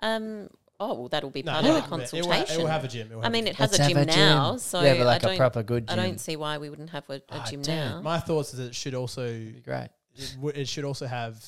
[0.00, 0.48] Um,
[0.78, 2.56] oh well, that'll be No, part yeah, of the it will- consultation.
[2.56, 3.08] It will have a gym.
[3.10, 5.24] It will I mean, it has Let's a have gym now, so yeah, but like
[5.24, 7.46] I a don't, proper good I don't see why we wouldn't have a, a Ah,
[7.48, 7.90] gym damn.
[7.96, 8.02] now.
[8.02, 9.88] My thoughts is that it should also be great.
[10.14, 11.42] it, w- it should also have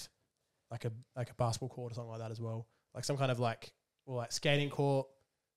[0.71, 3.31] like a like a basketball court or something like that as well, like some kind
[3.31, 3.73] of like
[4.07, 5.07] well like skating court.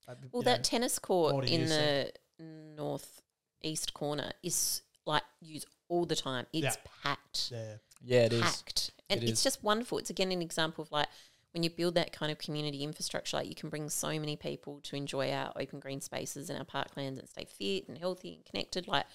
[0.08, 0.64] like, Well, that know.
[0.64, 3.22] tennis court in the north
[3.62, 6.46] east corner is like used all the time.
[6.54, 6.90] It's Yeah.
[7.04, 8.42] packed, yeah, Yeah, it is.
[8.42, 9.44] packed, and It it's is.
[9.44, 9.98] just wonderful.
[9.98, 11.08] It's again an example of like
[11.54, 14.80] when you build that kind of community infrastructure, like you can bring so many people
[14.82, 18.46] to enjoy our open green spaces and our parklands and stay fit and healthy and
[18.46, 18.88] connected.
[18.88, 19.06] Like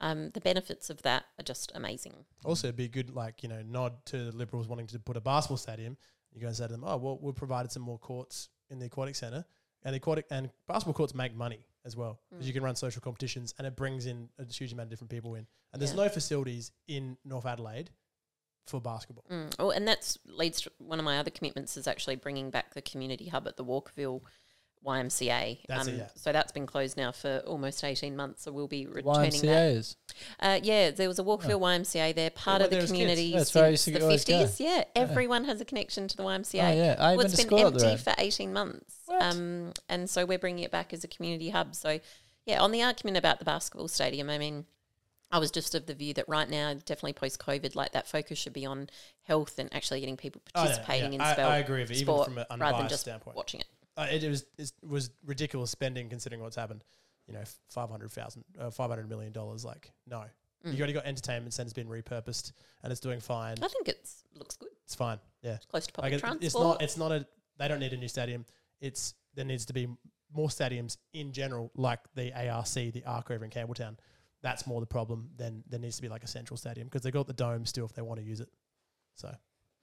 [0.00, 2.24] um, the benefits of that are just amazing.
[2.44, 5.16] Also, it'd be a good like you know nod to the Liberals wanting to put
[5.16, 5.96] a basketball stadium.
[6.32, 8.86] You go and say to them, "Oh, well, we've provided some more courts in the
[8.86, 9.44] aquatic centre,
[9.84, 13.00] and the aquatic and basketball courts make money as well because you can run social
[13.00, 15.46] competitions, and it brings in a huge amount of different people in.
[15.72, 16.04] And there's Yeah.
[16.04, 17.90] no facilities in North Adelaide
[18.66, 19.24] for basketball.
[19.30, 19.54] Mm.
[19.60, 22.82] Oh, and that's leads to one of my other commitments is actually bringing back the
[22.82, 24.22] community hub at the Walkerville
[24.86, 25.58] YMCA.
[25.68, 26.08] That's it, yeah.
[26.14, 28.42] So that's been closed now for almost eighteen months.
[28.44, 29.74] So we'll be returning that.
[29.74, 29.96] YMCA's.
[30.40, 33.74] Uh, yeah, there was a Walkerville YMCA there, part Yeah, of the community That's I
[33.74, 34.38] since the always go.
[34.38, 34.60] fifties.
[34.60, 36.62] Yeah, everyone has a connection to the YMCA.
[36.62, 40.08] Oh yeah, I well, it's been school up the empty for eighteen months, um, and
[40.08, 41.74] so we're bringing it back as a community hub.
[41.74, 41.98] So,
[42.46, 44.66] yeah, on the argument about the basketball stadium, I mean,
[45.32, 48.38] I was just of the view that right now, definitely post COVID, like that focus
[48.38, 48.88] should be on
[49.24, 51.16] health and actually getting people Oh, yeah, participating yeah.
[51.16, 51.48] in I- sport.
[51.48, 53.36] I agree with you, even from an rather than just standpoint.
[53.36, 53.66] watching it.
[53.96, 56.84] Uh, it, it was it was ridiculous spending considering what's happened.
[57.26, 59.64] You know, five hundred thousand, uh, five hundred million dollars.
[59.64, 60.24] Like, no,
[60.64, 60.72] Mm.
[60.72, 62.52] you already got entertainment centers being repurposed,
[62.82, 63.56] and it's doing fine.
[63.62, 64.70] I think it's looks good.
[64.84, 65.18] It's fine.
[65.42, 66.44] Yeah, It's close to Like public it- transport.
[66.44, 66.82] it's not.
[66.82, 67.26] It's not a.
[67.58, 68.44] They don't need a new stadium.
[68.80, 69.86] It's there needs to be
[70.34, 73.96] more stadiums in general, like the ARC, the Arc over in Campbelltown.
[74.42, 77.10] That's more the problem than there needs to be like a central stadium because they
[77.10, 78.48] got the dome still if they want to use it.
[79.14, 79.34] So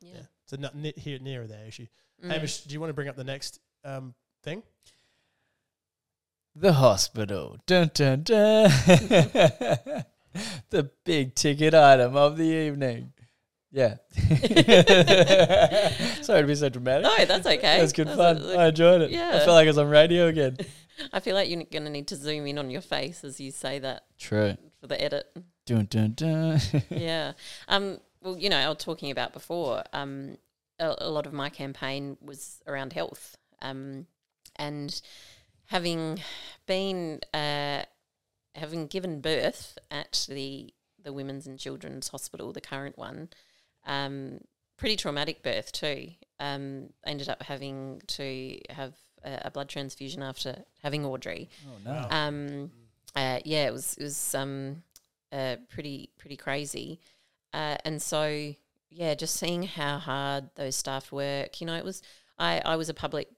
[0.02, 0.10] yeah.
[0.16, 1.88] yeah, so not ni- here nearer their issue.
[2.24, 2.32] Mm.
[2.32, 4.64] Hamish, do you want to bring up the next um, thing?
[6.56, 7.58] The hospital.
[7.66, 8.64] Dun dun dun.
[10.70, 13.12] the big ticket item of the evening.
[13.72, 13.96] Yeah.
[16.22, 17.06] Sorry to be so dramatic.
[17.06, 17.80] No, that's okay.
[17.80, 18.44] It was good That's fun.
[18.56, 19.10] I enjoyed it.
[19.10, 19.30] Yeah.
[19.30, 19.46] I yeah.
[19.46, 20.58] felt like I was on radio again.
[21.12, 23.50] I feel like you're going to need to zoom in on your face as you
[23.50, 24.56] say that True.
[24.80, 25.26] for the edit.
[25.66, 26.62] Dun dun dun.
[26.92, 27.32] yeah.
[27.68, 29.82] Um, well, you know, I was talking about before.
[29.92, 30.38] Um,
[30.80, 33.38] a, a lot of my campaign was around health.
[33.64, 34.06] Um,
[34.56, 35.02] and
[35.66, 36.20] having
[36.68, 37.84] been, uh,
[38.56, 40.74] having given birth at the
[41.04, 43.30] the Women's and Children's Hospital, the current one,
[43.86, 44.40] um,
[44.78, 46.12] pretty traumatic birth too.
[46.40, 51.50] Um, I ended up having to have a, a blood transfusion after having Audrey.
[51.68, 52.08] oh no.
[52.10, 52.72] Um,
[53.16, 54.84] uh, yeah, it was it was um,
[55.32, 57.00] uh, pretty pretty crazy,
[57.54, 58.54] uh, and so
[58.90, 61.60] yeah, just seeing how hard those staff work.
[61.62, 62.02] You know, it was
[62.38, 63.30] I I was a public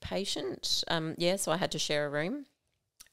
[0.00, 0.84] patient.
[0.88, 2.46] Um, yeah, so I had to share a room.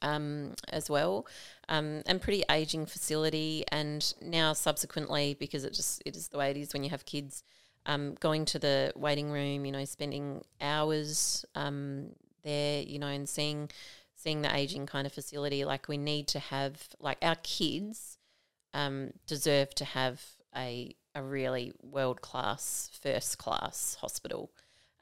[0.03, 1.27] Um, as well,
[1.69, 6.49] um, and pretty aging facility, and now subsequently because it just it is the way
[6.49, 7.43] it is when you have kids,
[7.85, 12.07] um, going to the waiting room, you know, spending hours um,
[12.43, 13.69] there, you know, and seeing
[14.15, 15.65] seeing the aging kind of facility.
[15.65, 18.17] Like we need to have like our kids
[18.73, 20.21] um, deserve to have
[20.55, 24.51] a a really world class, first class hospital.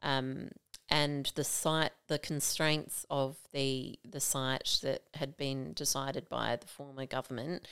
[0.01, 0.49] Um,
[0.89, 6.67] and the site, the constraints of the the site that had been decided by the
[6.67, 7.67] former government,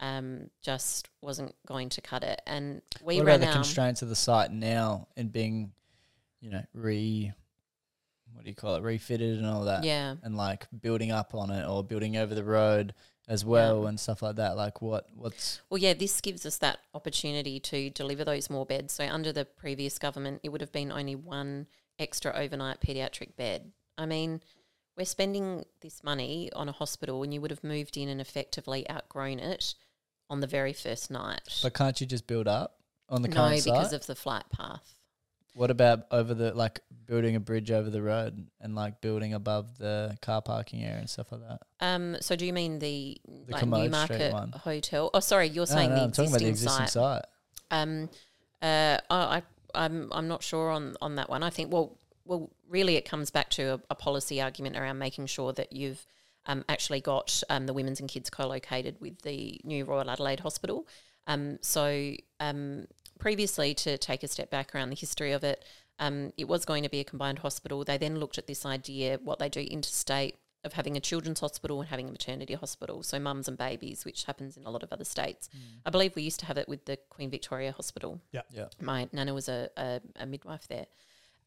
[0.00, 2.40] um, just wasn't going to cut it.
[2.46, 5.72] And we what ran about the constraints of the site now and being,
[6.40, 7.32] you know, re,
[8.32, 10.16] what do you call it, refitted and all that, yeah.
[10.22, 12.94] and like building up on it or building over the road
[13.28, 14.56] as well and stuff like that.
[14.56, 18.94] Like what, what's Well, yeah, this gives us that opportunity to deliver those more beds.
[18.94, 21.66] So under the previous government, it would have been only one
[21.98, 23.72] extra overnight paediatric bed.
[23.98, 24.40] I mean,
[24.96, 28.88] we're spending this money on a hospital, and you would have moved in and effectively
[28.90, 29.74] outgrown it
[30.28, 31.40] on the very first night.
[31.62, 32.76] But can't you just build up
[33.08, 33.44] on the car?
[33.44, 34.00] no, current because site?
[34.00, 34.94] of the flight path.
[35.54, 39.76] what about over the like building a bridge over the road and like building above
[39.76, 41.60] the car parking area and stuff like that?
[41.80, 44.52] Um, so do you mean the, The like Commode Newmarket one.
[44.52, 45.10] hotel?
[45.12, 47.22] Oh, sorry, you're No, saying no, the I'm talking about the existing existing site.
[47.22, 47.24] site.
[47.70, 48.08] Um,
[48.62, 49.42] uh, I, I,
[49.74, 51.42] I'm, I'm not sure on, on that one.
[51.42, 55.26] I think, well, well, really, it comes back to a, a policy argument around making
[55.26, 56.06] sure that you've
[56.46, 60.86] um, actually got um, the women's and kids co-located with the new Royal Adelaide Hospital.
[61.26, 62.86] Um, so um,
[63.18, 65.64] previously, to take a step back around the history of it,
[65.98, 67.84] um, it was going to be a combined hospital.
[67.84, 71.80] They then looked at this idea, what they do interstate, of having a children's hospital
[71.80, 74.92] and having a maternity hospital, so mums and babies, which happens in a lot of
[74.92, 75.48] other states.
[75.84, 78.20] I believe we used to have it with the Queen Victoria Hospital.
[78.30, 78.42] Yeah.
[78.80, 80.86] My nana was a, a, a midwife there,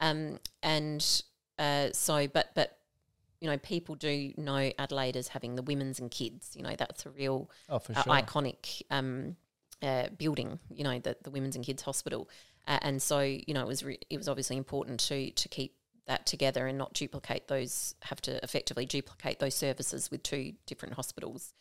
[0.01, 1.23] um, and
[1.57, 2.77] uh, so but but
[3.39, 6.51] you know people do know Adelaide as having the women's and kids.
[6.55, 8.13] You know that's a real Oh, for uh, sure.
[8.13, 9.35] iconic um,
[9.81, 10.59] uh, building.
[10.73, 12.27] You know the the women's and kids hospital,
[12.67, 15.75] uh, and so you know it was re- it was obviously important to to keep
[16.07, 20.95] that together and not duplicate those have to effectively duplicate those services with two different
[20.95, 21.53] hospitals.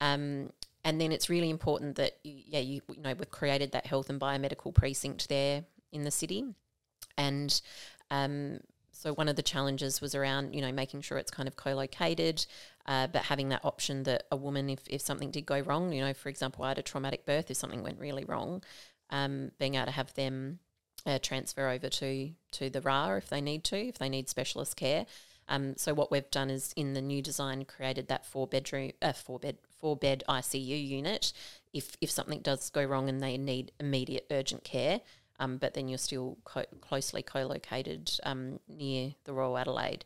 [0.00, 0.50] Um,
[0.84, 4.10] and then it's really important that you, yeah you you know we've created that health
[4.10, 6.44] and biomedical precinct there in the city,
[7.16, 7.60] and
[8.10, 8.60] um,
[8.92, 12.46] so one of the challenges was around you know making sure it's kind of co-located,
[12.86, 16.02] uh, but having that option that a woman if if something did go wrong, you
[16.02, 18.62] know for example I had a traumatic birth if something went really wrong,
[19.10, 20.58] um, being able to have them
[21.06, 24.76] uh, transfer over to to the RA if they need to if they need specialist
[24.76, 25.06] care.
[25.48, 29.12] Um, so what we've done is in the new design created that four bedroom, uh,
[29.12, 31.32] four bed, four bed ICU unit.
[31.72, 35.00] If if something does go wrong and they need immediate urgent care,
[35.38, 40.04] um, but then you're still co- closely co-located um, near the Royal Adelaide,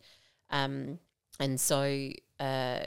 [0.51, 0.99] um,
[1.39, 2.81] and so uh,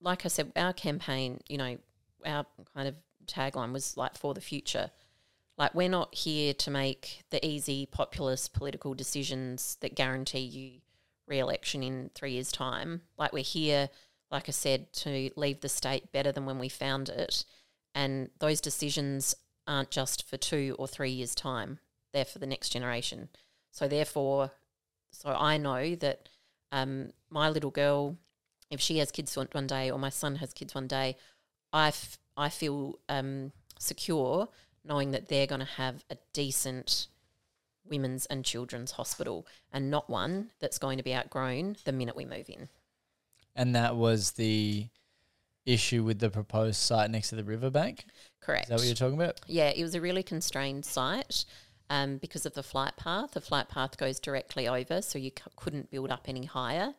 [0.00, 1.76] like I said, our campaign, you know,
[2.24, 2.94] our kind of
[3.26, 4.90] tagline was like for the future.
[5.58, 10.80] Like we're not here to make the easy populist political decisions that guarantee you
[11.26, 13.02] re-election in three years' time.
[13.16, 13.88] Like we're here,
[14.30, 17.44] like I said, to leave the state better than when we found it.
[17.94, 19.34] And those decisions
[19.66, 21.78] aren't just for two or three years' time;
[22.12, 23.30] they're for the next generation.
[23.70, 24.52] So therefore,
[25.10, 26.28] so I know that
[26.70, 28.18] um, my little girl,
[28.70, 31.16] if she has kids one, one day, or my son has kids one day,
[31.72, 34.48] I, f- I feel um, secure
[34.86, 37.08] knowing that they're going to have a decent
[37.88, 42.24] women's and children's hospital and not one that's going to be outgrown the minute we
[42.24, 42.68] move in.
[43.54, 44.88] And that was the
[45.64, 48.06] issue with the proposed site next to the riverbank.
[48.40, 48.64] Correct.
[48.64, 49.40] Is that what you're talking about?
[49.46, 51.44] Yeah, it was a really constrained site
[51.90, 53.32] um, because of the flight path.
[53.32, 56.94] The flight path goes directly over, so you c- couldn't build up any higher.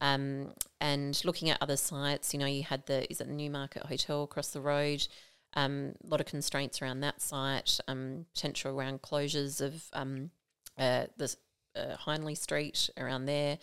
[0.00, 3.86] Um, and looking at other sites, you know, you had the is it the Newmarket
[3.86, 5.06] Hotel across the road.
[5.54, 7.78] Um, a lot of constraints around that site.
[7.88, 10.30] Um, potential around closures of um,
[10.78, 11.34] uh, the
[11.76, 13.58] uh, Hindley Street around there.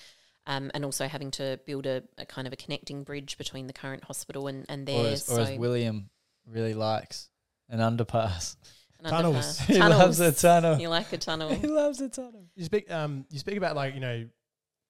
[0.47, 3.73] Um, and also having to build a, a kind of a connecting bridge between the
[3.73, 5.13] current hospital and, and Or there.
[5.13, 6.09] as, or as William
[6.47, 7.29] really likes,
[7.67, 8.55] an underpass.
[9.03, 9.57] an Tunnels.
[9.59, 9.65] underpass.
[9.65, 10.79] he loves a tunnel.
[10.79, 11.49] You like a tunnel?
[11.55, 12.45] he loves a tunnel.
[12.55, 14.27] You speak um you speak about like, you know,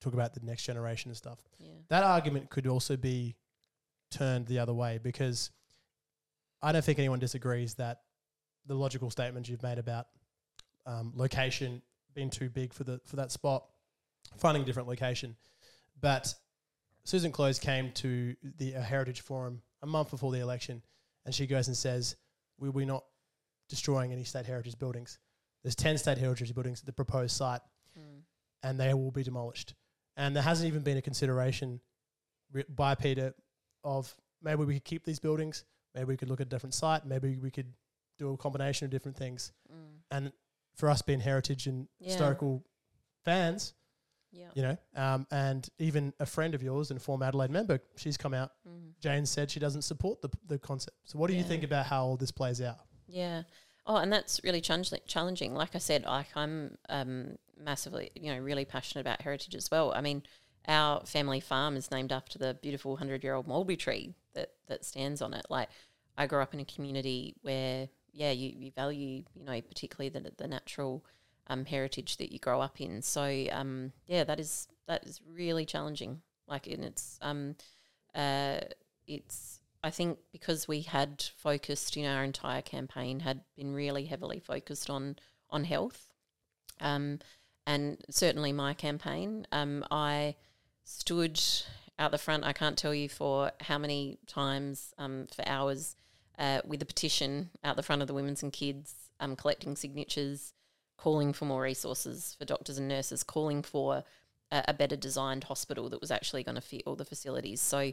[0.02, 1.40] talk about the next generation and stuff.
[1.58, 1.70] yeah.
[1.88, 3.38] That argument could also be
[4.12, 5.52] turned the other way because
[6.66, 8.00] I don't think anyone disagrees that
[8.66, 10.08] the logical statements you've made about
[10.88, 11.84] um, location
[12.16, 13.66] being too big for the for that spot,
[14.38, 15.36] finding a different location.
[16.02, 16.34] But
[17.04, 20.82] Susan Close came to the uh, Heritage Forum a month before the election,
[21.26, 22.16] and she goes and says,
[22.58, 23.04] "We we're not
[23.70, 25.20] destroying any state heritage buildings.
[25.62, 27.62] There's ten state heritage buildings at the proposed site,
[27.96, 28.24] Mm.
[28.64, 29.76] and they will be demolished.
[30.18, 31.80] And there hasn't even been a consideration
[32.70, 33.36] by Peter
[33.84, 35.64] of maybe we could keep these buildings,
[35.96, 37.74] maybe we could look at a different site, maybe we could
[38.18, 39.52] do a combination of different things.
[39.72, 39.98] Mm.
[40.12, 40.32] And
[40.76, 42.10] for us being heritage and Yeah.
[42.10, 42.64] historical
[43.24, 43.74] fans,
[44.32, 44.52] Yeah.
[44.54, 48.34] You know, um, and even a friend of yours and former Adelaide member, she's come
[48.34, 48.52] out.
[48.68, 48.92] Mm.
[49.00, 50.98] Jane said she doesn't support the the concept.
[51.06, 52.80] So, what do you think about how all this plays out?
[53.08, 53.44] Yeah.
[53.86, 55.00] Oh, and that's really challenging.
[55.08, 55.54] Challenging.
[55.54, 59.94] Like I said, like I'm um, massively, you know, really passionate about heritage as well.
[59.94, 60.24] I mean,
[60.68, 65.34] our family farm is named after the beautiful hundred-year-old mulberry tree that that stands on
[65.34, 65.46] it.
[65.50, 65.70] Like,
[66.18, 70.32] I grew up in a community where, yeah, you, you value, you know, particularly the
[70.38, 71.04] the natural
[71.48, 73.02] um, heritage that you grow up in.
[73.02, 76.22] So, um, yeah, that is that is really challenging.
[76.48, 77.56] Like, and it's um,
[78.14, 78.60] uh,
[79.08, 84.06] it's I think because we had focused, you know, our entire campaign had been really
[84.06, 85.18] heavily focused on
[85.50, 86.14] on health,
[86.80, 87.20] um,
[87.68, 90.36] and certainly my campaign, um, I
[90.84, 91.42] stood
[91.98, 92.44] out the front.
[92.44, 95.96] I can't tell you for how many times, um, for hours,
[96.38, 100.54] uh, with a petition out the front of the Women's and Kids, um, collecting signatures,
[100.98, 104.04] calling for more resources for doctors and nurses, calling for
[104.52, 107.62] a, a better designed hospital that was actually going to fit all the facilities.
[107.62, 107.92] So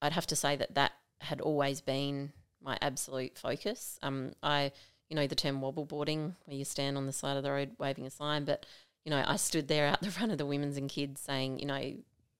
[0.00, 3.98] I'd have to say that that had always been my absolute focus.
[4.02, 4.72] Um, I,
[5.08, 7.72] you know, the term wobble boarding, where you stand on the side of the road
[7.78, 8.64] waving a sign, but
[9.04, 11.66] you know, I stood there out the front of the women's and kids saying, you
[11.66, 11.94] know,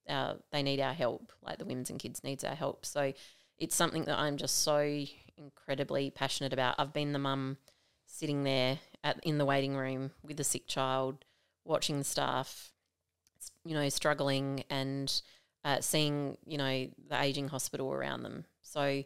[0.09, 2.85] uh, they need our help, like the women's and kids needs our help.
[2.85, 3.13] So
[3.57, 5.05] it's something that I'm just so
[5.37, 6.75] incredibly passionate about.
[6.77, 7.57] I've been the mum
[8.05, 11.25] sitting there at in the waiting room with a sick child,
[11.65, 12.71] watching the staff,
[13.65, 15.21] you know, struggling and
[15.65, 18.45] uh, seeing you know the aging hospital around them.
[18.61, 19.03] So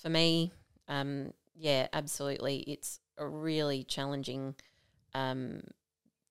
[0.00, 0.52] for me,
[0.88, 4.54] um, yeah, absolutely, it's a really challenging
[5.14, 5.60] um,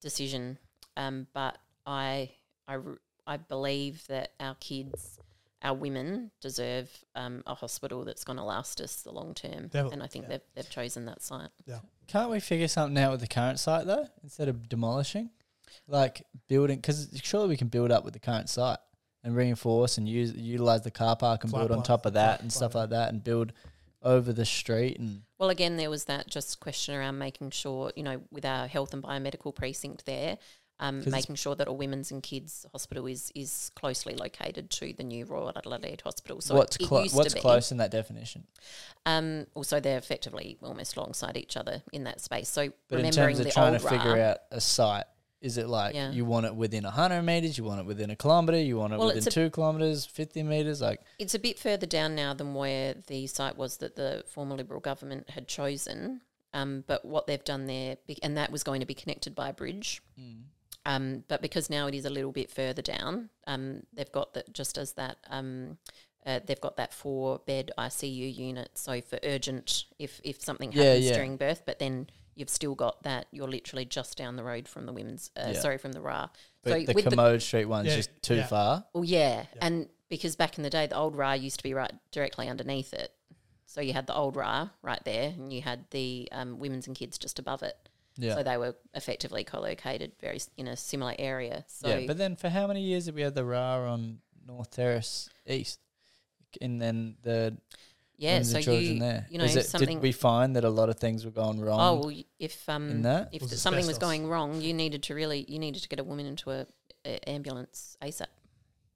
[0.01, 0.57] decision,
[0.97, 2.31] um, but I
[2.67, 2.77] I
[3.29, 5.19] I believe that our kids.
[5.61, 9.91] Our women deserve um, a hospital that's going to last us the long term, Definitely,
[9.91, 10.29] and I think yeah.
[10.29, 11.49] they've they've chosen that site.
[11.65, 11.79] Yeah.
[12.07, 15.31] Can't we figure something out with the current site though, instead of demolishing,
[15.85, 16.77] like building?
[16.77, 18.79] Because surely we can build up with the current site
[19.21, 22.37] and reinforce and use utilize the car park and Fly build on top of that
[22.37, 22.79] fly- and stuff by.
[22.79, 23.51] like that and build
[24.01, 28.03] over the street and Well, again, there was that just question around making sure, you
[28.03, 30.37] know, with our health and biomedical precinct there,
[30.81, 35.03] um, making sure that a women's and kids hospital is is closely located to the
[35.03, 36.39] new Royal Adelaide Hospital.
[36.41, 37.41] So what's it, it clo- used what's to be.
[37.41, 38.45] close in that definition?
[39.05, 42.49] Um, also, they're effectively almost alongside each other in that space.
[42.49, 45.05] So But in terms of trying to figure RA, out a site,
[45.41, 46.11] is it like Yeah.
[46.11, 48.99] you want it within hundred meters, you want it within a kilometer, you want it
[48.99, 50.81] Well, within a- two kilometers, fifty meters?
[50.81, 54.55] Like, It's a bit further down now than where the site was that the former
[54.55, 56.21] Liberal government had chosen.
[56.51, 59.53] Um, but what they've done there, and that was going to be connected by a
[59.53, 60.01] bridge.
[60.89, 64.51] Um, but because now it is a little bit further down, um, they've got that
[64.53, 65.17] just as that.
[65.29, 65.77] Um,
[66.25, 70.83] uh, they've got that four bed ICU unit, so for urgent if if something Yeah,
[70.83, 71.13] happens yeah.
[71.15, 71.61] during birth.
[71.65, 73.27] But then you've still got that.
[73.31, 75.31] You're literally just down the road from the women's.
[75.37, 75.59] Uh, Yeah.
[75.59, 76.29] Sorry, from the RA.
[76.63, 78.47] but so the with the Commode Street one's Yeah, just too yeah.
[78.47, 78.85] far.
[78.93, 79.45] well, yeah.
[79.61, 82.93] And because back in the day, the old RA used to be right directly underneath
[82.93, 83.11] it.
[83.65, 86.95] So you had the old RA right there, and you had the um, women's and
[86.95, 87.77] kids just above it.
[88.19, 88.35] Yeah.
[88.35, 91.63] So they were effectively co-located very in a similar area.
[91.67, 94.71] So yeah, but then for how many years did we have the RA on North
[94.71, 95.79] Terrace East?
[96.61, 97.57] And then the
[98.17, 99.27] yeah, so and children you there.
[99.29, 99.97] you know it, something.
[99.97, 101.79] did we find that a lot of things were going wrong?
[101.79, 103.29] oh, well, if um in that?
[103.31, 106.03] if Was something was going wrong, you needed to really you needed to get a
[106.03, 106.65] woman into a,
[107.05, 108.27] a ambulance ASAP.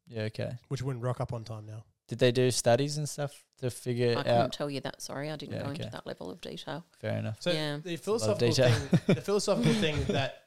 [0.07, 0.57] yeah, okay.
[0.67, 1.85] Which wouldn't rock up on time now.
[2.13, 4.27] Did they do studies and stuff to figure out?
[4.27, 5.01] I it couldn't tell you that.
[5.01, 5.81] Sorry, I didn't Yeah, go okay.
[5.81, 6.85] into that level of detail.
[6.99, 7.37] Fair enough.
[7.41, 7.77] So Yeah.
[7.77, 10.43] the philosophical thing, the philosophical thing that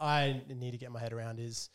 [0.00, 1.68] I need to get my head around is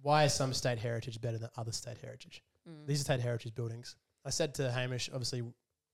[0.00, 2.44] why is some state heritage better than other state heritage?
[2.70, 2.86] Mm.
[2.86, 3.96] These are state heritage buildings.
[4.24, 5.42] I said to Hamish, obviously,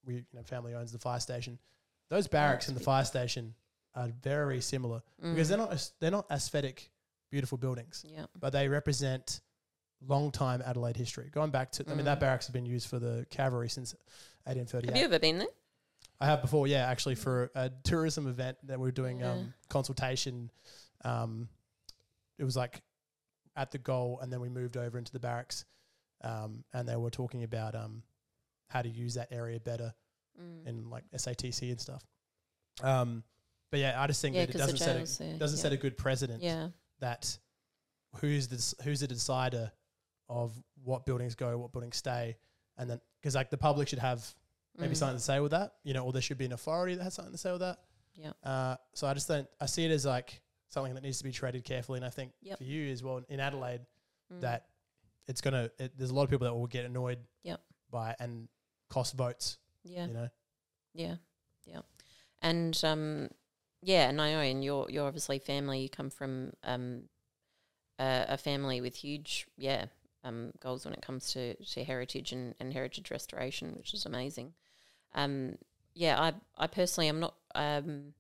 [0.04, 1.58] we you know, family owns the fire station.
[2.10, 3.54] Those barracks that's and the fire station
[3.94, 5.48] are very similar because Mm.
[5.48, 6.90] they're not they're not aesthetic,
[7.30, 8.26] beautiful buildings, yeah.
[8.38, 9.40] but they represent
[10.06, 11.30] long time Adelaide history.
[11.30, 12.20] Going back to, I mean, that Mm.
[12.20, 13.94] barracks has been used for the cavalry since
[14.46, 14.90] 1838.
[14.90, 15.48] Have you ever been there?
[16.20, 19.32] I have before, yeah, actually for a tourism event that we were doing Yeah.
[19.32, 20.50] um, consultation.
[21.04, 21.48] Um,
[22.38, 22.82] it was like
[23.56, 25.64] at the goal, and then we moved over into the barracks,
[26.22, 28.02] um, and they were talking about um,
[28.68, 29.94] how to use that area better
[30.40, 30.66] Mm.
[30.66, 32.04] in like SATC and stuff.
[32.82, 33.22] Um,
[33.70, 35.38] but yeah, I just think Yeah, that it 'cause the doesn't set jail's a, there,
[35.38, 35.62] doesn't yeah.
[35.62, 36.70] set a good precedent Yeah.
[36.98, 37.38] that
[38.16, 39.70] who's the s- who's the decider
[40.28, 40.52] of
[40.82, 42.36] what buildings go, what buildings stay,
[42.78, 44.24] and then because like the public should have
[44.76, 44.96] maybe Mm.
[44.96, 47.14] something to say with that, you know, or there should be an authority that has
[47.14, 47.78] something to say with that.
[48.14, 48.32] Yeah.
[48.42, 49.48] Uh, so I just don't.
[49.60, 52.32] I see it as like something that needs to be treated carefully, and I think
[52.42, 52.58] Yep.
[52.58, 53.80] for you as well in Adelaide
[54.32, 54.40] Mm.
[54.40, 54.66] that
[55.28, 55.70] it's gonna.
[55.78, 57.18] It, there's a lot of people that will get annoyed.
[57.42, 57.60] Yep.
[57.90, 58.48] By and
[58.88, 59.58] cost votes.
[59.84, 60.06] Yeah.
[60.06, 60.28] You know.
[60.94, 61.16] Yeah,
[61.66, 61.80] yeah,
[62.40, 63.28] and um,
[63.82, 65.80] yeah, and I know, and you're you're obviously family.
[65.80, 67.08] You come from um,
[67.98, 69.86] a, a family with huge, yeah,
[70.24, 74.52] um, goals when it comes to, to heritage and, and heritage restoration, which is amazing.
[75.14, 75.56] Um,
[75.94, 78.14] yeah, I I personally am not um,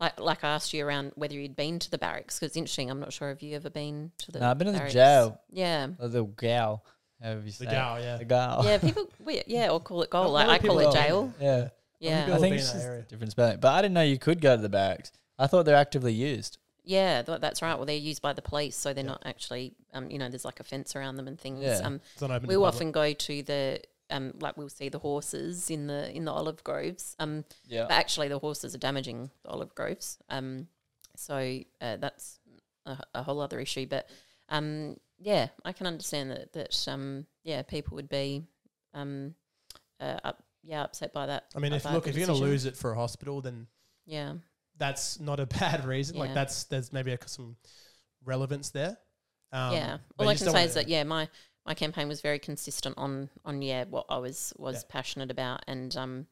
[0.00, 2.90] like like I asked you around whether you'd been to the barracks because it's interesting.
[2.90, 4.40] I'm not sure if you ever been to the.
[4.40, 4.94] No, I've been in the barracks.
[4.94, 5.40] jail.
[5.50, 6.84] Yeah, A little gal.
[7.22, 7.74] However you say The it.
[7.74, 8.16] gal, yeah.
[8.16, 8.62] The gal.
[8.64, 8.78] yeah.
[8.88, 10.24] People, we, yeah, or call it goal.
[10.24, 11.02] Not Like many I call people it are.
[11.06, 11.34] jail.
[11.38, 11.68] Yeah.
[11.98, 13.02] Yeah, I think been it's in that just area.
[13.02, 13.58] different spelling.
[13.60, 15.12] But I didn't know you could go to the barracks.
[15.38, 16.56] I thought they're actively used.
[16.90, 17.76] Yeah, th- that's right.
[17.76, 20.58] Well, they're used by the police, so they're not actually, um, you know, there's like
[20.58, 21.62] a fence around them and things.
[21.62, 21.80] Yeah.
[21.84, 23.80] Um, It's not open we'll often go to the
[24.10, 27.14] um, like we'll see the horses in the in the olive groves.
[27.20, 27.84] Um, Yeah.
[27.88, 30.18] but actually the horses are damaging the olive groves.
[30.28, 30.66] Um,
[31.16, 32.40] so uh, that's
[32.86, 33.86] a, a whole other issue.
[33.86, 34.08] But
[34.48, 38.42] um, yeah, I can understand that that um, yeah, people would be
[38.94, 39.34] um,
[40.00, 41.44] uh, up, yeah, upset by that.
[41.54, 43.68] I mean, if that look, if you're going to lose it for a hospital, then
[44.06, 44.34] yeah,
[44.80, 46.16] that's not a bad reason.
[46.18, 47.56] Like that's there's maybe a, some
[48.24, 48.96] relevance there.
[49.52, 49.98] Um, yeah.
[50.18, 51.28] All I can say is that yeah, my
[51.64, 54.88] my campaign was very consistent on on yeah what I was was Yeah.
[54.88, 56.26] passionate about and um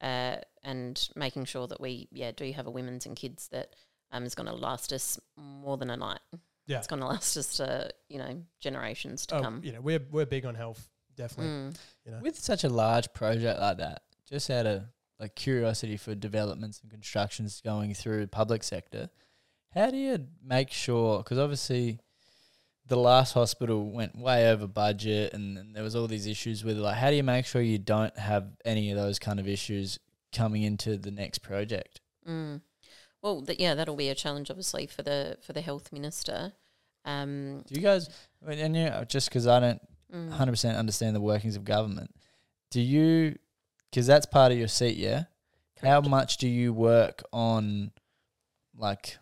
[0.00, 3.74] uh and making sure that we yeah do have a women's and kids that
[4.12, 6.20] um is going to last us more than a night.
[6.66, 6.78] Yeah.
[6.78, 9.60] it's going to last us to you know generations to oh, come.
[9.64, 11.52] you know, we're we're big on health, definitely.
[11.52, 11.76] Mm.
[12.04, 14.82] You know, With such a large project like that, just out of
[15.18, 19.10] like curiosity for developments and constructions going through public sector,
[19.74, 21.18] how do you make sure?
[21.18, 21.98] Because obviously,
[22.86, 26.78] the last hospital went way over budget, and, and there was all these issues with.
[26.78, 29.98] Like, how do you make sure you don't have any of those kind of issues
[30.32, 32.00] coming into the next project?
[32.28, 32.60] Mm.
[33.22, 36.52] Well, th- yeah, that'll be a challenge, obviously, for the for the health minister.
[37.04, 38.08] Um, Do you guys?
[38.44, 39.82] I mean, and you know, just because I don't
[40.14, 40.30] mm.
[40.30, 42.14] hundred percent understand the workings of government.
[42.70, 43.36] Do you?
[43.94, 45.26] Because that's part of your seat, yeah.
[45.80, 47.92] How much do you work on,
[48.76, 49.18] like,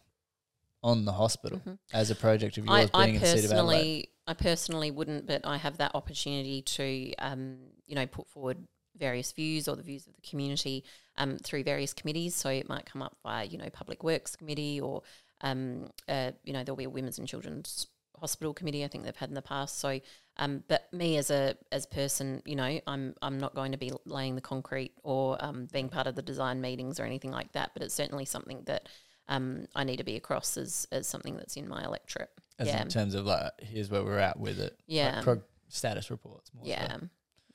[0.82, 1.78] on the hospital Mhm.
[1.92, 4.08] as a project of I, yours I being in the seat of Adelaide?
[4.26, 8.66] I personally wouldn't, but I have that opportunity to, um, you know, put forward
[8.96, 10.84] various views or the views of the community
[11.18, 12.34] um, through various committees.
[12.34, 15.02] So it might come up via, you know, Public Works Committee or,
[15.42, 17.88] um, uh, you know, there'll be a Women's and Children's
[18.18, 18.84] Hospital Committee.
[18.84, 19.78] I think they've had in the past.
[19.80, 20.00] So,
[20.38, 23.92] um, but me as a as person, you know, I'm I'm not going to be
[24.04, 27.72] laying the concrete or um, being part of the design meetings or anything like that.
[27.74, 28.88] But it's certainly something that
[29.28, 32.30] um, I need to be across as as something that's in my electorate.
[32.58, 32.82] As yeah.
[32.82, 34.72] in terms of like, here's where we're at with it.
[34.72, 35.22] Like Yeah.
[35.22, 36.50] prog- status reports.
[36.54, 36.70] More so.
[36.70, 36.96] Yeah,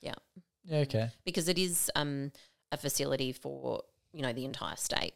[0.01, 0.15] Yeah.
[0.71, 1.09] Okay.
[1.23, 2.31] because it is um,
[2.71, 3.83] a facility for
[4.13, 5.13] you know the entire state,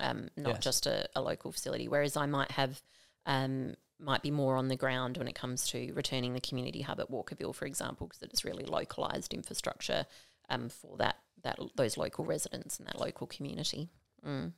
[0.00, 0.64] um, not Yes.
[0.64, 1.88] just a, a local facility.
[1.88, 2.82] Whereas I might have
[3.26, 7.00] um, might be more on the ground when it comes to returning the community hub
[7.00, 10.06] at Walkerville, for example, because it is really localized infrastructure
[10.48, 13.88] um, for that that those local residents and that local community.
[14.26, 14.52] Mm.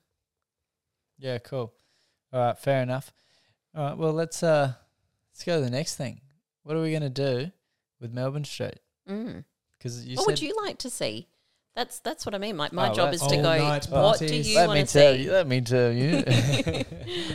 [1.19, 1.39] Yeah.
[1.39, 1.73] Cool.
[2.32, 2.59] All right.
[2.59, 3.12] Fair enough.
[3.74, 3.98] All right.
[3.98, 4.73] Well, let's uh,
[5.32, 6.20] let's go to the next thing.
[6.62, 7.51] What are we gonna do
[8.01, 8.81] with Melbourne Street?
[9.09, 9.44] Mm.
[9.78, 11.28] Because you what would you like to see?
[11.77, 12.57] That's that's what I mean.
[12.57, 13.51] My, my Oh, job is to go.
[13.51, 15.23] All-night What do you let want me to tell see?
[15.23, 15.32] you.
[15.32, 16.24] Let me tell you.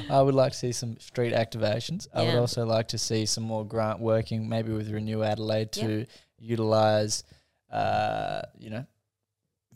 [0.10, 2.08] I would like to see some street activations.
[2.14, 6.06] I would also like to see some more grant working, maybe with Renew Adelaide to
[6.40, 7.24] utilize,
[7.72, 8.86] uh, you know,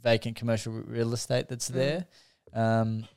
[0.02, 1.74] vacant commercial r- real estate that's Mm.
[1.74, 2.06] there.
[2.54, 3.08] Um,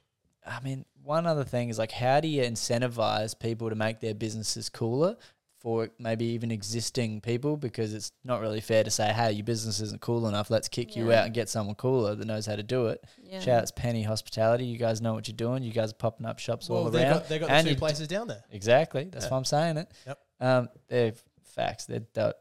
[0.46, 4.14] I mean, one other thing is like, how do you incentivize people to make their
[4.14, 5.16] businesses cooler?
[5.60, 9.78] For maybe even existing people, because it's not really fair to say, "Hey, your business
[9.80, 10.48] isn't cool enough.
[10.48, 13.40] Let's kick you out and get someone cooler that knows how to do it." Yeah.
[13.40, 14.64] Shout out to Penny Hospitality.
[14.64, 15.62] You guys know what you're doing.
[15.62, 17.12] You guys are popping up shops all well, they around.
[17.12, 18.42] got they got And the two you- places down there.
[18.50, 19.04] Exactly.
[19.12, 19.30] That's Yeah.
[19.32, 19.92] why I'm saying it.
[20.06, 20.18] Yep.
[20.40, 21.12] Um, they're
[21.42, 21.84] facts.
[21.84, 22.36] They're dope.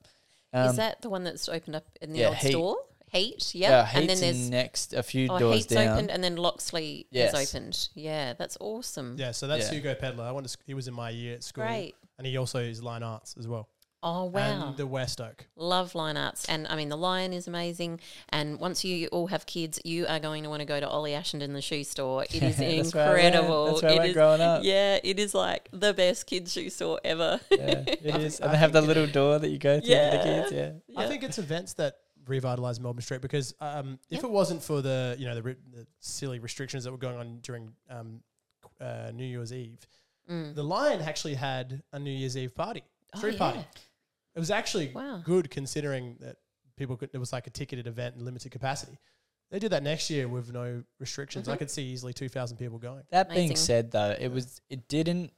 [0.53, 2.51] Um, is that the one that's opened up in the yeah, old Heat.
[2.51, 2.77] store?
[3.11, 3.99] Heat, yeah, yeah.
[3.99, 5.87] and then there's next a few oh, doors Heat's down.
[5.95, 7.33] opened, and then Loxley Yes.
[7.33, 7.89] is opened.
[7.95, 9.15] Yeah, that's awesome.
[9.17, 9.73] Yeah, so that's Yeah.
[9.79, 10.25] Hugo Pedler.
[10.25, 11.95] I went to, sc- he was in my year at school, Great.
[12.19, 13.69] And he also is Lion Arts as well,
[14.03, 15.47] Oh wow, and the West Oak.
[15.55, 17.99] love Lion Arts, and I mean the lion is amazing.
[18.29, 21.11] And once you all have kids, you are going to want to go to Ollie
[21.13, 22.23] Ashenden the shoe store.
[22.25, 23.25] It is That's where I went.
[23.35, 23.65] incredible.
[23.67, 24.61] That's where I It went is- growing up.
[24.63, 27.39] Yeah, it is like the best kids shoe store ever.
[27.51, 28.39] Yeah, it is.
[28.41, 30.11] And they have the little door that you go through Yeah.
[30.11, 30.51] for the kids.
[30.53, 31.01] Yeah.
[31.01, 31.95] I think it's events that
[32.27, 34.27] revitalize Melbourne Street because um, if Yeah.
[34.27, 37.39] it wasn't for the you know the, ri- the silly restrictions that were going on
[37.41, 38.19] during um,
[38.79, 39.79] uh, New Year's Eve,
[40.29, 40.53] Mm.
[40.55, 42.83] the Lion actually had a New Year's Eve party,
[43.13, 43.37] Oh, street yeah.
[43.39, 43.59] party.
[44.35, 45.21] It was actually Wow.
[45.25, 46.37] good considering that
[46.77, 47.09] people could.
[47.13, 48.99] It was like a ticketed event and limited capacity.
[49.51, 51.49] They did that next year with no restrictions.
[51.49, 51.59] I Mhm.
[51.59, 53.03] could see easily two thousand people going.
[53.09, 55.33] That being said, though, it was it didn't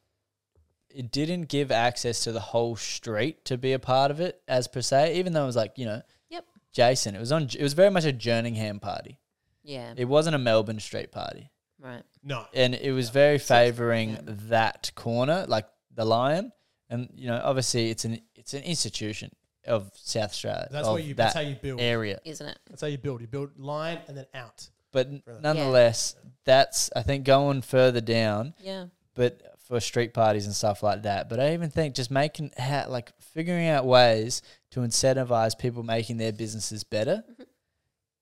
[0.89, 4.68] it didn't give access to the whole street to be a part of it as
[4.68, 5.15] per se.
[5.18, 6.45] Even though it was like you know, Yep.
[6.73, 7.15] Jason.
[7.15, 7.43] It was on.
[7.43, 9.18] It was very much a Jerningham party.
[9.63, 11.51] Yeah, It wasn't a Melbourne Street party.
[11.81, 12.03] Right.
[12.23, 14.17] No, and it was very favouring
[14.49, 16.51] that corner, like the lion,
[16.89, 19.31] and you know, obviously, it's an it's an institution
[19.67, 20.67] of South Australia.
[20.71, 21.13] That's of what you.
[21.15, 21.79] that That's how you build.
[21.81, 22.19] area.
[22.25, 22.59] isn't it?
[22.69, 23.21] That's how you build.
[23.21, 24.69] You build line and then out.
[24.91, 25.41] But n- Really?
[25.41, 28.53] nonetheless, that's I think going further down.
[28.59, 28.85] Yeah.
[29.13, 31.29] But for street parties and stuff like that.
[31.29, 34.41] But I even think just making ha- like figuring out ways
[34.71, 37.23] to incentivize people making their businesses better.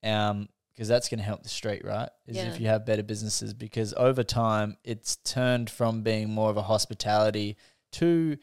[0.03, 0.47] Um,
[0.79, 2.07] because that's going to help the street, right?
[2.25, 2.45] Is Yeah.
[2.53, 3.53] if you have better businesses.
[3.53, 7.57] Because over time, it's turned from being more of a hospitality
[7.91, 8.37] to,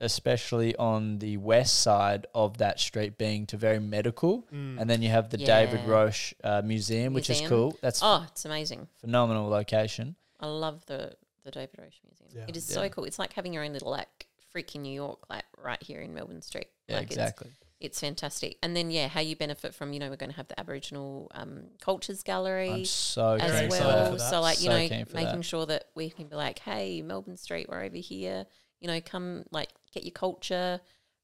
[0.00, 4.42] especially on the west side of that street, being to very medical.
[4.52, 4.80] Mm.
[4.80, 7.76] And then you have the David Roche uh, Museum, which is cool.
[7.80, 8.86] That's Oh, it's amazing.
[9.00, 10.14] phenomenal location.
[10.38, 12.30] I love the the David Roche Museum.
[12.32, 12.44] Yeah.
[12.46, 12.74] It is Yeah.
[12.76, 13.02] so cool.
[13.06, 16.14] It's like having your own little like freak in New York, like right here in
[16.14, 16.68] Melbourne Street.
[16.86, 17.48] Yeah, like exactly.
[17.50, 18.56] It's, it's fantastic.
[18.62, 21.30] And then yeah, how you benefit from you know we're going to have the Aboriginal
[21.34, 22.70] um, Cultures Gallery.
[22.70, 24.12] I'm so as Very keen for excited well.
[24.12, 24.18] for.
[24.18, 25.44] So like you So know, making that.
[25.44, 28.46] sure that we can be like, hey, Melbourne Street, we're over here.
[28.80, 30.80] You know, come like get your culture,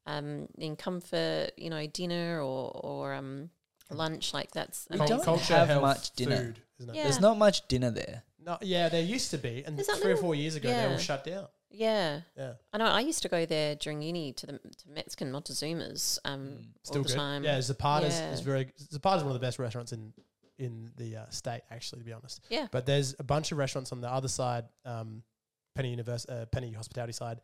[0.07, 3.51] um, and come for you know dinner or or um
[3.91, 4.33] lunch.
[4.35, 5.17] Like that's We Cul- amazing.
[5.17, 6.37] don't culture, have health, much dinner.
[6.37, 6.97] food, isn't it?
[6.97, 7.03] Yeah.
[7.05, 8.23] There's not much dinner there.
[8.45, 10.75] No, yeah, there used to be, and There's that three or four years ago they
[10.75, 10.89] yeah.
[10.93, 11.49] all shut down.
[11.71, 12.87] Yeah, Yeah, I know.
[12.87, 16.67] I used to go there during uni to the to Mexican Montezuma's um Mm.
[16.83, 17.15] still all the good.
[17.17, 17.45] time.
[17.45, 18.33] Yeah, Zapata's Yeah.
[18.33, 18.73] is very.
[18.79, 20.13] Zapata's one of the best restaurants in
[20.59, 22.41] in the uh, state, actually, to be honest.
[22.49, 22.67] Yeah.
[22.73, 25.23] But there's a bunch of restaurants on the other side, um,
[25.77, 27.41] Penny Univers- uh, Penny Hospitality side.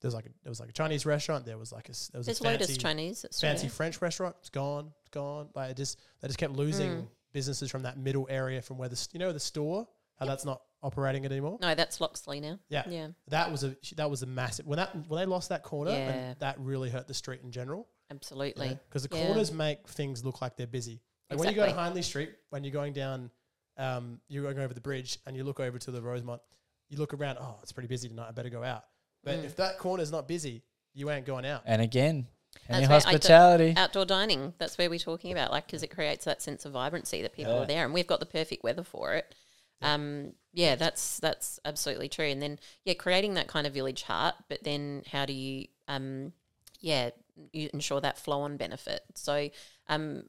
[0.00, 1.44] There's like a, there was like a Chinese restaurant.
[1.44, 3.26] There was like a there was There's a fancy, Lotus Chinese.
[3.40, 3.68] Fancy.
[3.68, 4.36] French restaurant.
[4.40, 4.92] It's gone.
[5.00, 5.48] It's gone.
[5.54, 7.08] Like it just they just kept losing Mm.
[7.32, 9.86] businesses from that middle area from where the you know the store
[10.18, 11.58] how that's not operating it anymore.
[11.60, 12.58] No, that's Loxley now.
[12.68, 12.84] Yeah.
[12.88, 15.90] Yeah, That was a that was a massive when that when they lost that corner
[15.90, 16.10] Yeah.
[16.10, 17.88] and that really hurt the street in general.
[18.10, 18.78] absolutely.
[18.88, 19.26] Because the Yeah.
[19.26, 21.00] corners make things look like they're busy.
[21.28, 23.32] Like when you go to Hindley Street, when you're going down,
[23.76, 26.40] um, you're going over the bridge and you look over to the Rosemont,
[26.88, 28.28] you look around, oh, it's pretty busy tonight.
[28.28, 28.84] I better go out.
[29.24, 29.44] But Mm.
[29.44, 30.62] if that corner's not busy,
[30.94, 31.62] you ain't going out.
[31.66, 32.28] And again,
[32.68, 33.74] any That's don't- hospitality.
[33.76, 34.54] Outdoor dining.
[34.58, 37.54] That's where we're talking about, like, because it creates that sense of vibrancy that people
[37.54, 37.62] Yeah.
[37.62, 39.34] are there, and we've got the perfect weather for it.
[39.82, 42.24] Um, yeah, that's that's absolutely true.
[42.26, 46.32] And then yeah, creating that kind of village heart, but then how do you um,
[46.80, 47.10] yeah,
[47.52, 49.02] you ensure that flow on benefit?
[49.14, 49.50] So
[49.88, 50.22] um,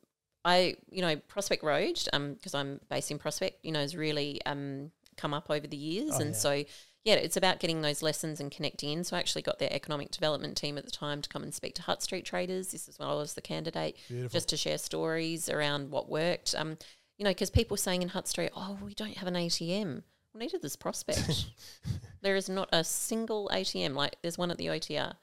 [0.44, 4.42] I you know Prospect Road um because I'm based in Prospect, you know, has really
[4.46, 6.36] um come up over the years, Oh, and yeah.
[6.38, 6.64] so
[7.06, 9.04] yeah, it's about getting those lessons and connecting in.
[9.06, 11.74] So I actually got their economic development team at the time to come and speak
[11.76, 12.74] to Hutt Street traders.
[12.74, 14.30] This is when I was the candidate Beautiful.
[14.36, 16.54] just to share stories around what worked.
[16.58, 16.78] Um,
[17.18, 20.04] you know, because people saying in Hutt Street, "Oh, we don't have an ATM."
[20.38, 21.46] Well, this Prospect.
[22.22, 23.96] there is not a single ATM.
[23.96, 25.14] Like there's one at the OTR.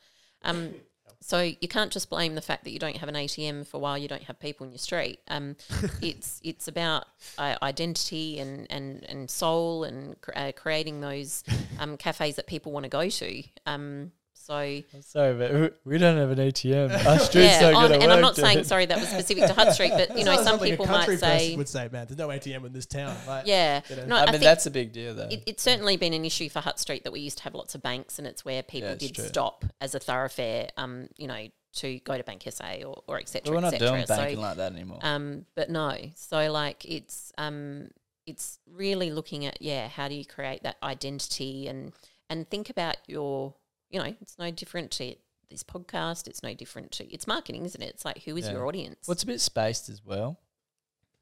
[0.42, 0.74] Um,
[1.20, 3.96] so you can't just blame the fact that you don't have an ATM for why
[3.96, 5.20] you don't have people in your street.
[5.28, 5.56] Um,
[6.02, 7.06] it's it's about
[7.38, 11.44] uh, identity and, and, and soul and cr- uh, creating those
[11.78, 13.42] um, cafes that people want to go to.
[13.66, 14.12] Um,
[14.46, 16.90] so I'm sorry, but we- we don't have an ATM.
[17.06, 18.44] Our street's yeah, not on, going to and I'm not dude.
[18.44, 20.70] saying sorry that was specific to Hutt Street, but you know sounds some like a
[20.72, 23.46] people country might say person would say, "Man, there's no ATM in this town." Like,
[23.46, 23.80] yeah.
[23.88, 24.06] you know.
[24.06, 25.28] No, I, I, mean, that's a big deal, though.
[25.30, 27.74] it, it's certainly been an issue for Hutt Street that we used to have lots
[27.74, 29.24] of banks, and it's where people it's did true.
[29.24, 31.46] stop as a thoroughfare, um, you know,
[31.76, 34.16] to go to Bank SA or, or et but cetera, we're not et doing cetera.
[34.16, 34.98] banking So, like that anymore.
[35.02, 37.88] um, but no, so like it's um,
[38.26, 41.92] it's really looking at yeah, how do you create that identity and
[42.30, 43.54] and think about your,
[43.94, 45.14] you know, it's no different to
[45.50, 46.26] this podcast.
[46.26, 47.90] It's no different to it's marketing, isn't it?
[47.94, 48.52] It's like who is Yeah.
[48.52, 49.06] your audience?
[49.06, 50.38] well, it's a bit spaced as well.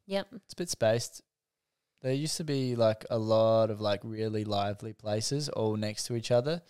[0.06, 0.26] yep.
[0.34, 1.22] It's a bit spaced.
[2.00, 6.16] There used to be like a lot of like really lively places all next to
[6.16, 6.62] each other.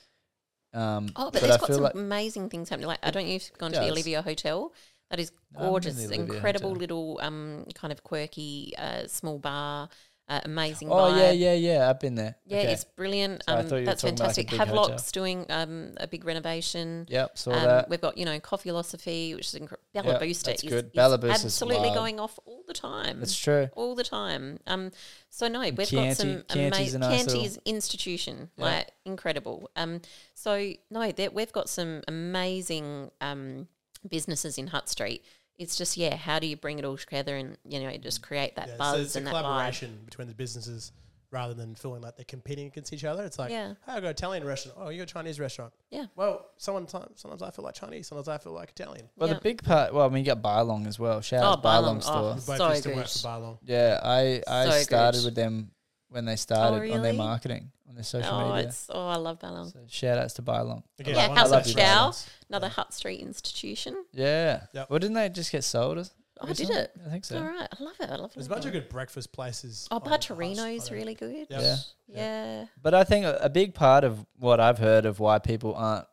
[0.74, 2.88] Um, Oh, but, I there's got feel some like amazing things happening.
[2.88, 3.90] Like I don't know if you've gone to the.
[3.90, 4.72] Olivia Hotel.
[5.10, 6.80] That is No, I haven't been to gorgeous, incredible Hotel.
[6.80, 9.88] little um kind of quirky uh, small bar,
[10.28, 10.88] uh, amazing.
[10.90, 11.18] oh vibe.
[11.18, 11.90] yeah, yeah, yeah.
[11.90, 12.36] I've been there.
[12.46, 12.72] Yeah, Okay.
[12.72, 13.42] it's brilliant.
[13.48, 14.58] I Um, thought you were that's talking about, like, a fantastic.
[14.68, 17.06] Havelock's doing um, a big renovation.
[17.08, 17.88] Yep, saw Um, that.
[17.90, 19.84] we've got you know Coffee Philosophy, which is incredible.
[19.92, 20.84] Bella Yeah, Booster that's is, good.
[20.86, 21.94] is Bella Booster's absolutely wild.
[21.94, 23.18] going off all the time.
[23.20, 23.68] That's true.
[23.74, 24.58] all the time.
[24.66, 24.90] Um,
[25.28, 27.00] so no, we've Chianti- got some amazing.
[27.00, 28.64] nice Chianti's institution, Yeah.
[28.64, 29.70] like incredible.
[29.76, 30.00] Um,
[30.34, 33.68] so no, there- we've got some amazing um
[34.08, 35.24] businesses in Hutt Street.
[35.62, 38.26] It's just yeah, how do you bring it all together and you know just mm.
[38.26, 39.40] create that Yeah, so buzz it's a and that vibe?
[39.42, 40.92] collaboration between the businesses
[41.30, 43.24] rather than feeling like they're competing against each other.
[43.24, 43.68] It's like, Yeah.
[43.86, 44.76] hey, I got an Italian restaurant.
[44.78, 45.72] Oh, you got a Chinese restaurant.
[45.90, 46.06] Yeah.
[46.14, 48.08] Well, sometimes sometimes I feel like Chinese.
[48.08, 49.08] Sometimes I feel like Italian.
[49.16, 49.36] Well, Yeah.
[49.36, 49.94] the big part.
[49.94, 51.20] Well, I mean, you got Bylong as well.
[51.20, 52.16] Shout Oh, out to Bylong Bylong, store.
[52.16, 52.34] oh.
[52.34, 53.08] Both So used to work good.
[53.08, 55.24] for Yeah, I I So started good.
[55.26, 55.70] with them
[56.08, 58.68] when they started oh, on their marketing on their social oh, media.
[58.68, 59.70] it's oh, I love Ballon.
[59.70, 60.82] So shout outs to Bylong.
[60.98, 62.12] Again, Yeah, House of Chow.
[62.48, 62.72] Another Yeah.
[62.72, 64.02] Hutt Street institution.
[64.12, 64.62] Yeah.
[64.72, 64.88] Yep.
[64.90, 65.98] Well, didn't they just get sold?
[65.98, 66.10] As,
[66.40, 66.90] Oh, or did it?
[67.06, 67.36] I think so.
[67.36, 68.10] All right, I love it.
[68.10, 68.34] I love it.
[68.34, 69.86] There's a bunch of good breakfast places.
[69.90, 71.46] Oh, on Hut- Bartorino's really good.
[71.50, 71.60] Yep.
[71.60, 71.76] Yeah.
[72.08, 72.64] Yeah.
[72.82, 76.06] But I think a, a big part of what I've heard of why people aren't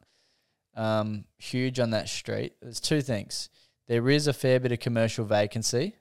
[0.75, 2.53] um, huge on that street.
[2.61, 3.49] There's two things.
[3.87, 5.95] There is a fair bit of commercial vacancy.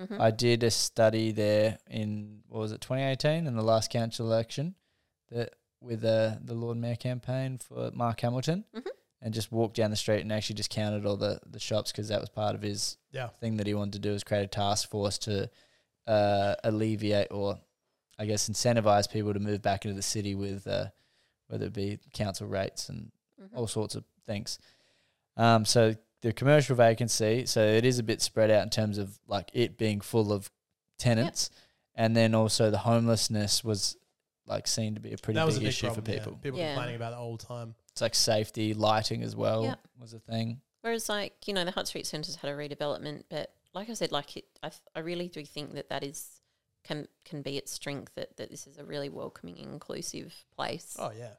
[0.00, 0.20] Mhm.
[0.20, 4.74] I did a study there in what was it 2018 in the last council election,
[5.30, 8.86] that with uh, the Lord Mayor campaign for Mark Hamilton, Mhm.
[9.20, 12.08] and just walked down the street and actually just counted all the the shops because
[12.08, 13.28] that was part of his Yeah.
[13.40, 15.50] thing that he wanted to do was create a task force to
[16.06, 17.58] uh, alleviate or
[18.18, 20.88] I guess incentivize people to move back into the city with uh,
[21.48, 23.10] whether it be council rates and
[23.40, 23.56] Mhm.
[23.56, 24.58] all sorts of things.
[25.36, 29.18] Um, so the commercial vacancy, so it is a bit spread out in terms of
[29.26, 30.50] like it being full of
[30.98, 31.50] tenants,
[31.94, 33.96] and then also the homelessness was
[34.46, 36.18] like seen to be a pretty that was a big big issue problem, for yeah.
[36.18, 36.32] people.
[36.42, 36.74] People Yeah.
[36.74, 37.74] complaining about it all the time.
[37.92, 39.74] It's like safety, lighting as well Yeah.
[39.98, 40.60] was a thing.
[40.82, 44.12] Whereas, like you know, the Hutt Street Centre's had a redevelopment, but like I said,
[44.12, 46.40] like it, I, I really do think that that is
[46.84, 50.96] can can be its strength that that this is a really welcoming, inclusive place.
[50.98, 51.34] Oh yeah.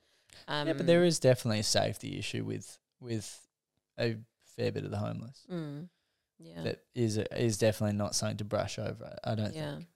[0.47, 3.47] Um, yeah, but there is definitely a safety issue with with
[3.99, 4.17] a
[4.57, 5.45] fair bit of the homeless.
[5.51, 5.89] Mm,
[6.39, 9.15] yeah, That is a, is definitely not something to brush over.
[9.23, 9.87] I don't yeah, think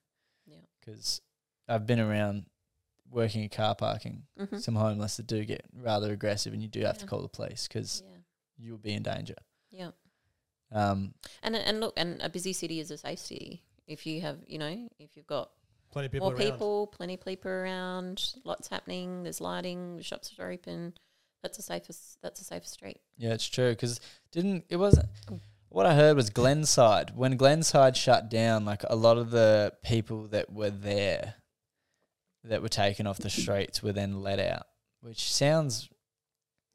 [0.46, 1.22] Yeah, because
[1.68, 2.46] I've been around
[3.12, 4.24] working in car parking.
[4.40, 4.62] Mhm.
[4.62, 7.68] Some homeless that do get rather aggressive, and you do have to call the police
[7.68, 8.18] because yeah,
[8.58, 9.36] you'll be in danger.
[9.72, 9.92] yeah.
[10.72, 13.64] Um, And and look, and a busy city is a safe city.
[13.88, 15.52] If you have, you know, if you've got
[15.92, 16.52] Plenty of people more around.
[16.52, 19.24] people, plenty of people around, lots happening.
[19.24, 20.94] There's lighting, the shops are open.
[21.42, 22.20] That's a safest.
[22.22, 23.02] That's a safer street.
[23.18, 24.00] yeah, it's true because
[24.32, 25.10] didn't it wasn't.
[25.70, 27.16] What I heard was Glenside.
[27.16, 31.36] When Glenside shut down, like a lot of the people that were there,
[32.44, 34.64] that were taken off the streets, were then let out.
[35.02, 35.90] Which sounds,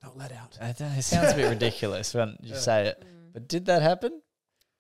[0.03, 0.59] Not let out.
[0.61, 2.59] I don't it sounds a bit ridiculous when you Yeah.
[2.59, 3.03] say it.
[3.33, 4.21] But did that happen?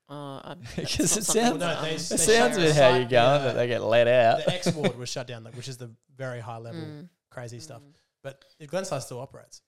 [0.08, 0.40] Oh,
[0.76, 3.42] Because that's it sounds- that No, they- It they sounds a bit how you're going
[3.44, 4.44] that they get let out.
[4.44, 7.58] The X ward was shut down, like, which is the very high level Mm, crazy
[7.58, 7.80] stuff.
[7.82, 7.94] mm.
[8.22, 9.62] But if Glenside still operates,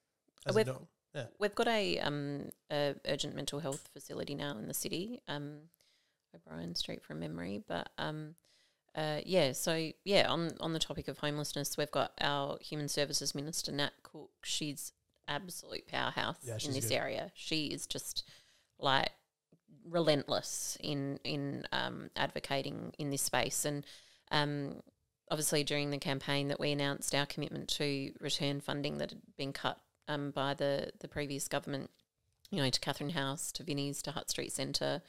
[0.47, 0.86] as a We've- norm.
[1.38, 5.60] We've got a um a urgent mental health facility now in the city, um,
[6.34, 7.62] O'Brien Street from memory.
[7.66, 8.34] But um,
[8.97, 13.35] uh, yeah, so yeah, on on the topic of homelessness, we've got our human services
[13.35, 14.31] minister Nat Cook.
[14.43, 14.93] She's
[15.28, 16.94] absolute powerhouse Yeah, in this good.
[16.94, 17.31] area.
[17.35, 18.24] She is just
[18.78, 19.10] like
[19.89, 23.85] relentless in in um, advocating in this space and.
[24.32, 24.82] Um,
[25.31, 29.52] obviously, during the campaign that we announced our commitment to return funding that had been
[29.52, 29.78] cut
[30.09, 31.90] um, by the the previous government,
[32.51, 35.02] you know, to Catherine House, to Vinnie's, to Hutt Street Centre,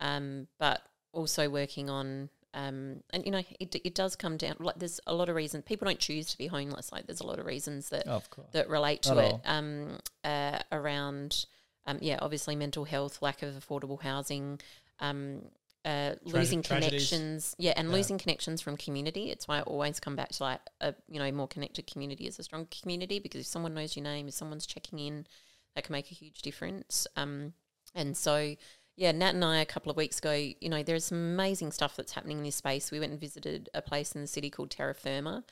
[0.00, 0.82] um, but
[1.12, 2.30] also working on.
[2.56, 4.56] Um, and you know, it, it does come down.
[4.58, 6.90] Like, there's a lot of reasons people don't choose to be homeless.
[6.90, 10.58] Like, there's a lot of reasons that of that relate to Not it um, uh,
[10.72, 11.44] around,
[11.84, 14.58] um, yeah, obviously mental health, lack of affordable housing,
[15.00, 15.42] um,
[15.84, 17.94] uh, losing connections, yeah, and Yeah.
[17.94, 19.30] losing connections from community.
[19.30, 22.38] It's why I always come back to like a you know more connected community is
[22.38, 25.26] a strong community because if someone knows your name, if someone's checking in,
[25.74, 27.06] that can make a huge difference.
[27.16, 27.52] Um,
[27.94, 28.56] and so
[28.96, 31.96] yeah, Nat and I a couple of weeks ago, you know, there's some amazing stuff
[31.96, 32.90] that's happening in this space.
[32.90, 35.44] We went and visited a place in the city called Terra Firma.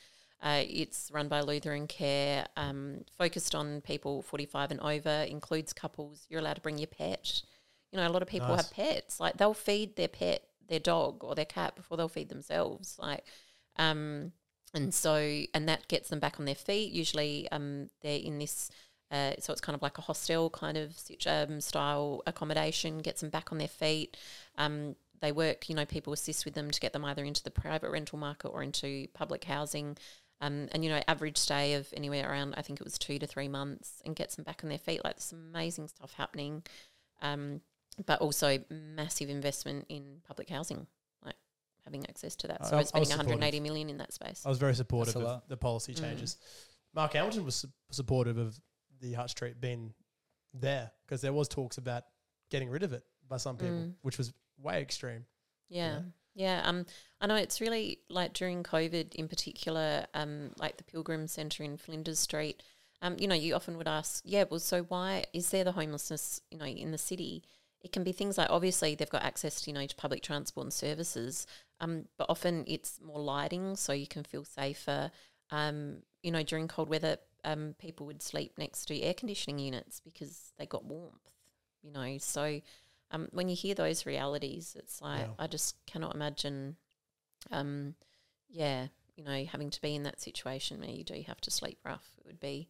[0.42, 6.26] Uh, it's run by Lutheran Care, um, focused on people 45 and over, includes couples.
[6.28, 7.42] You're allowed to bring your pet.
[7.92, 8.66] You know, a lot of people Nice.
[8.66, 9.20] have pets.
[9.20, 12.96] Like they'll feed their pet, their dog or their cat before they'll feed themselves.
[12.98, 13.24] Like,
[13.76, 14.32] um,
[14.74, 16.92] and so, and that gets them back on their feet.
[16.92, 18.70] Usually, um, they're in this,
[19.10, 23.30] uh, so it's kind of like a hostel kind of um, style accommodation, gets them
[23.30, 24.16] back on their feet.
[24.58, 27.50] Um, they work, you know, people assist with them to get them either into the
[27.50, 29.96] private rental market or into public housing.
[30.40, 33.26] Um, and, you know, average stay of anywhere around, I think it was two to
[33.26, 35.02] three months and gets them back on their feet.
[35.04, 36.62] Like, there's some amazing stuff happening.
[37.22, 37.60] Um,
[38.06, 40.86] but also massive investment in public housing,
[41.24, 41.36] like
[41.84, 42.66] having access to that.
[42.66, 44.42] So I, we're spending 180 million in that space.
[44.44, 46.00] I was very supportive of the policy Mm.
[46.00, 46.36] changes.
[46.92, 48.58] Mark Hamilton was su- supportive of
[49.04, 49.94] the Hutt Street being
[50.52, 52.04] there because there was talks about
[52.50, 53.94] getting rid of it by some people, Mm.
[54.02, 55.26] which was way extreme.
[55.68, 56.02] Yeah.
[56.34, 56.62] Yeah.
[56.64, 56.86] Um,
[57.20, 61.76] I know it's really like during COVID in particular, um, like the Pilgrim Centre in
[61.76, 62.62] Flinders Street.
[63.02, 66.40] Um, you know, you often would ask, yeah, well, so why is there the homelessness,
[66.50, 67.42] you know, in the city?
[67.82, 70.64] It can be things like obviously they've got access, to you know, to public transport
[70.64, 71.46] and services,
[71.80, 75.10] um, but often it's more lighting, so you can feel safer.
[75.50, 80.00] Um, you know, during cold weather, um, people would sleep next to air conditioning units
[80.00, 81.30] because they got warmth.
[81.82, 82.60] You know, so
[83.10, 85.32] um, when you hear those realities, it's like Yeah.
[85.38, 86.76] I just cannot imagine.
[87.50, 87.94] Um,
[88.48, 91.78] yeah, you know, having to be in that situation where you do have to sleep
[91.84, 92.68] rough, it would be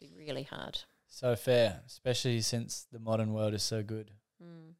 [0.00, 0.80] be really hard.
[1.08, 4.10] So fair, especially since the modern world is so good.
[4.42, 4.74] Mm.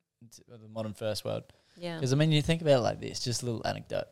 [0.48, 1.44] The modern first world.
[1.76, 3.20] Yeah, Because I mean, you think about it like this.
[3.20, 4.08] Just a little anecdote.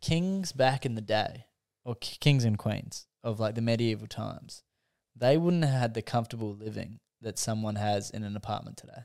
[0.00, 1.45] Kings back in the day,
[1.86, 4.64] or k- kings and queens of like the medieval times,
[5.14, 9.04] they wouldn't have had the comfortable living that someone has in an apartment today.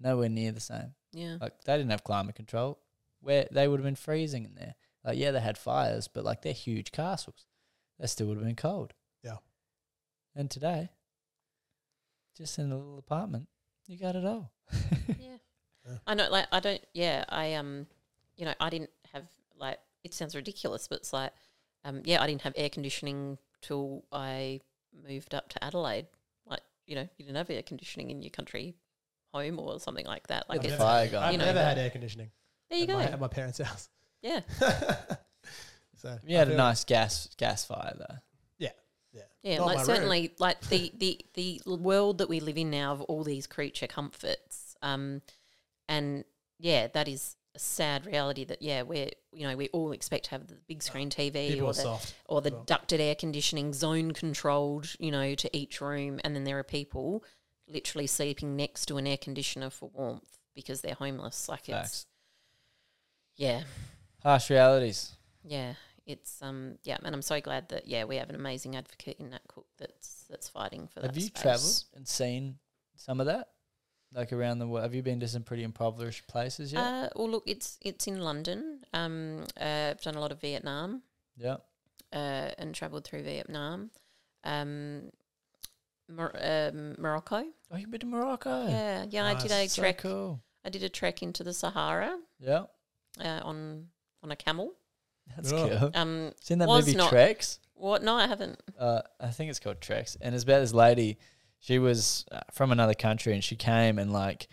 [0.00, 0.94] Nowhere near the same.
[1.12, 1.36] Yeah.
[1.40, 2.78] Like they didn't have climate control.
[3.20, 4.74] Where they would have been freezing in there.
[5.04, 7.46] Like yeah, they had fires, but like they're huge castles.
[7.98, 8.94] They still would have been cold.
[9.22, 9.36] Yeah.
[10.34, 10.90] And today,
[12.36, 13.48] just in a little apartment,
[13.86, 14.52] you got it all.
[15.18, 15.36] yeah.
[15.86, 15.98] Yeah.
[16.06, 17.86] I know, like, I don't, yeah, I, um,
[18.36, 19.24] you know, I didn't have,
[19.56, 21.32] like, it sounds ridiculous, but it's like,
[21.84, 24.60] um, yeah, I didn't have air conditioning till I
[25.08, 26.06] moved up to Adelaide.
[26.46, 28.74] Like, you know, you didn't have air conditioning in your country
[29.32, 30.48] home or something like that.
[30.48, 31.26] Like, I've a it's, never, fire guy.
[31.26, 32.30] I've You know, never had air conditioning.
[32.70, 32.94] there you at go.
[32.94, 33.88] My, at my parents' house.
[34.22, 34.40] yeah.
[35.96, 38.16] so You I had a feel- nice gas gas fire though.
[38.58, 38.70] Yeah.
[39.42, 39.86] Yeah, Not like my room.
[39.86, 43.88] certainly, like the, the the world that we live in now of all these creature
[43.88, 45.20] comforts, um,
[45.88, 46.24] and
[46.60, 48.44] yeah, that is a sad reality.
[48.44, 51.68] That yeah, we're you know we all expect to have the big screen TV People
[51.68, 52.64] or the or the well.
[52.64, 57.24] ducted air conditioning, zone controlled, you know, to each room, and then there are people
[57.68, 61.48] literally sleeping next to an air conditioner for warmth because they're homeless.
[61.48, 62.06] Like it's Facts.
[63.36, 63.62] yeah,
[64.22, 65.12] Harsh realities.
[65.44, 65.74] yeah,
[66.06, 69.30] it's um yeah, and I'm so glad that yeah we have an amazing advocate in
[69.30, 71.20] Nat Cook that's that's fighting for Have that.
[71.20, 71.42] you space.
[71.42, 72.58] travelled and seen
[72.96, 73.48] some of that?
[74.14, 74.82] Like around the world?
[74.84, 76.80] Have you been to some pretty impoverished places yet?
[76.82, 78.84] Uh, well, look, it's it's in London.
[78.92, 81.02] Um, uh, I've done a lot of Vietnam
[81.36, 81.56] yeah.
[82.12, 83.90] uh, and travelled through Vietnam.
[84.44, 85.10] Um,
[86.08, 87.44] Mor- um, Morocco.
[87.70, 88.66] Oh, you've been to Morocco.
[88.68, 89.24] Yeah, yeah.
[89.24, 89.72] I did a Nice.
[89.72, 89.98] So trek.
[89.98, 90.42] cool.
[90.64, 92.64] I did a trek into the Sahara Yeah.
[93.18, 93.88] uh, on
[94.22, 94.74] on a camel.
[95.34, 95.68] That's Oh.
[95.78, 95.90] cool.
[95.94, 97.60] Um, Seen that was movie not- Tracks?
[97.74, 98.02] what?
[98.02, 98.60] No, I haven't.
[98.78, 101.18] Uh, I think it's called Tracks, and it's about this lady.
[101.62, 104.48] She was uh, from another country, and she came and like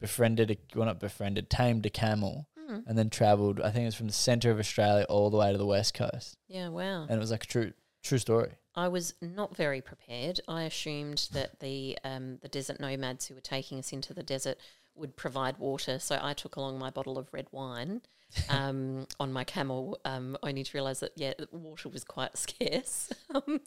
[0.00, 2.80] befriended, a, well not befriended, tamed a camel, Hmm.
[2.86, 3.60] and then travelled.
[3.60, 5.94] I think it was from the centre of Australia all the way to the west
[5.94, 7.02] coast, Yeah, wow.
[7.02, 7.72] and it was like a true,
[8.02, 8.52] true story.
[8.74, 10.38] I was not very prepared.
[10.46, 14.58] I assumed that the um, the desert nomads who were taking us into the desert
[14.94, 18.02] would provide water, so I took along my bottle of red wine
[18.48, 19.98] um, on my camel.
[20.04, 23.60] Um, only to realise that yeah, water was quite scarce, um,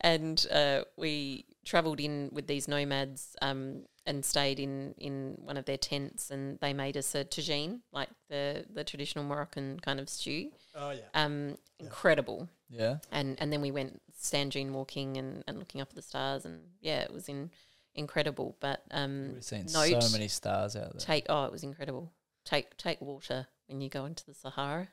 [0.00, 5.64] and uh, we travelled in with these nomads um, and stayed in in one of
[5.64, 10.08] their tents, and they made us a tagine, like the the traditional Moroccan kind of
[10.08, 10.50] stew.
[10.74, 11.00] Oh yeah.
[11.14, 12.96] Um, incredible Yeah.
[13.12, 16.60] and and then we went standing walking and, and looking up at the stars and
[16.80, 17.50] yeah it was in
[17.94, 21.00] incredible but um We've seen note, so many stars out there.
[21.00, 22.12] take oh it was incredible
[22.44, 24.88] take take water when you go into the sahara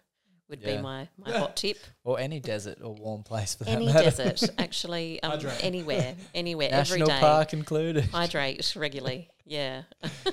[0.48, 0.76] would Yeah.
[0.76, 4.04] be my, my hot tip or any desert or warm place for that any matter.
[4.12, 5.64] desert actually um, Hydrate.
[5.64, 8.06] anywhere anywhere every National day park included.
[8.06, 9.84] hydrate regularly yeah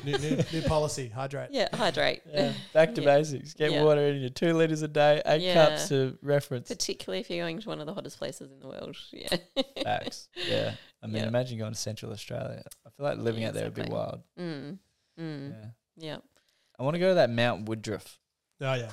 [0.05, 1.09] new, new, new policy.
[1.09, 1.49] Hydrate.
[1.53, 3.17] yeah hydrate Yeah, back to Yeah.
[3.17, 3.55] basics.
[3.55, 3.85] Get Yeah.
[3.85, 4.29] water in you.
[4.31, 5.55] Two liters a day, eight Yeah.
[5.55, 6.69] cups to reference.
[6.69, 9.37] particularly if you're going to one of the hottest places in the world yeah
[9.83, 10.29] Facts.
[10.49, 10.75] Yeah.
[11.03, 11.29] I mean, Yeah.
[11.29, 12.63] imagine going to Central Australia.
[12.87, 14.23] I feel like living Yeah, out there would be wild.
[14.39, 14.79] mm,
[15.19, 15.67] mm, Yeah.
[15.97, 16.17] yeah
[16.79, 18.17] I want to go to that Mount Woodroffe.
[18.63, 18.91] Oh yeah.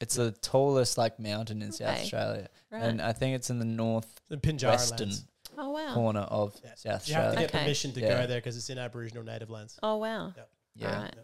[0.00, 2.02] It's the tallest like mountain in South Okay.
[2.02, 4.20] Australia, right and I think it's in the north.
[4.28, 5.24] The Pinjarra northwestern lands.
[5.56, 6.74] oh wow corner of Yeah.
[6.74, 7.38] South You have to Australia.
[7.40, 7.58] get Okay.
[7.64, 8.08] permission to Yeah.
[8.08, 9.78] go there because it's in Aboriginal native lands.
[9.82, 10.34] oh wow
[10.74, 11.14] Yeah, Right.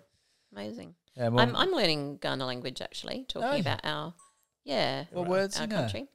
[0.53, 0.95] Amazing.
[1.17, 1.29] yeah.
[1.29, 3.61] Well, I'm, I'm learning Kaurna language actually, talking Oh, yeah.
[3.61, 4.15] about our
[4.65, 5.31] yeah what Right.
[5.31, 5.77] words our you know?
[5.77, 6.09] country.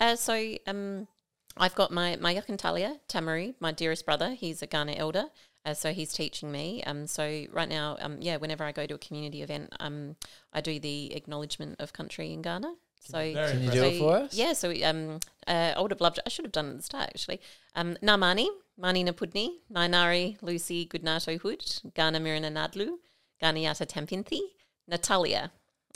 [0.00, 1.08] Uh, so um,
[1.56, 4.34] I've got my my Yakantalia Tamaru, my dearest brother.
[4.34, 5.24] He's a Kaurna elder,
[5.64, 6.82] uh, so he's teaching me.
[6.84, 10.16] Um, so right now, um, yeah, whenever I go to a community event, um,
[10.52, 12.74] I do the acknowledgement of country in Kaurna.
[13.00, 13.72] So Very Can you impressive.
[13.72, 14.34] do it for us?
[14.34, 16.20] Yeah, so um, uh, I would have loved.
[16.24, 17.40] I should have done it at the start actually.
[17.74, 21.64] Um, Namani, Mani Napudni, Nainari, Lucy Goodnato Hood,
[21.94, 22.96] Ghana Mirana Nadlu,
[23.42, 24.40] Ganiata Tampinthi,
[24.88, 25.52] Natalia,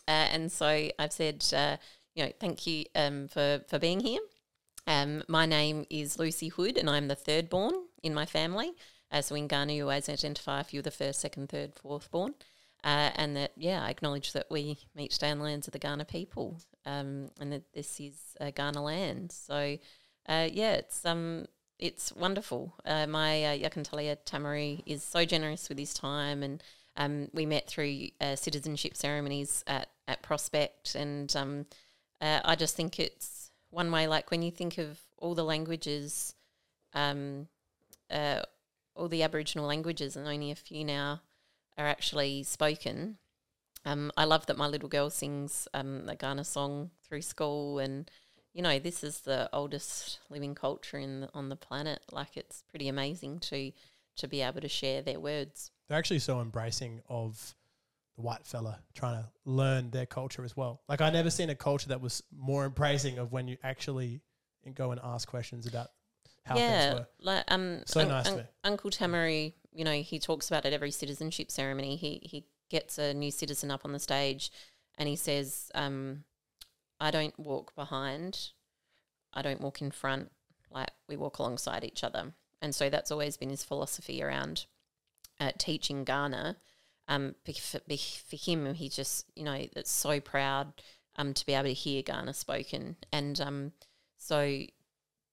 [0.06, 1.76] uh, and so I've said, uh,
[2.14, 4.20] you know, thank you um, for for being here.
[4.86, 8.72] Um, my name is Lucy Hood, and I'm the third born in my family.
[9.10, 12.34] Uh, so in Kaurna, you always identify if you're the first, second, third, fourth born.
[12.84, 16.06] Uh, and that, yeah, I acknowledge that we meet today on lands of the Kaurna
[16.06, 19.32] people, um, and that this is uh, Kaurna land.
[19.32, 19.78] So,
[20.28, 21.46] uh, yeah, it's um,
[21.78, 22.74] it's wonderful.
[22.84, 26.62] Uh, my uh, Yakantalia Tamari is so generous with his time, and
[26.96, 31.66] um, we met through uh, citizenship ceremonies at, at Prospect, and um,
[32.20, 34.06] uh, I just think it's one way.
[34.06, 36.34] Like when you think of all the languages,
[36.94, 37.48] um,
[38.10, 38.42] uh,
[38.98, 41.22] all the Aboriginal languages, and only a few now
[41.76, 43.18] are actually spoken.
[43.84, 48.10] Um, I love that my little girl sings um, the Kaurna song through school, and
[48.52, 52.00] you know this is the oldest living culture in the, on the planet.
[52.12, 53.72] Like it's pretty amazing to
[54.16, 55.70] to be able to share their words.
[55.88, 57.54] They're actually so embracing of
[58.16, 60.82] the white fella trying to learn their culture as well.
[60.88, 64.20] Like I never seen a culture that was more embracing of when you actually
[64.74, 65.88] go and ask questions about
[66.48, 67.06] how yeah, things were.
[67.20, 71.50] like um, So un- un- Uncle Tamari, you know, he talks about it every citizenship
[71.50, 71.96] ceremony.
[71.96, 74.50] He he gets a new citizen up on the stage,
[74.96, 76.24] and he says, um,
[77.00, 78.50] "I don't walk behind,
[79.32, 80.30] I don't walk in front.
[80.70, 84.66] Like we walk alongside each other." And so that's always been his philosophy around
[85.38, 86.56] uh, teaching Kaurna.
[87.06, 90.72] Um, for, for him, he just you know that's so proud
[91.16, 93.72] um to be able to hear Kaurna spoken, and um
[94.16, 94.62] so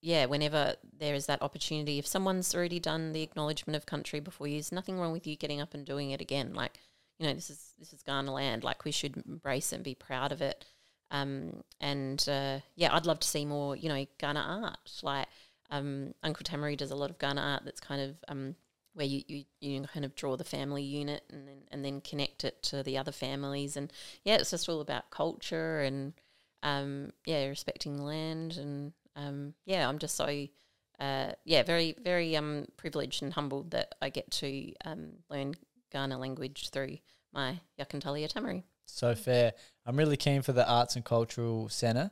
[0.06, 4.46] yeah, whenever there is that opportunity, if someone's already done the acknowledgement of country before
[4.46, 6.54] you, there's nothing wrong with you getting up and doing it again.
[6.54, 6.78] Like,
[7.18, 8.64] you know, this is this is Kaurna land.
[8.64, 10.64] Like, we should embrace and be proud of it.
[11.10, 14.92] Um, and uh, yeah, I'd love to see more, you know, Kaurna art.
[15.02, 15.28] Like,
[15.72, 18.56] um, Uncle Tamari does a lot of Kaurna art that's kind of um,
[18.94, 22.44] where you, you you kind of draw the family unit and then and then connect
[22.44, 23.76] it to the other families.
[23.76, 23.92] And
[24.24, 26.14] yeah, it's just all about culture and
[26.62, 30.48] um, yeah, respecting land and um, yeah, I'm just so
[31.00, 35.54] uh, yeah, very very um, privileged and humbled that I get to um, learn
[35.94, 36.98] Kaurna language through
[37.34, 38.64] my Yakantalia Tamari.
[38.86, 39.54] So fair.
[39.86, 42.12] I'm really keen for the Arts and Cultural Centre.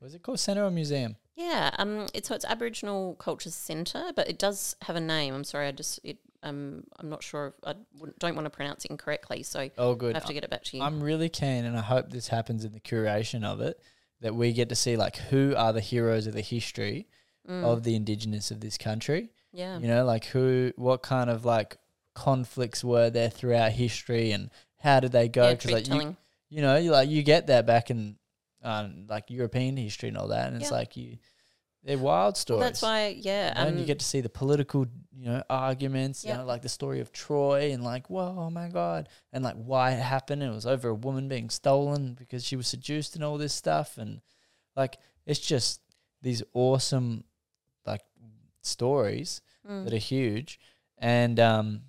[0.00, 1.16] Was it called Centre or Museum?
[1.36, 5.34] Yeah, um, it's so it's Aboriginal Culture Centre, but it does have a name.
[5.34, 7.48] I'm sorry, I just it um, I'm not sure.
[7.48, 7.74] If, I
[8.18, 10.14] don't want to pronounce it incorrectly, so I Oh, good.
[10.14, 10.82] have to get it back to you.
[10.82, 13.80] I'm really keen, and I hope this happens in the curation of it,
[14.20, 17.06] that we get to see like who are the heroes of the history
[17.48, 19.30] Mm, of the indigenous of this country.
[19.52, 21.78] yeah, You know, like who, what kind of like
[22.14, 25.50] conflicts were there throughout history, and how did they go?
[25.52, 26.16] Because truth like you, telling.
[26.50, 28.16] you know, you like you get that back in
[28.62, 31.16] um, like European history and all that, and it's like you,
[31.82, 32.62] they're wild Well, stories.
[32.64, 34.86] that's why, yeah, and um, you get to see the political,
[35.16, 36.38] you know, arguments, you Yeah.
[36.38, 39.08] know, like the story of Troy and like, whoa, oh my God.
[39.32, 40.42] And like why it happened.
[40.42, 43.96] It was over a woman being stolen because she was seduced and all this stuff.
[43.98, 44.20] And
[44.76, 45.80] like, it's just
[46.22, 47.24] these awesome,
[47.86, 48.02] like,
[48.62, 50.60] stories mm, that are huge.
[50.98, 51.82] And um,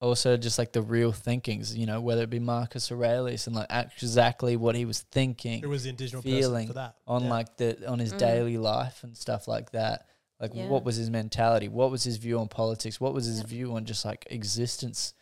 [0.00, 3.68] also just like the real thinkings, you know, whether it be Marcus Aurelius and like
[3.70, 6.96] exactly what he was thinking It was the indigenous feeling person for that.
[7.06, 7.30] on Yeah.
[7.30, 8.18] like the on his Mm.
[8.18, 10.06] daily life and stuff like that.
[10.38, 10.68] Like Yeah.
[10.68, 11.68] what was his mentality?
[11.68, 13.00] What was his view on politics?
[13.00, 13.46] What was his Yep.
[13.46, 15.14] view on just like existence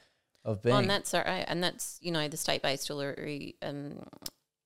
[0.45, 0.77] of Oh, being?
[0.77, 1.45] and that's all right.
[1.47, 4.03] And that's, you know, the state based delivery, um,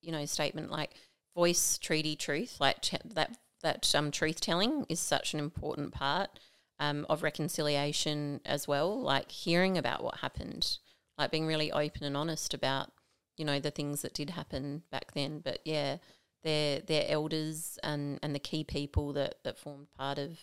[0.00, 0.94] you know, statement like
[1.36, 6.30] voice, treaty, truth, like ch- that, that um, truth telling is such an important part
[6.78, 9.00] um, of reconciliation as well.
[9.00, 10.78] Like hearing about what happened,
[11.16, 12.90] like being really open and honest about,
[13.36, 15.40] you know, the things that did happen back then.
[15.40, 15.98] But yeah,
[16.42, 20.38] their their elders and, and the key people that, that formed part of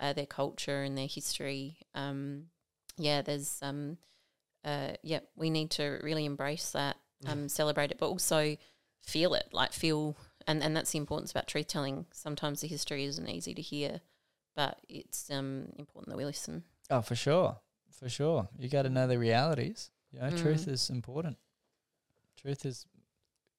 [0.00, 1.78] uh, their culture and their history.
[1.94, 2.44] Um,
[2.98, 3.98] yeah, there's um,
[4.64, 6.96] uh, yeah, we need to really embrace that,
[7.26, 8.56] um, celebrate it, but also
[9.02, 12.06] feel it, like feel, and, and that's the importance about truth telling.
[12.12, 14.00] Sometimes the history isn't easy to hear,
[14.54, 16.62] but it's um, important that we listen.
[16.90, 17.56] oh, for sure,
[17.98, 18.48] for sure.
[18.58, 19.90] You got to know the realities.
[20.12, 20.72] You know, truth Mm.
[20.72, 21.38] is important.
[22.36, 22.86] Truth is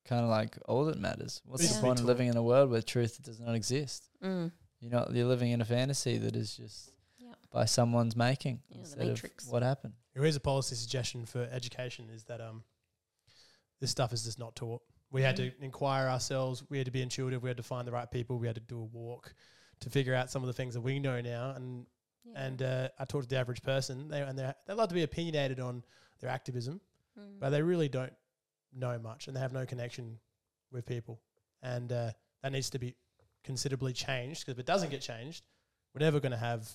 [0.06, 1.41] kind of like all that matters.
[1.45, 4.10] What's Needs the point of living in a world where truth does not exist?
[4.24, 4.52] Mm.
[4.82, 7.36] You know, you're living in a fantasy that is just Yep.
[7.52, 9.48] by someone's making Yeah, the instead of Matrix.
[9.48, 9.94] what happened.
[10.14, 12.64] Here's a policy suggestion for education: is that um,
[13.80, 14.82] this stuff is just not taught.
[15.10, 16.64] We had to inquire ourselves.
[16.70, 17.41] We had to be intuitive.
[17.41, 18.38] We had to find the right people.
[18.40, 19.34] We had to do a walk
[19.84, 21.51] to figure out some of the things that we know now.
[21.55, 21.85] And
[22.35, 24.07] and uh, I talked to the average person.
[24.07, 25.84] They and they they love to be opinionated on
[26.19, 26.80] their activism,
[27.19, 27.39] Mm.
[27.39, 28.14] but they really don't
[28.76, 30.18] know much, and they have no connection
[30.72, 31.22] with people.
[31.61, 32.11] And uh,
[32.41, 32.95] that needs to be
[33.43, 34.41] considerably changed.
[34.41, 35.43] Because if it doesn't get changed,
[35.93, 36.68] we're never going to have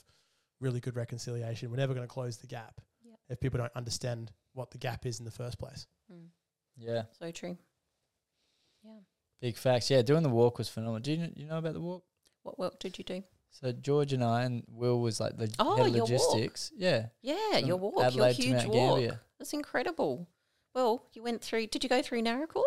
[0.61, 1.71] really good reconciliation.
[1.71, 3.19] We're never going to close the gap Yep.
[3.31, 5.87] if people don't understand what the gap is in the first place.
[6.13, 6.29] Mm.
[6.77, 7.03] Yeah.
[7.19, 7.57] So true.
[8.85, 9.01] Yeah.
[9.41, 9.91] Big facts.
[9.91, 11.01] Yeah, doing the walk was phenomenal.
[11.01, 12.05] Do you, you know about the walk?
[12.49, 13.23] What work did you do?
[13.51, 16.11] So George and I and Will was like the Oh, head of your walk.
[16.11, 16.73] logistics.
[16.77, 17.07] Yeah.
[17.23, 18.99] Yeah, from your walk, Adelaide your huge Mount walk.
[19.01, 19.21] Gambier.
[19.39, 20.29] That's incredible.
[20.75, 21.67] Well, you went through.
[21.67, 22.63] Did you go through Naracoorte?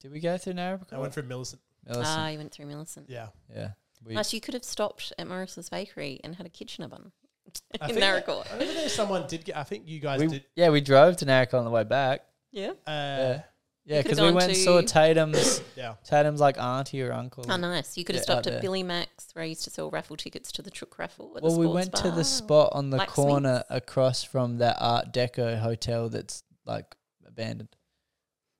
[0.00, 0.92] Did we go through Narrabeen?
[0.92, 1.60] I went from Millicent.
[1.90, 3.08] Ah, you went through Millicent.
[3.10, 3.28] Yeah.
[3.54, 3.70] yeah.
[4.04, 7.12] We, Plus, you could have stopped at Morris's Bakery and had a Kitchener bun
[7.46, 8.50] in think that- Naracoorte.
[8.50, 10.44] I remember there someone did get, I think you guys we, did.
[10.56, 12.22] yeah, we drove to Narrabeen on the way back.
[12.50, 12.70] Yeah.
[12.70, 13.42] Uh, Yeah.
[13.84, 15.94] Yeah, because we gone went and saw Tatum's yeah.
[16.04, 17.44] Tatum's like auntie or uncle.
[17.48, 17.96] Oh, nice.
[17.98, 18.62] You could have Yeah, stopped at there.
[18.62, 21.32] Billy Max, where I used to sell raffle tickets to the Chook raffle.
[21.36, 23.14] At Well, the we sports went to the spot on the Blacksmiths.
[23.16, 26.94] corner across from that Art Deco hotel that's like
[27.26, 27.74] abandoned.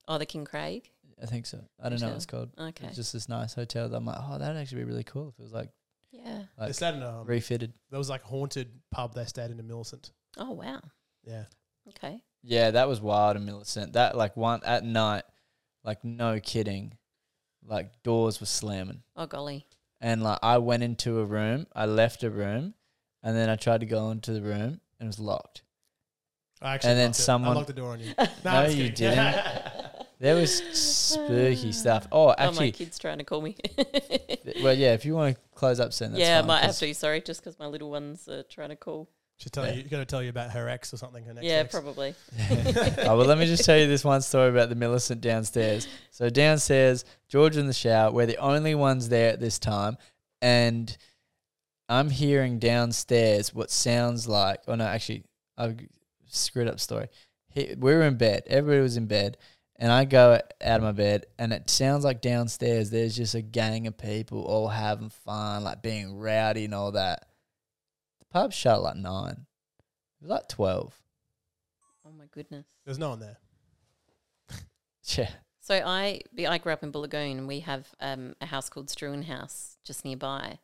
[0.09, 0.91] Oh, the King Craig.
[1.23, 1.61] I think so.
[1.81, 2.51] I don't know what it's called.
[2.59, 2.87] Okay.
[2.89, 5.39] It's just this nice hotel that I'm like, oh, that'd actually be really cool if
[5.39, 5.69] it was like,
[6.11, 6.43] Yeah.
[6.59, 7.73] they like stayed in a, um, refitted.
[7.91, 10.11] there was like a haunted pub they stayed in in Millicent.
[10.37, 10.81] Oh, wow.
[11.23, 11.45] Yeah.
[11.91, 12.21] Okay.
[12.43, 13.93] Yeah, that was wild in Millicent.
[13.95, 15.25] That like one at night,
[15.85, 16.95] like no kidding,
[17.67, 19.03] like doors were slamming.
[19.17, 19.67] Oh, golly.
[20.01, 22.75] and like I went into a room, I left a room,
[23.23, 25.63] and then I tried to go into the room and it was locked.
[26.61, 27.17] I actually And then it.
[27.17, 28.13] someone- I locked the door on you.
[28.45, 29.35] No, I'm just you kidding.
[30.21, 32.07] There was spooky stuff.
[32.13, 33.57] Oh, oh, my actually, kid's trying to call me.
[34.63, 34.93] well, yeah.
[34.95, 36.95] If you want to close up soon, that's yeah, I might have 'cause- to.
[36.95, 39.09] Sorry, just because my little ones are trying to call.
[39.39, 41.25] She's telling you, you got to tell you about her ex or something.
[41.25, 41.73] Her next yeah, ex.
[41.73, 42.15] probably.
[42.51, 45.89] oh, well, let me just tell you this one story about the Millicent downstairs.
[46.11, 48.13] So downstairs, George in the shower.
[48.13, 49.97] We're the only ones there at this time,
[50.41, 50.97] and
[51.89, 54.61] I'm hearing downstairs what sounds like.
[54.69, 55.25] Oh no, actually,
[55.59, 55.75] I
[56.29, 57.09] screwed up story.
[57.49, 58.45] He, we were in bed.
[58.47, 59.39] Everybody was in bed,
[59.77, 63.43] and I go out of my bed, and it sounds like downstairs there's just a
[63.43, 67.27] gang of people all having fun, like being rowdy and all that.
[68.33, 69.47] The pub shut at like nine.
[70.21, 70.99] It was like twelve.
[72.07, 72.65] Oh my goodness.
[72.85, 73.39] There's no one there.
[75.05, 75.31] Yeah.
[75.61, 78.87] So I I grew up in Bool Lagoon and we have um, a house called
[78.87, 80.61] Struan House just nearby,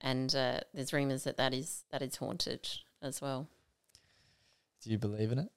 [0.00, 2.66] and uh, there's rumours that that is that is haunted
[3.02, 3.46] as well.
[4.82, 5.50] Do you believe in it?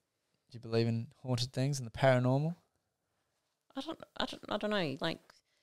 [0.51, 2.55] Do you believe in haunted things and the paranormal?
[3.75, 4.97] I don't I don't I don't know.
[4.99, 5.19] Like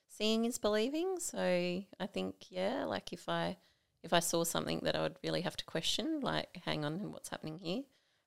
[0.09, 1.17] seeing is believing.
[1.21, 3.59] So I think yeah, like if I
[4.05, 7.31] if I saw something that I would really have to question, like hang on, what's
[7.31, 7.83] happening here?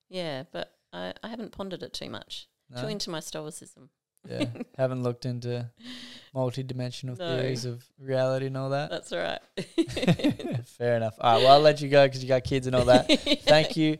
[0.09, 2.47] Yeah, but I, I haven't pondered it too much.
[2.69, 2.81] No?
[2.81, 3.89] Too into my stoicism.
[4.29, 4.45] yeah.
[4.77, 5.69] Haven't looked into
[6.33, 7.37] multi-dimensional No.
[7.39, 8.89] theories of reality and all that.
[8.89, 9.39] That's all right.
[10.77, 11.15] Fair enough.
[11.19, 11.43] All right.
[11.43, 13.07] Well, I'll let you go because you got kids and all that.
[13.43, 13.97] Thank you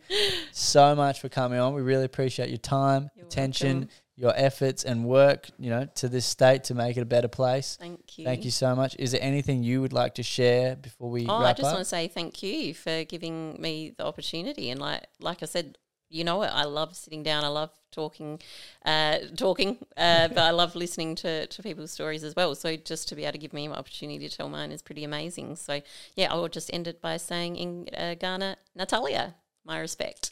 [0.51, 1.73] so much for coming on.
[1.73, 3.89] We really appreciate your time, You're attention, welcome.
[4.19, 5.49] Your efforts, and work.
[5.59, 7.77] You know, to this state to make it a better place.
[7.79, 8.25] Thank you.
[8.25, 8.95] Thank you so much.
[8.97, 11.73] Is there anything you would like to share before we Oh, wrap I just up?
[11.75, 14.71] want to say thank you for giving me the opportunity.
[14.71, 15.77] And like like I said,
[16.09, 16.47] you know it.
[16.47, 17.43] I love sitting down.
[17.43, 18.39] I love talking,
[18.85, 22.55] uh, talking, uh, but I love listening to, to people's stories as well.
[22.55, 25.03] So just to be able to give me an opportunity to tell mine is pretty
[25.03, 25.57] amazing.
[25.57, 25.81] So
[26.15, 29.35] yeah, I will just end it by saying in uh, Kaurna, Natalia,
[29.65, 30.31] my respect.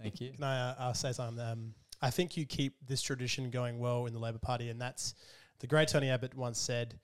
[0.00, 0.32] Thank you.
[0.32, 1.44] Can I uh, uh, say something?
[1.44, 5.14] Um, I think you keep this tradition going well in the Labor Party, and that's
[5.60, 6.98] the great Tony Abbott once said.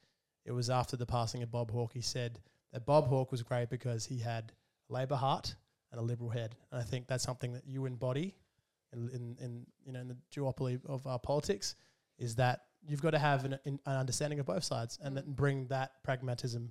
[0.44, 1.92] It was after the passing of Bob Hawke.
[1.92, 2.38] He said
[2.72, 4.52] that Bob Hawke was great because he had
[4.88, 5.54] a Labor heart
[5.90, 8.34] and a Liberal head, and I think that's something that you embody
[8.92, 11.74] in, in, in you know in the duopoly of our politics.
[12.18, 15.66] Is that you've got to have an, an understanding of both sides, and then bring
[15.68, 16.70] that pragmatism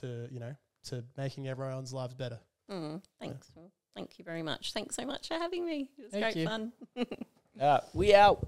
[0.00, 0.54] to you know
[0.84, 2.38] to making everyone's lives better.
[2.70, 3.52] Mm, thanks.
[3.54, 4.72] Well, thank you very much.
[4.72, 5.90] Thanks so much for having me.
[5.98, 6.46] It was Thank great you.
[6.46, 6.72] fun.
[7.60, 7.82] All right.
[7.94, 8.46] We out.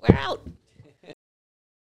[0.00, 0.40] We're out.